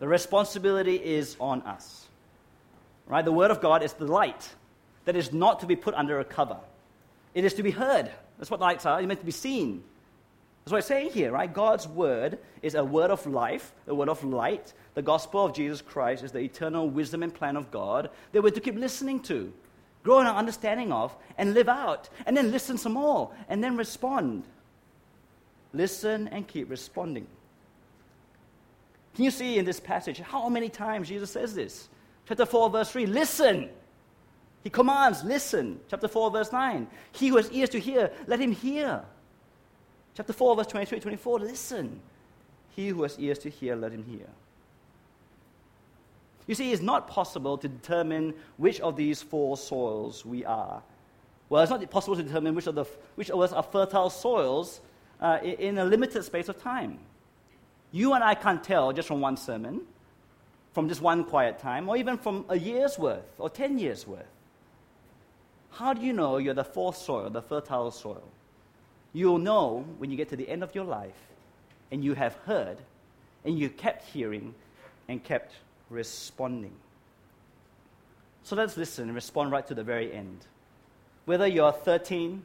The 0.00 0.08
responsibility 0.08 0.96
is 0.96 1.36
on 1.38 1.62
us. 1.62 2.08
Right? 3.06 3.24
The 3.24 3.32
Word 3.32 3.50
of 3.50 3.60
God 3.60 3.82
is 3.82 3.92
the 3.92 4.06
light 4.06 4.48
that 5.04 5.14
is 5.14 5.32
not 5.32 5.60
to 5.60 5.66
be 5.66 5.76
put 5.76 5.94
under 5.94 6.18
a 6.18 6.24
cover. 6.24 6.56
It 7.34 7.44
is 7.44 7.54
to 7.54 7.62
be 7.62 7.70
heard. 7.70 8.10
That's 8.38 8.50
what 8.50 8.60
lights 8.60 8.86
are. 8.86 8.98
It's 8.98 9.06
meant 9.06 9.20
to 9.20 9.26
be 9.26 9.32
seen. 9.32 9.84
That's 10.64 10.72
what 10.72 10.78
it's 10.78 10.88
saying 10.88 11.10
here, 11.10 11.32
right? 11.32 11.52
God's 11.52 11.86
Word 11.86 12.38
is 12.62 12.74
a 12.74 12.84
word 12.84 13.10
of 13.10 13.26
life, 13.26 13.72
a 13.86 13.94
word 13.94 14.08
of 14.08 14.24
light. 14.24 14.72
The 14.94 15.02
gospel 15.02 15.44
of 15.44 15.54
Jesus 15.54 15.82
Christ 15.82 16.24
is 16.24 16.32
the 16.32 16.40
eternal 16.40 16.88
wisdom 16.88 17.22
and 17.22 17.34
plan 17.34 17.56
of 17.56 17.70
God 17.70 18.10
that 18.32 18.42
we're 18.42 18.50
to 18.50 18.60
keep 18.60 18.76
listening 18.76 19.20
to, 19.24 19.52
grow 20.02 20.20
in 20.20 20.26
our 20.26 20.36
understanding 20.36 20.92
of, 20.92 21.14
and 21.38 21.54
live 21.54 21.68
out, 21.68 22.08
and 22.26 22.36
then 22.36 22.50
listen 22.50 22.78
some 22.78 22.92
more, 22.92 23.30
and 23.48 23.62
then 23.62 23.76
respond. 23.76 24.44
Listen 25.72 26.28
and 26.28 26.46
keep 26.46 26.70
responding. 26.70 27.26
Can 29.14 29.24
you 29.24 29.30
see 29.30 29.58
in 29.58 29.64
this 29.64 29.80
passage 29.80 30.18
how 30.20 30.48
many 30.48 30.68
times 30.68 31.08
Jesus 31.08 31.30
says 31.30 31.54
this? 31.54 31.88
Chapter 32.26 32.46
4, 32.46 32.70
verse 32.70 32.90
3 32.90 33.06
listen. 33.06 33.68
He 34.62 34.70
commands, 34.70 35.24
listen. 35.24 35.80
Chapter 35.88 36.06
4, 36.06 36.30
verse 36.30 36.52
9. 36.52 36.86
He 37.12 37.28
who 37.28 37.36
has 37.36 37.50
ears 37.50 37.70
to 37.70 37.80
hear, 37.80 38.12
let 38.26 38.38
him 38.38 38.52
hear. 38.52 39.02
Chapter 40.14 40.32
4, 40.32 40.56
verse 40.56 40.66
23 40.66 41.00
24, 41.00 41.38
listen. 41.40 42.00
He 42.76 42.88
who 42.88 43.02
has 43.02 43.18
ears 43.18 43.38
to 43.40 43.50
hear, 43.50 43.74
let 43.74 43.92
him 43.92 44.04
hear. 44.04 44.26
You 46.46 46.54
see, 46.54 46.72
it's 46.72 46.82
not 46.82 47.08
possible 47.08 47.56
to 47.58 47.68
determine 47.68 48.34
which 48.56 48.80
of 48.80 48.96
these 48.96 49.22
four 49.22 49.56
soils 49.56 50.24
we 50.24 50.44
are. 50.44 50.82
Well, 51.48 51.62
it's 51.62 51.70
not 51.70 51.88
possible 51.90 52.16
to 52.16 52.22
determine 52.22 52.54
which 52.54 52.66
of, 52.66 52.74
the, 52.74 52.84
which 53.14 53.30
of 53.30 53.40
us 53.40 53.52
are 53.52 53.62
fertile 53.62 54.10
soils 54.10 54.80
uh, 55.20 55.38
in 55.42 55.78
a 55.78 55.84
limited 55.84 56.22
space 56.24 56.48
of 56.48 56.60
time. 56.60 56.98
You 57.92 58.14
and 58.14 58.22
I 58.22 58.34
can't 58.34 58.62
tell 58.62 58.92
just 58.92 59.08
from 59.08 59.20
one 59.20 59.36
sermon, 59.36 59.82
from 60.72 60.88
just 60.88 61.00
one 61.00 61.24
quiet 61.24 61.58
time, 61.58 61.88
or 61.88 61.96
even 61.96 62.18
from 62.18 62.44
a 62.48 62.58
year's 62.58 62.98
worth 62.98 63.38
or 63.38 63.50
10 63.50 63.78
years' 63.78 64.06
worth. 64.06 64.26
How 65.70 65.92
do 65.94 66.04
you 66.04 66.12
know 66.12 66.38
you're 66.38 66.54
the 66.54 66.64
fourth 66.64 66.96
soil, 66.96 67.30
the 67.30 67.42
fertile 67.42 67.90
soil? 67.90 68.22
You'll 69.12 69.38
know 69.38 69.84
when 69.98 70.10
you 70.10 70.16
get 70.16 70.28
to 70.28 70.36
the 70.36 70.48
end 70.48 70.62
of 70.62 70.74
your 70.74 70.84
life 70.84 71.16
and 71.90 72.04
you 72.04 72.14
have 72.14 72.34
heard 72.44 72.78
and 73.44 73.58
you 73.58 73.68
kept 73.68 74.04
hearing 74.06 74.54
and 75.08 75.22
kept 75.22 75.54
responding. 75.88 76.72
So 78.44 78.56
let's 78.56 78.76
listen 78.76 79.04
and 79.04 79.14
respond 79.14 79.52
right 79.52 79.66
to 79.66 79.74
the 79.74 79.82
very 79.82 80.12
end. 80.12 80.46
Whether 81.24 81.46
you're 81.46 81.72
13 81.72 82.42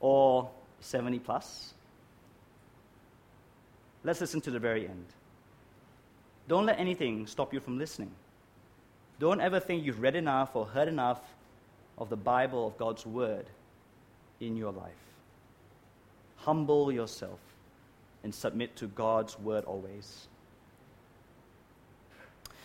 or 0.00 0.50
70 0.80 1.18
plus, 1.20 1.74
Let's 4.04 4.20
listen 4.20 4.40
to 4.42 4.50
the 4.50 4.58
very 4.58 4.86
end. 4.86 5.06
Don't 6.48 6.66
let 6.66 6.78
anything 6.78 7.26
stop 7.26 7.54
you 7.54 7.60
from 7.60 7.78
listening. 7.78 8.10
Don't 9.18 9.40
ever 9.40 9.60
think 9.60 9.84
you've 9.84 10.00
read 10.00 10.16
enough 10.16 10.56
or 10.56 10.66
heard 10.66 10.88
enough 10.88 11.20
of 11.98 12.08
the 12.08 12.16
Bible, 12.16 12.66
of 12.66 12.76
God's 12.78 13.06
Word 13.06 13.46
in 14.40 14.56
your 14.56 14.72
life. 14.72 14.90
Humble 16.38 16.90
yourself 16.90 17.38
and 18.24 18.34
submit 18.34 18.74
to 18.76 18.88
God's 18.88 19.38
Word 19.38 19.64
always. 19.64 20.26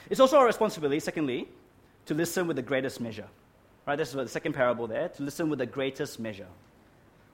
It's 0.09 0.19
also 0.19 0.38
our 0.38 0.45
responsibility, 0.45 0.99
secondly, 0.99 1.47
to 2.07 2.13
listen 2.13 2.47
with 2.47 2.55
the 2.55 2.63
greatest 2.63 2.99
measure. 2.99 3.27
Right, 3.85 3.95
this 3.95 4.09
is 4.09 4.15
the 4.15 4.27
second 4.27 4.53
parable 4.53 4.88
there, 4.88 5.09
to 5.09 5.23
listen 5.23 5.49
with 5.49 5.59
the 5.59 5.65
greatest 5.65 6.19
measure. 6.19 6.47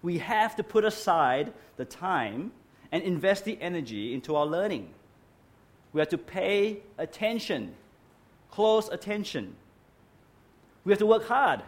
We 0.01 0.17
have 0.17 0.55
to 0.57 0.63
put 0.63 0.83
aside 0.83 1.53
the 1.77 1.85
time 1.85 2.51
and 2.93 3.01
invest 3.01 3.43
the 3.43 3.57
energy 3.59 4.13
into 4.13 4.35
our 4.35 4.45
learning. 4.45 4.87
We 5.93 5.99
have 5.99 6.09
to 6.09 6.17
pay 6.17 6.77
attention, 6.99 7.73
close 8.51 8.87
attention. 8.87 9.55
We 10.85 10.91
have 10.91 10.99
to 10.99 11.07
work 11.07 11.27
hard. 11.27 11.63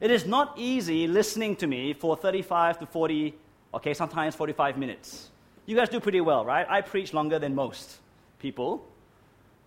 It 0.00 0.10
is 0.10 0.26
not 0.26 0.52
easy 0.58 1.08
listening 1.08 1.56
to 1.56 1.66
me 1.66 1.94
for 1.94 2.14
35 2.14 2.80
to 2.80 2.86
40, 2.86 3.34
okay, 3.72 3.94
sometimes 3.94 4.34
45 4.34 4.76
minutes. 4.76 5.30
You 5.64 5.74
guys 5.74 5.88
do 5.88 5.98
pretty 5.98 6.20
well, 6.20 6.44
right? 6.44 6.66
I 6.68 6.82
preach 6.82 7.14
longer 7.14 7.38
than 7.38 7.54
most 7.54 7.96
people, 8.38 8.86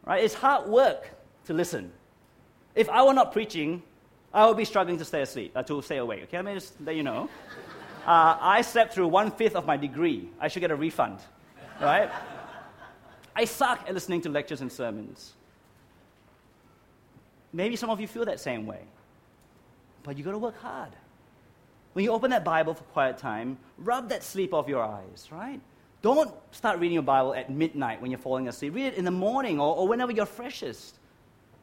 right? 0.05 0.23
It's 0.23 0.35
hard 0.35 0.69
work 0.69 1.09
to 1.45 1.53
listen. 1.53 1.91
If 2.75 2.87
I 2.87 3.03
were 3.03 3.15
not 3.15 3.33
preaching, 3.33 3.81
I 4.31 4.45
would 4.47 4.57
be 4.57 4.65
struggling 4.65 4.99
to 4.99 5.05
stay 5.05 5.23
asleep, 5.23 5.53
uh, 5.55 5.63
to 5.63 5.81
stay 5.81 5.97
awake. 5.97 6.23
Okay, 6.25 6.37
let 6.37 6.45
me 6.45 6.53
just 6.53 6.79
let 6.81 6.95
you 6.95 7.03
know 7.03 7.29
uh, 8.05 8.37
I 8.39 8.61
slept 8.61 8.93
through 8.93 9.07
one 9.07 9.31
fifth 9.31 9.55
of 9.55 9.65
my 9.65 9.77
degree. 9.77 10.29
I 10.39 10.47
should 10.47 10.61
get 10.61 10.71
a 10.71 10.75
refund, 10.75 11.19
right? 11.79 12.09
I 13.35 13.45
suck 13.45 13.85
at 13.87 13.93
listening 13.93 14.21
to 14.21 14.29
lectures 14.29 14.61
and 14.61 14.71
sermons. 14.71 15.33
Maybe 17.53 17.75
some 17.75 17.89
of 17.89 17.99
you 17.99 18.07
feel 18.07 18.25
that 18.25 18.39
same 18.39 18.65
way. 18.65 18.81
But 20.03 20.17
you 20.17 20.23
got 20.23 20.31
to 20.31 20.37
work 20.37 20.57
hard. 20.57 20.91
When 21.93 22.05
you 22.05 22.11
open 22.11 22.31
that 22.31 22.43
Bible 22.43 22.73
for 22.73 22.83
quiet 22.85 23.17
time, 23.17 23.57
rub 23.77 24.09
that 24.09 24.23
sleep 24.23 24.53
off 24.53 24.67
your 24.67 24.83
eyes, 24.83 25.27
right? 25.31 25.59
Don't 26.01 26.33
start 26.51 26.79
reading 26.79 26.95
your 26.95 27.03
Bible 27.03 27.35
at 27.35 27.49
midnight 27.49 28.01
when 28.01 28.09
you're 28.09 28.17
falling 28.17 28.47
asleep. 28.47 28.73
Read 28.73 28.87
it 28.87 28.93
in 28.95 29.05
the 29.05 29.11
morning 29.11 29.59
or, 29.59 29.75
or 29.75 29.87
whenever 29.87 30.11
you're 30.11 30.25
freshest. 30.25 30.95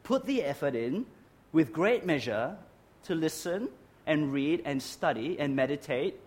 Put 0.03 0.25
the 0.25 0.43
effort 0.43 0.75
in 0.75 1.05
with 1.51 1.73
great 1.73 2.05
measure 2.05 2.55
to 3.03 3.15
listen 3.15 3.69
and 4.05 4.31
read 4.31 4.61
and 4.65 4.81
study 4.81 5.37
and 5.39 5.55
meditate 5.55 6.19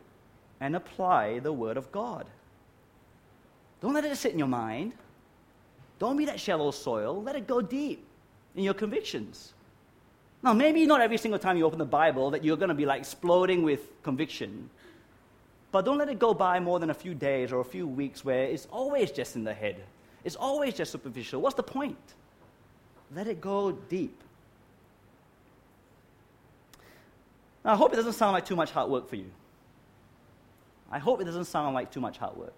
and 0.62 0.76
apply 0.76 1.40
the 1.40 1.52
Word 1.52 1.76
of 1.76 1.90
God. 1.90 2.24
Don't 3.80 3.92
let 3.92 4.04
it 4.04 4.16
sit 4.16 4.32
in 4.32 4.38
your 4.38 4.48
mind. 4.48 4.92
Don't 5.98 6.16
be 6.16 6.24
that 6.26 6.38
shallow 6.38 6.70
soil. 6.70 7.20
Let 7.20 7.34
it 7.34 7.48
go 7.48 7.60
deep 7.60 8.06
in 8.54 8.62
your 8.62 8.72
convictions. 8.72 9.54
Now, 10.40 10.52
maybe 10.52 10.86
not 10.86 11.00
every 11.00 11.18
single 11.18 11.40
time 11.40 11.56
you 11.56 11.66
open 11.66 11.80
the 11.80 11.84
Bible 11.84 12.30
that 12.30 12.44
you're 12.44 12.56
going 12.56 12.68
to 12.68 12.76
be 12.76 12.86
like 12.86 13.00
exploding 13.00 13.64
with 13.64 13.80
conviction. 14.04 14.70
But 15.72 15.84
don't 15.84 15.98
let 15.98 16.08
it 16.08 16.20
go 16.20 16.32
by 16.32 16.60
more 16.60 16.78
than 16.78 16.90
a 16.90 16.94
few 16.94 17.14
days 17.14 17.52
or 17.52 17.60
a 17.60 17.64
few 17.64 17.86
weeks 17.86 18.24
where 18.24 18.44
it's 18.44 18.68
always 18.70 19.10
just 19.10 19.34
in 19.34 19.42
the 19.42 19.54
head. 19.54 19.82
It's 20.22 20.36
always 20.36 20.74
just 20.74 20.92
superficial. 20.92 21.40
What's 21.40 21.56
the 21.56 21.64
point? 21.64 21.98
Let 23.16 23.26
it 23.26 23.40
go 23.40 23.72
deep. 23.72 24.16
Now, 27.64 27.72
I 27.72 27.76
hope 27.76 27.92
it 27.92 27.96
doesn't 27.96 28.12
sound 28.12 28.32
like 28.32 28.46
too 28.46 28.56
much 28.56 28.70
hard 28.70 28.88
work 28.88 29.08
for 29.08 29.16
you. 29.16 29.30
I 30.92 30.98
hope 30.98 31.22
it 31.22 31.24
doesn't 31.24 31.46
sound 31.46 31.74
like 31.74 31.90
too 31.90 32.00
much 32.00 32.18
hard 32.18 32.36
work. 32.36 32.52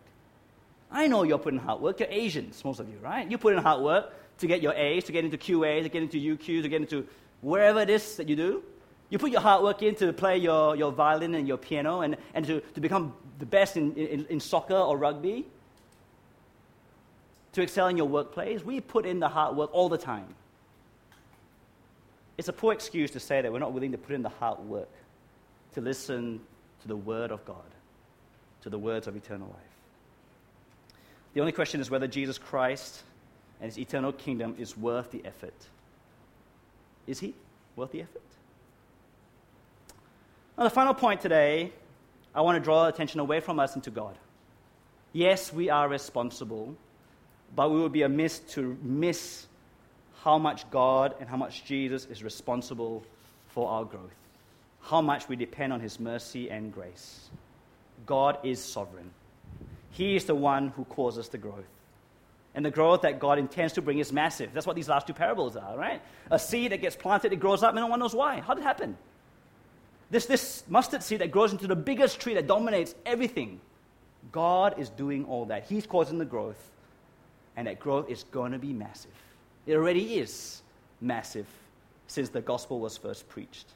I 0.90 1.06
know 1.06 1.22
you're 1.22 1.38
putting 1.38 1.60
hard 1.60 1.80
work. 1.80 2.00
You're 2.00 2.08
Asians, 2.10 2.64
most 2.64 2.80
of 2.80 2.88
you, 2.88 2.98
right? 3.00 3.30
You 3.30 3.38
put 3.38 3.54
in 3.54 3.62
hard 3.62 3.82
work 3.82 4.12
to 4.38 4.46
get 4.48 4.60
your 4.60 4.74
A's, 4.74 5.04
to 5.04 5.12
get 5.12 5.24
into 5.24 5.38
QA, 5.38 5.82
to 5.84 5.88
get 5.88 6.02
into 6.02 6.18
UQ, 6.18 6.62
to 6.62 6.68
get 6.68 6.80
into 6.80 7.06
wherever 7.40 7.80
it 7.80 7.88
is 7.88 8.16
that 8.16 8.28
you 8.28 8.34
do. 8.34 8.62
You 9.08 9.18
put 9.18 9.30
your 9.30 9.40
hard 9.40 9.62
work 9.62 9.82
in 9.82 9.94
to 9.96 10.12
play 10.12 10.38
your, 10.38 10.74
your 10.74 10.90
violin 10.90 11.36
and 11.36 11.46
your 11.46 11.56
piano 11.56 12.00
and, 12.00 12.16
and 12.34 12.44
to, 12.46 12.60
to 12.60 12.80
become 12.80 13.14
the 13.38 13.46
best 13.46 13.76
in, 13.76 13.94
in, 13.94 14.26
in 14.26 14.40
soccer 14.40 14.74
or 14.74 14.98
rugby, 14.98 15.46
to 17.52 17.62
excel 17.62 17.86
in 17.86 17.96
your 17.96 18.08
workplace. 18.08 18.64
We 18.64 18.80
put 18.80 19.06
in 19.06 19.20
the 19.20 19.28
hard 19.28 19.56
work 19.56 19.70
all 19.72 19.88
the 19.88 19.98
time. 19.98 20.34
It's 22.36 22.48
a 22.48 22.52
poor 22.52 22.72
excuse 22.72 23.12
to 23.12 23.20
say 23.20 23.42
that 23.42 23.52
we're 23.52 23.60
not 23.60 23.72
willing 23.72 23.92
to 23.92 23.98
put 23.98 24.14
in 24.14 24.22
the 24.22 24.28
hard 24.28 24.58
work 24.58 24.90
to 25.74 25.80
listen 25.80 26.40
to 26.82 26.88
the 26.88 26.96
Word 26.96 27.30
of 27.30 27.44
God 27.44 27.62
to 28.64 28.70
the 28.70 28.78
words 28.78 29.06
of 29.06 29.14
eternal 29.14 29.46
life. 29.46 29.74
The 31.34 31.40
only 31.40 31.52
question 31.52 31.82
is 31.82 31.90
whether 31.90 32.06
Jesus 32.06 32.38
Christ 32.38 33.02
and 33.60 33.70
his 33.70 33.78
eternal 33.78 34.10
kingdom 34.10 34.56
is 34.58 34.74
worth 34.74 35.10
the 35.10 35.22
effort. 35.26 35.54
Is 37.06 37.20
he 37.20 37.34
worth 37.76 37.92
the 37.92 38.00
effort? 38.00 38.22
Now, 40.56 40.64
the 40.64 40.70
final 40.70 40.94
point 40.94 41.20
today, 41.20 41.72
I 42.34 42.40
want 42.40 42.56
to 42.56 42.64
draw 42.64 42.86
attention 42.86 43.20
away 43.20 43.40
from 43.40 43.60
us 43.60 43.76
into 43.76 43.90
God. 43.90 44.16
Yes, 45.12 45.52
we 45.52 45.68
are 45.68 45.86
responsible, 45.86 46.74
but 47.54 47.70
we 47.70 47.80
would 47.80 47.92
be 47.92 48.02
amiss 48.02 48.38
to 48.50 48.78
miss 48.82 49.46
how 50.22 50.38
much 50.38 50.70
God 50.70 51.14
and 51.20 51.28
how 51.28 51.36
much 51.36 51.66
Jesus 51.66 52.06
is 52.06 52.24
responsible 52.24 53.02
for 53.48 53.68
our 53.68 53.84
growth, 53.84 54.14
how 54.80 55.02
much 55.02 55.28
we 55.28 55.36
depend 55.36 55.70
on 55.70 55.80
His 55.80 56.00
mercy 56.00 56.50
and 56.50 56.72
grace. 56.72 57.28
God 58.06 58.38
is 58.42 58.62
sovereign. 58.62 59.10
He 59.90 60.16
is 60.16 60.24
the 60.24 60.34
one 60.34 60.68
who 60.68 60.84
causes 60.84 61.28
the 61.28 61.38
growth. 61.38 61.64
And 62.54 62.64
the 62.64 62.70
growth 62.70 63.02
that 63.02 63.18
God 63.18 63.38
intends 63.38 63.72
to 63.74 63.82
bring 63.82 63.98
is 63.98 64.12
massive. 64.12 64.50
That's 64.52 64.66
what 64.66 64.76
these 64.76 64.88
last 64.88 65.06
two 65.06 65.12
parables 65.12 65.56
are, 65.56 65.76
right? 65.76 66.00
A 66.30 66.38
seed 66.38 66.72
that 66.72 66.80
gets 66.80 66.94
planted, 66.94 67.32
it 67.32 67.40
grows 67.40 67.62
up, 67.62 67.70
and 67.70 67.80
no 67.80 67.86
one 67.88 67.98
knows 67.98 68.14
why. 68.14 68.40
How 68.40 68.54
did 68.54 68.60
it 68.60 68.64
happen? 68.64 68.96
This, 70.10 70.26
this 70.26 70.62
mustard 70.68 71.02
seed 71.02 71.20
that 71.20 71.32
grows 71.32 71.50
into 71.50 71.66
the 71.66 71.76
biggest 71.76 72.20
tree 72.20 72.34
that 72.34 72.46
dominates 72.46 72.94
everything. 73.04 73.60
God 74.30 74.78
is 74.78 74.88
doing 74.90 75.24
all 75.24 75.46
that. 75.46 75.64
He's 75.64 75.86
causing 75.86 76.18
the 76.18 76.24
growth, 76.24 76.70
and 77.56 77.66
that 77.66 77.80
growth 77.80 78.08
is 78.08 78.24
going 78.24 78.52
to 78.52 78.58
be 78.58 78.72
massive. 78.72 79.10
It 79.66 79.74
already 79.74 80.18
is 80.18 80.62
massive 81.00 81.46
since 82.06 82.28
the 82.28 82.40
gospel 82.40 82.78
was 82.78 82.96
first 82.96 83.28
preached. 83.28 83.66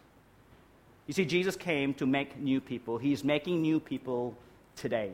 You 1.08 1.14
see, 1.14 1.24
Jesus 1.24 1.56
came 1.56 1.94
to 1.94 2.06
make 2.06 2.38
new 2.38 2.60
people. 2.60 2.98
He's 2.98 3.24
making 3.24 3.62
new 3.62 3.80
people 3.80 4.36
today. 4.76 5.10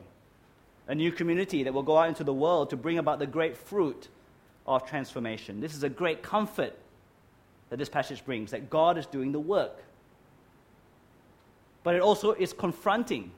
A 0.89 0.95
new 0.95 1.13
community 1.13 1.63
that 1.63 1.73
will 1.73 1.85
go 1.85 1.97
out 1.97 2.09
into 2.09 2.25
the 2.25 2.35
world 2.35 2.69
to 2.71 2.77
bring 2.77 2.99
about 2.99 3.21
the 3.21 3.27
great 3.27 3.57
fruit 3.57 4.09
of 4.67 4.85
transformation. 4.87 5.61
This 5.61 5.75
is 5.75 5.85
a 5.85 5.89
great 5.89 6.21
comfort 6.21 6.77
that 7.71 7.79
this 7.79 7.89
passage 7.89 8.25
brings 8.25 8.51
that 8.51 8.69
God 8.69 8.99
is 8.99 9.07
doing 9.07 9.31
the 9.31 9.39
work. 9.39 9.85
But 11.85 11.95
it 11.95 12.03
also 12.03 12.33
is 12.33 12.53
confronting. 12.53 13.31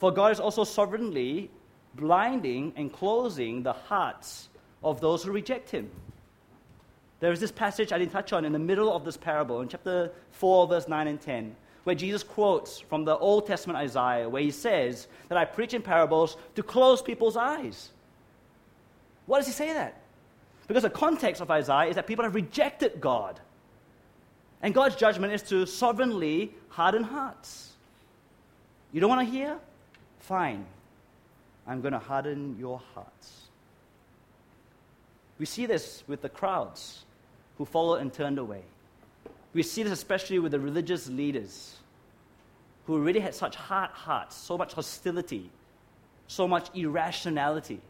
For 0.00 0.10
God 0.10 0.32
is 0.32 0.40
also 0.40 0.64
sovereignly 0.64 1.50
blinding 1.94 2.72
and 2.74 2.92
closing 2.92 3.62
the 3.62 3.74
hearts 3.74 4.48
of 4.82 5.00
those 5.00 5.22
who 5.22 5.30
reject 5.30 5.70
Him. 5.70 5.88
There 7.20 7.32
is 7.32 7.40
this 7.40 7.52
passage 7.52 7.92
I 7.92 7.98
didn't 7.98 8.12
touch 8.12 8.32
on 8.32 8.44
in 8.46 8.52
the 8.52 8.58
middle 8.58 8.92
of 8.92 9.04
this 9.04 9.16
parable, 9.16 9.60
in 9.60 9.68
chapter 9.68 10.10
4, 10.32 10.66
verse 10.66 10.88
9 10.88 11.06
and 11.06 11.20
10, 11.20 11.54
where 11.84 11.94
Jesus 11.94 12.22
quotes 12.22 12.80
from 12.80 13.04
the 13.04 13.16
Old 13.16 13.46
Testament 13.46 13.78
Isaiah, 13.78 14.28
where 14.28 14.42
he 14.42 14.50
says 14.50 15.06
that 15.28 15.36
I 15.36 15.44
preach 15.44 15.74
in 15.74 15.82
parables 15.82 16.38
to 16.54 16.62
close 16.62 17.02
people's 17.02 17.36
eyes. 17.36 17.90
Why 19.26 19.38
does 19.38 19.46
he 19.46 19.52
say 19.52 19.74
that? 19.74 20.00
Because 20.66 20.82
the 20.82 20.90
context 20.90 21.42
of 21.42 21.50
Isaiah 21.50 21.90
is 21.90 21.96
that 21.96 22.06
people 22.06 22.24
have 22.24 22.34
rejected 22.34 23.00
God. 23.00 23.38
And 24.62 24.74
God's 24.74 24.96
judgment 24.96 25.32
is 25.32 25.42
to 25.44 25.66
sovereignly 25.66 26.54
harden 26.68 27.02
hearts. 27.02 27.72
You 28.92 29.00
don't 29.00 29.10
want 29.10 29.26
to 29.26 29.32
hear? 29.32 29.58
Fine. 30.20 30.64
I'm 31.66 31.80
going 31.82 31.92
to 31.92 31.98
harden 31.98 32.56
your 32.58 32.80
hearts. 32.94 33.48
We 35.38 35.46
see 35.46 35.66
this 35.66 36.02
with 36.06 36.22
the 36.22 36.28
crowds 36.28 37.04
who 37.60 37.66
followed 37.66 37.96
and 37.96 38.10
turned 38.10 38.38
away. 38.38 38.62
We 39.52 39.62
see 39.62 39.82
this 39.82 39.92
especially 39.92 40.38
with 40.38 40.52
the 40.52 40.58
religious 40.58 41.10
leaders 41.10 41.76
who 42.86 42.94
already 42.94 43.20
had 43.20 43.34
such 43.34 43.54
hard 43.54 43.90
hearts, 43.90 44.34
so 44.34 44.56
much 44.56 44.72
hostility, 44.72 45.50
so 46.26 46.48
much 46.48 46.74
irrationality, 46.74 47.82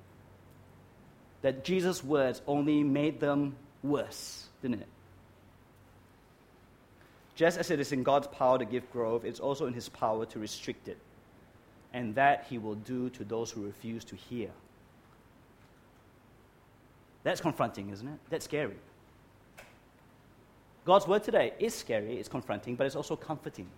that 1.42 1.62
Jesus' 1.62 2.02
words 2.02 2.42
only 2.48 2.82
made 2.82 3.20
them 3.20 3.54
worse, 3.84 4.48
didn't 4.60 4.80
it? 4.80 4.88
Just 7.36 7.56
as 7.56 7.70
it 7.70 7.78
is 7.78 7.92
in 7.92 8.02
God's 8.02 8.26
power 8.26 8.58
to 8.58 8.64
give 8.64 8.90
growth, 8.90 9.24
it's 9.24 9.38
also 9.38 9.66
in 9.66 9.72
His 9.72 9.88
power 9.88 10.26
to 10.26 10.40
restrict 10.40 10.88
it. 10.88 10.98
And 11.92 12.12
that 12.16 12.46
He 12.50 12.58
will 12.58 12.74
do 12.74 13.08
to 13.10 13.22
those 13.22 13.52
who 13.52 13.64
refuse 13.64 14.02
to 14.06 14.16
hear. 14.16 14.50
That's 17.22 17.40
confronting, 17.40 17.90
isn't 17.90 18.08
it? 18.08 18.18
That's 18.30 18.46
scary. 18.46 18.74
God's 20.90 21.06
word 21.06 21.22
today 21.22 21.52
is 21.60 21.72
scary, 21.72 22.16
it's 22.16 22.28
confronting, 22.28 22.74
but 22.74 22.84
it's 22.84 22.96
also 22.96 23.14
comforting. 23.14 23.68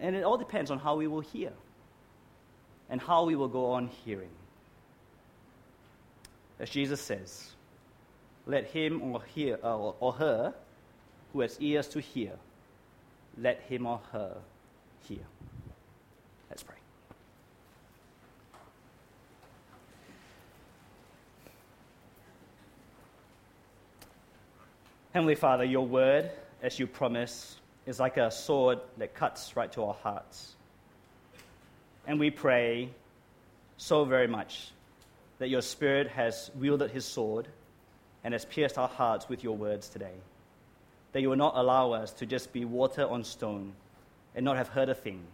And 0.00 0.16
it 0.16 0.24
all 0.24 0.36
depends 0.36 0.72
on 0.72 0.80
how 0.80 0.96
we 0.96 1.06
will 1.06 1.20
hear 1.20 1.52
and 2.88 3.00
how 3.00 3.22
we 3.26 3.36
will 3.36 3.46
go 3.46 3.66
on 3.66 3.86
hearing. 3.86 4.32
As 6.58 6.68
Jesus 6.68 7.00
says, 7.00 7.52
let 8.44 8.64
him 8.64 9.00
or, 9.00 9.22
hear, 9.22 9.60
uh, 9.62 9.76
or 9.78 10.12
her 10.14 10.52
who 11.32 11.42
has 11.42 11.56
ears 11.60 11.86
to 11.90 12.00
hear, 12.00 12.32
let 13.38 13.60
him 13.60 13.86
or 13.86 14.00
her 14.10 14.36
hear. 15.06 15.24
Let's 16.50 16.64
pray. 16.64 16.79
Heavenly 25.12 25.34
Father, 25.34 25.64
your 25.64 25.84
word, 25.84 26.30
as 26.62 26.78
you 26.78 26.86
promise, 26.86 27.56
is 27.84 27.98
like 27.98 28.16
a 28.16 28.30
sword 28.30 28.78
that 28.98 29.12
cuts 29.12 29.56
right 29.56 29.70
to 29.72 29.82
our 29.82 29.94
hearts. 29.94 30.54
And 32.06 32.20
we 32.20 32.30
pray 32.30 32.90
so 33.76 34.04
very 34.04 34.28
much 34.28 34.70
that 35.40 35.48
your 35.48 35.62
Spirit 35.62 36.06
has 36.10 36.52
wielded 36.54 36.92
his 36.92 37.04
sword 37.04 37.48
and 38.22 38.34
has 38.34 38.44
pierced 38.44 38.78
our 38.78 38.86
hearts 38.86 39.28
with 39.28 39.42
your 39.42 39.56
words 39.56 39.88
today. 39.88 40.14
That 41.10 41.22
you 41.22 41.30
will 41.30 41.36
not 41.36 41.56
allow 41.56 41.90
us 41.90 42.12
to 42.12 42.26
just 42.26 42.52
be 42.52 42.64
water 42.64 43.04
on 43.04 43.24
stone 43.24 43.72
and 44.36 44.44
not 44.44 44.58
have 44.58 44.68
heard 44.68 44.90
a 44.90 44.94
thing. 44.94 45.24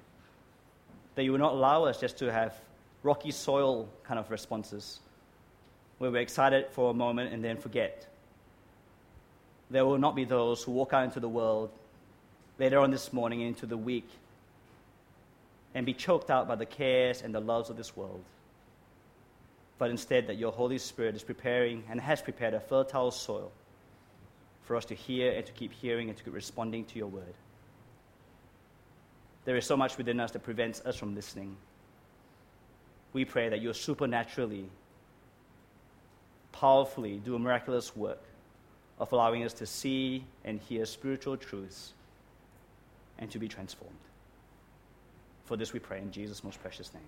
That 1.16 1.24
you 1.24 1.32
will 1.32 1.38
not 1.38 1.52
allow 1.52 1.84
us 1.84 2.00
just 2.00 2.16
to 2.20 2.32
have 2.32 2.54
rocky 3.02 3.30
soil 3.30 3.90
kind 4.04 4.18
of 4.18 4.30
responses 4.30 5.00
where 5.98 6.10
we're 6.10 6.22
excited 6.22 6.68
for 6.70 6.90
a 6.90 6.94
moment 6.94 7.34
and 7.34 7.44
then 7.44 7.58
forget 7.58 8.08
there 9.70 9.84
will 9.84 9.98
not 9.98 10.14
be 10.14 10.24
those 10.24 10.62
who 10.62 10.72
walk 10.72 10.92
out 10.92 11.04
into 11.04 11.20
the 11.20 11.28
world 11.28 11.70
later 12.58 12.78
on 12.78 12.90
this 12.90 13.12
morning 13.12 13.40
into 13.40 13.66
the 13.66 13.76
week 13.76 14.08
and 15.74 15.84
be 15.84 15.92
choked 15.92 16.30
out 16.30 16.48
by 16.48 16.54
the 16.54 16.66
cares 16.66 17.22
and 17.22 17.34
the 17.34 17.40
loves 17.40 17.68
of 17.68 17.76
this 17.76 17.96
world. 17.96 18.22
But 19.78 19.90
instead, 19.90 20.28
that 20.28 20.38
your 20.38 20.52
Holy 20.52 20.78
Spirit 20.78 21.16
is 21.16 21.22
preparing 21.22 21.84
and 21.90 22.00
has 22.00 22.22
prepared 22.22 22.54
a 22.54 22.60
fertile 22.60 23.10
soil 23.10 23.52
for 24.64 24.76
us 24.76 24.86
to 24.86 24.94
hear 24.94 25.32
and 25.32 25.44
to 25.44 25.52
keep 25.52 25.72
hearing 25.72 26.08
and 26.08 26.16
to 26.16 26.24
keep 26.24 26.32
responding 26.32 26.84
to 26.86 26.98
your 26.98 27.08
word. 27.08 27.34
There 29.44 29.56
is 29.56 29.66
so 29.66 29.76
much 29.76 29.98
within 29.98 30.18
us 30.18 30.30
that 30.32 30.42
prevents 30.42 30.80
us 30.80 30.96
from 30.96 31.14
listening. 31.14 31.56
We 33.12 33.24
pray 33.24 33.50
that 33.50 33.60
you'll 33.60 33.74
supernaturally, 33.74 34.68
powerfully 36.52 37.20
do 37.22 37.34
a 37.34 37.38
miraculous 37.38 37.94
work 37.94 38.22
of 38.99 39.12
allowing 39.12 39.44
us 39.44 39.53
to 39.55 39.66
see 39.66 40.24
and 40.44 40.61
hear 40.61 40.86
spiritual 40.86 41.36
truths 41.36 41.92
and 43.18 43.30
to 43.30 43.38
be 43.38 43.49
transformed. 43.49 43.94
For 45.44 45.57
this 45.57 45.72
we 45.72 45.78
pray 45.78 45.99
in 45.99 46.11
Jesus' 46.11 46.42
most 46.42 46.61
precious 46.61 46.92
name. 46.92 47.03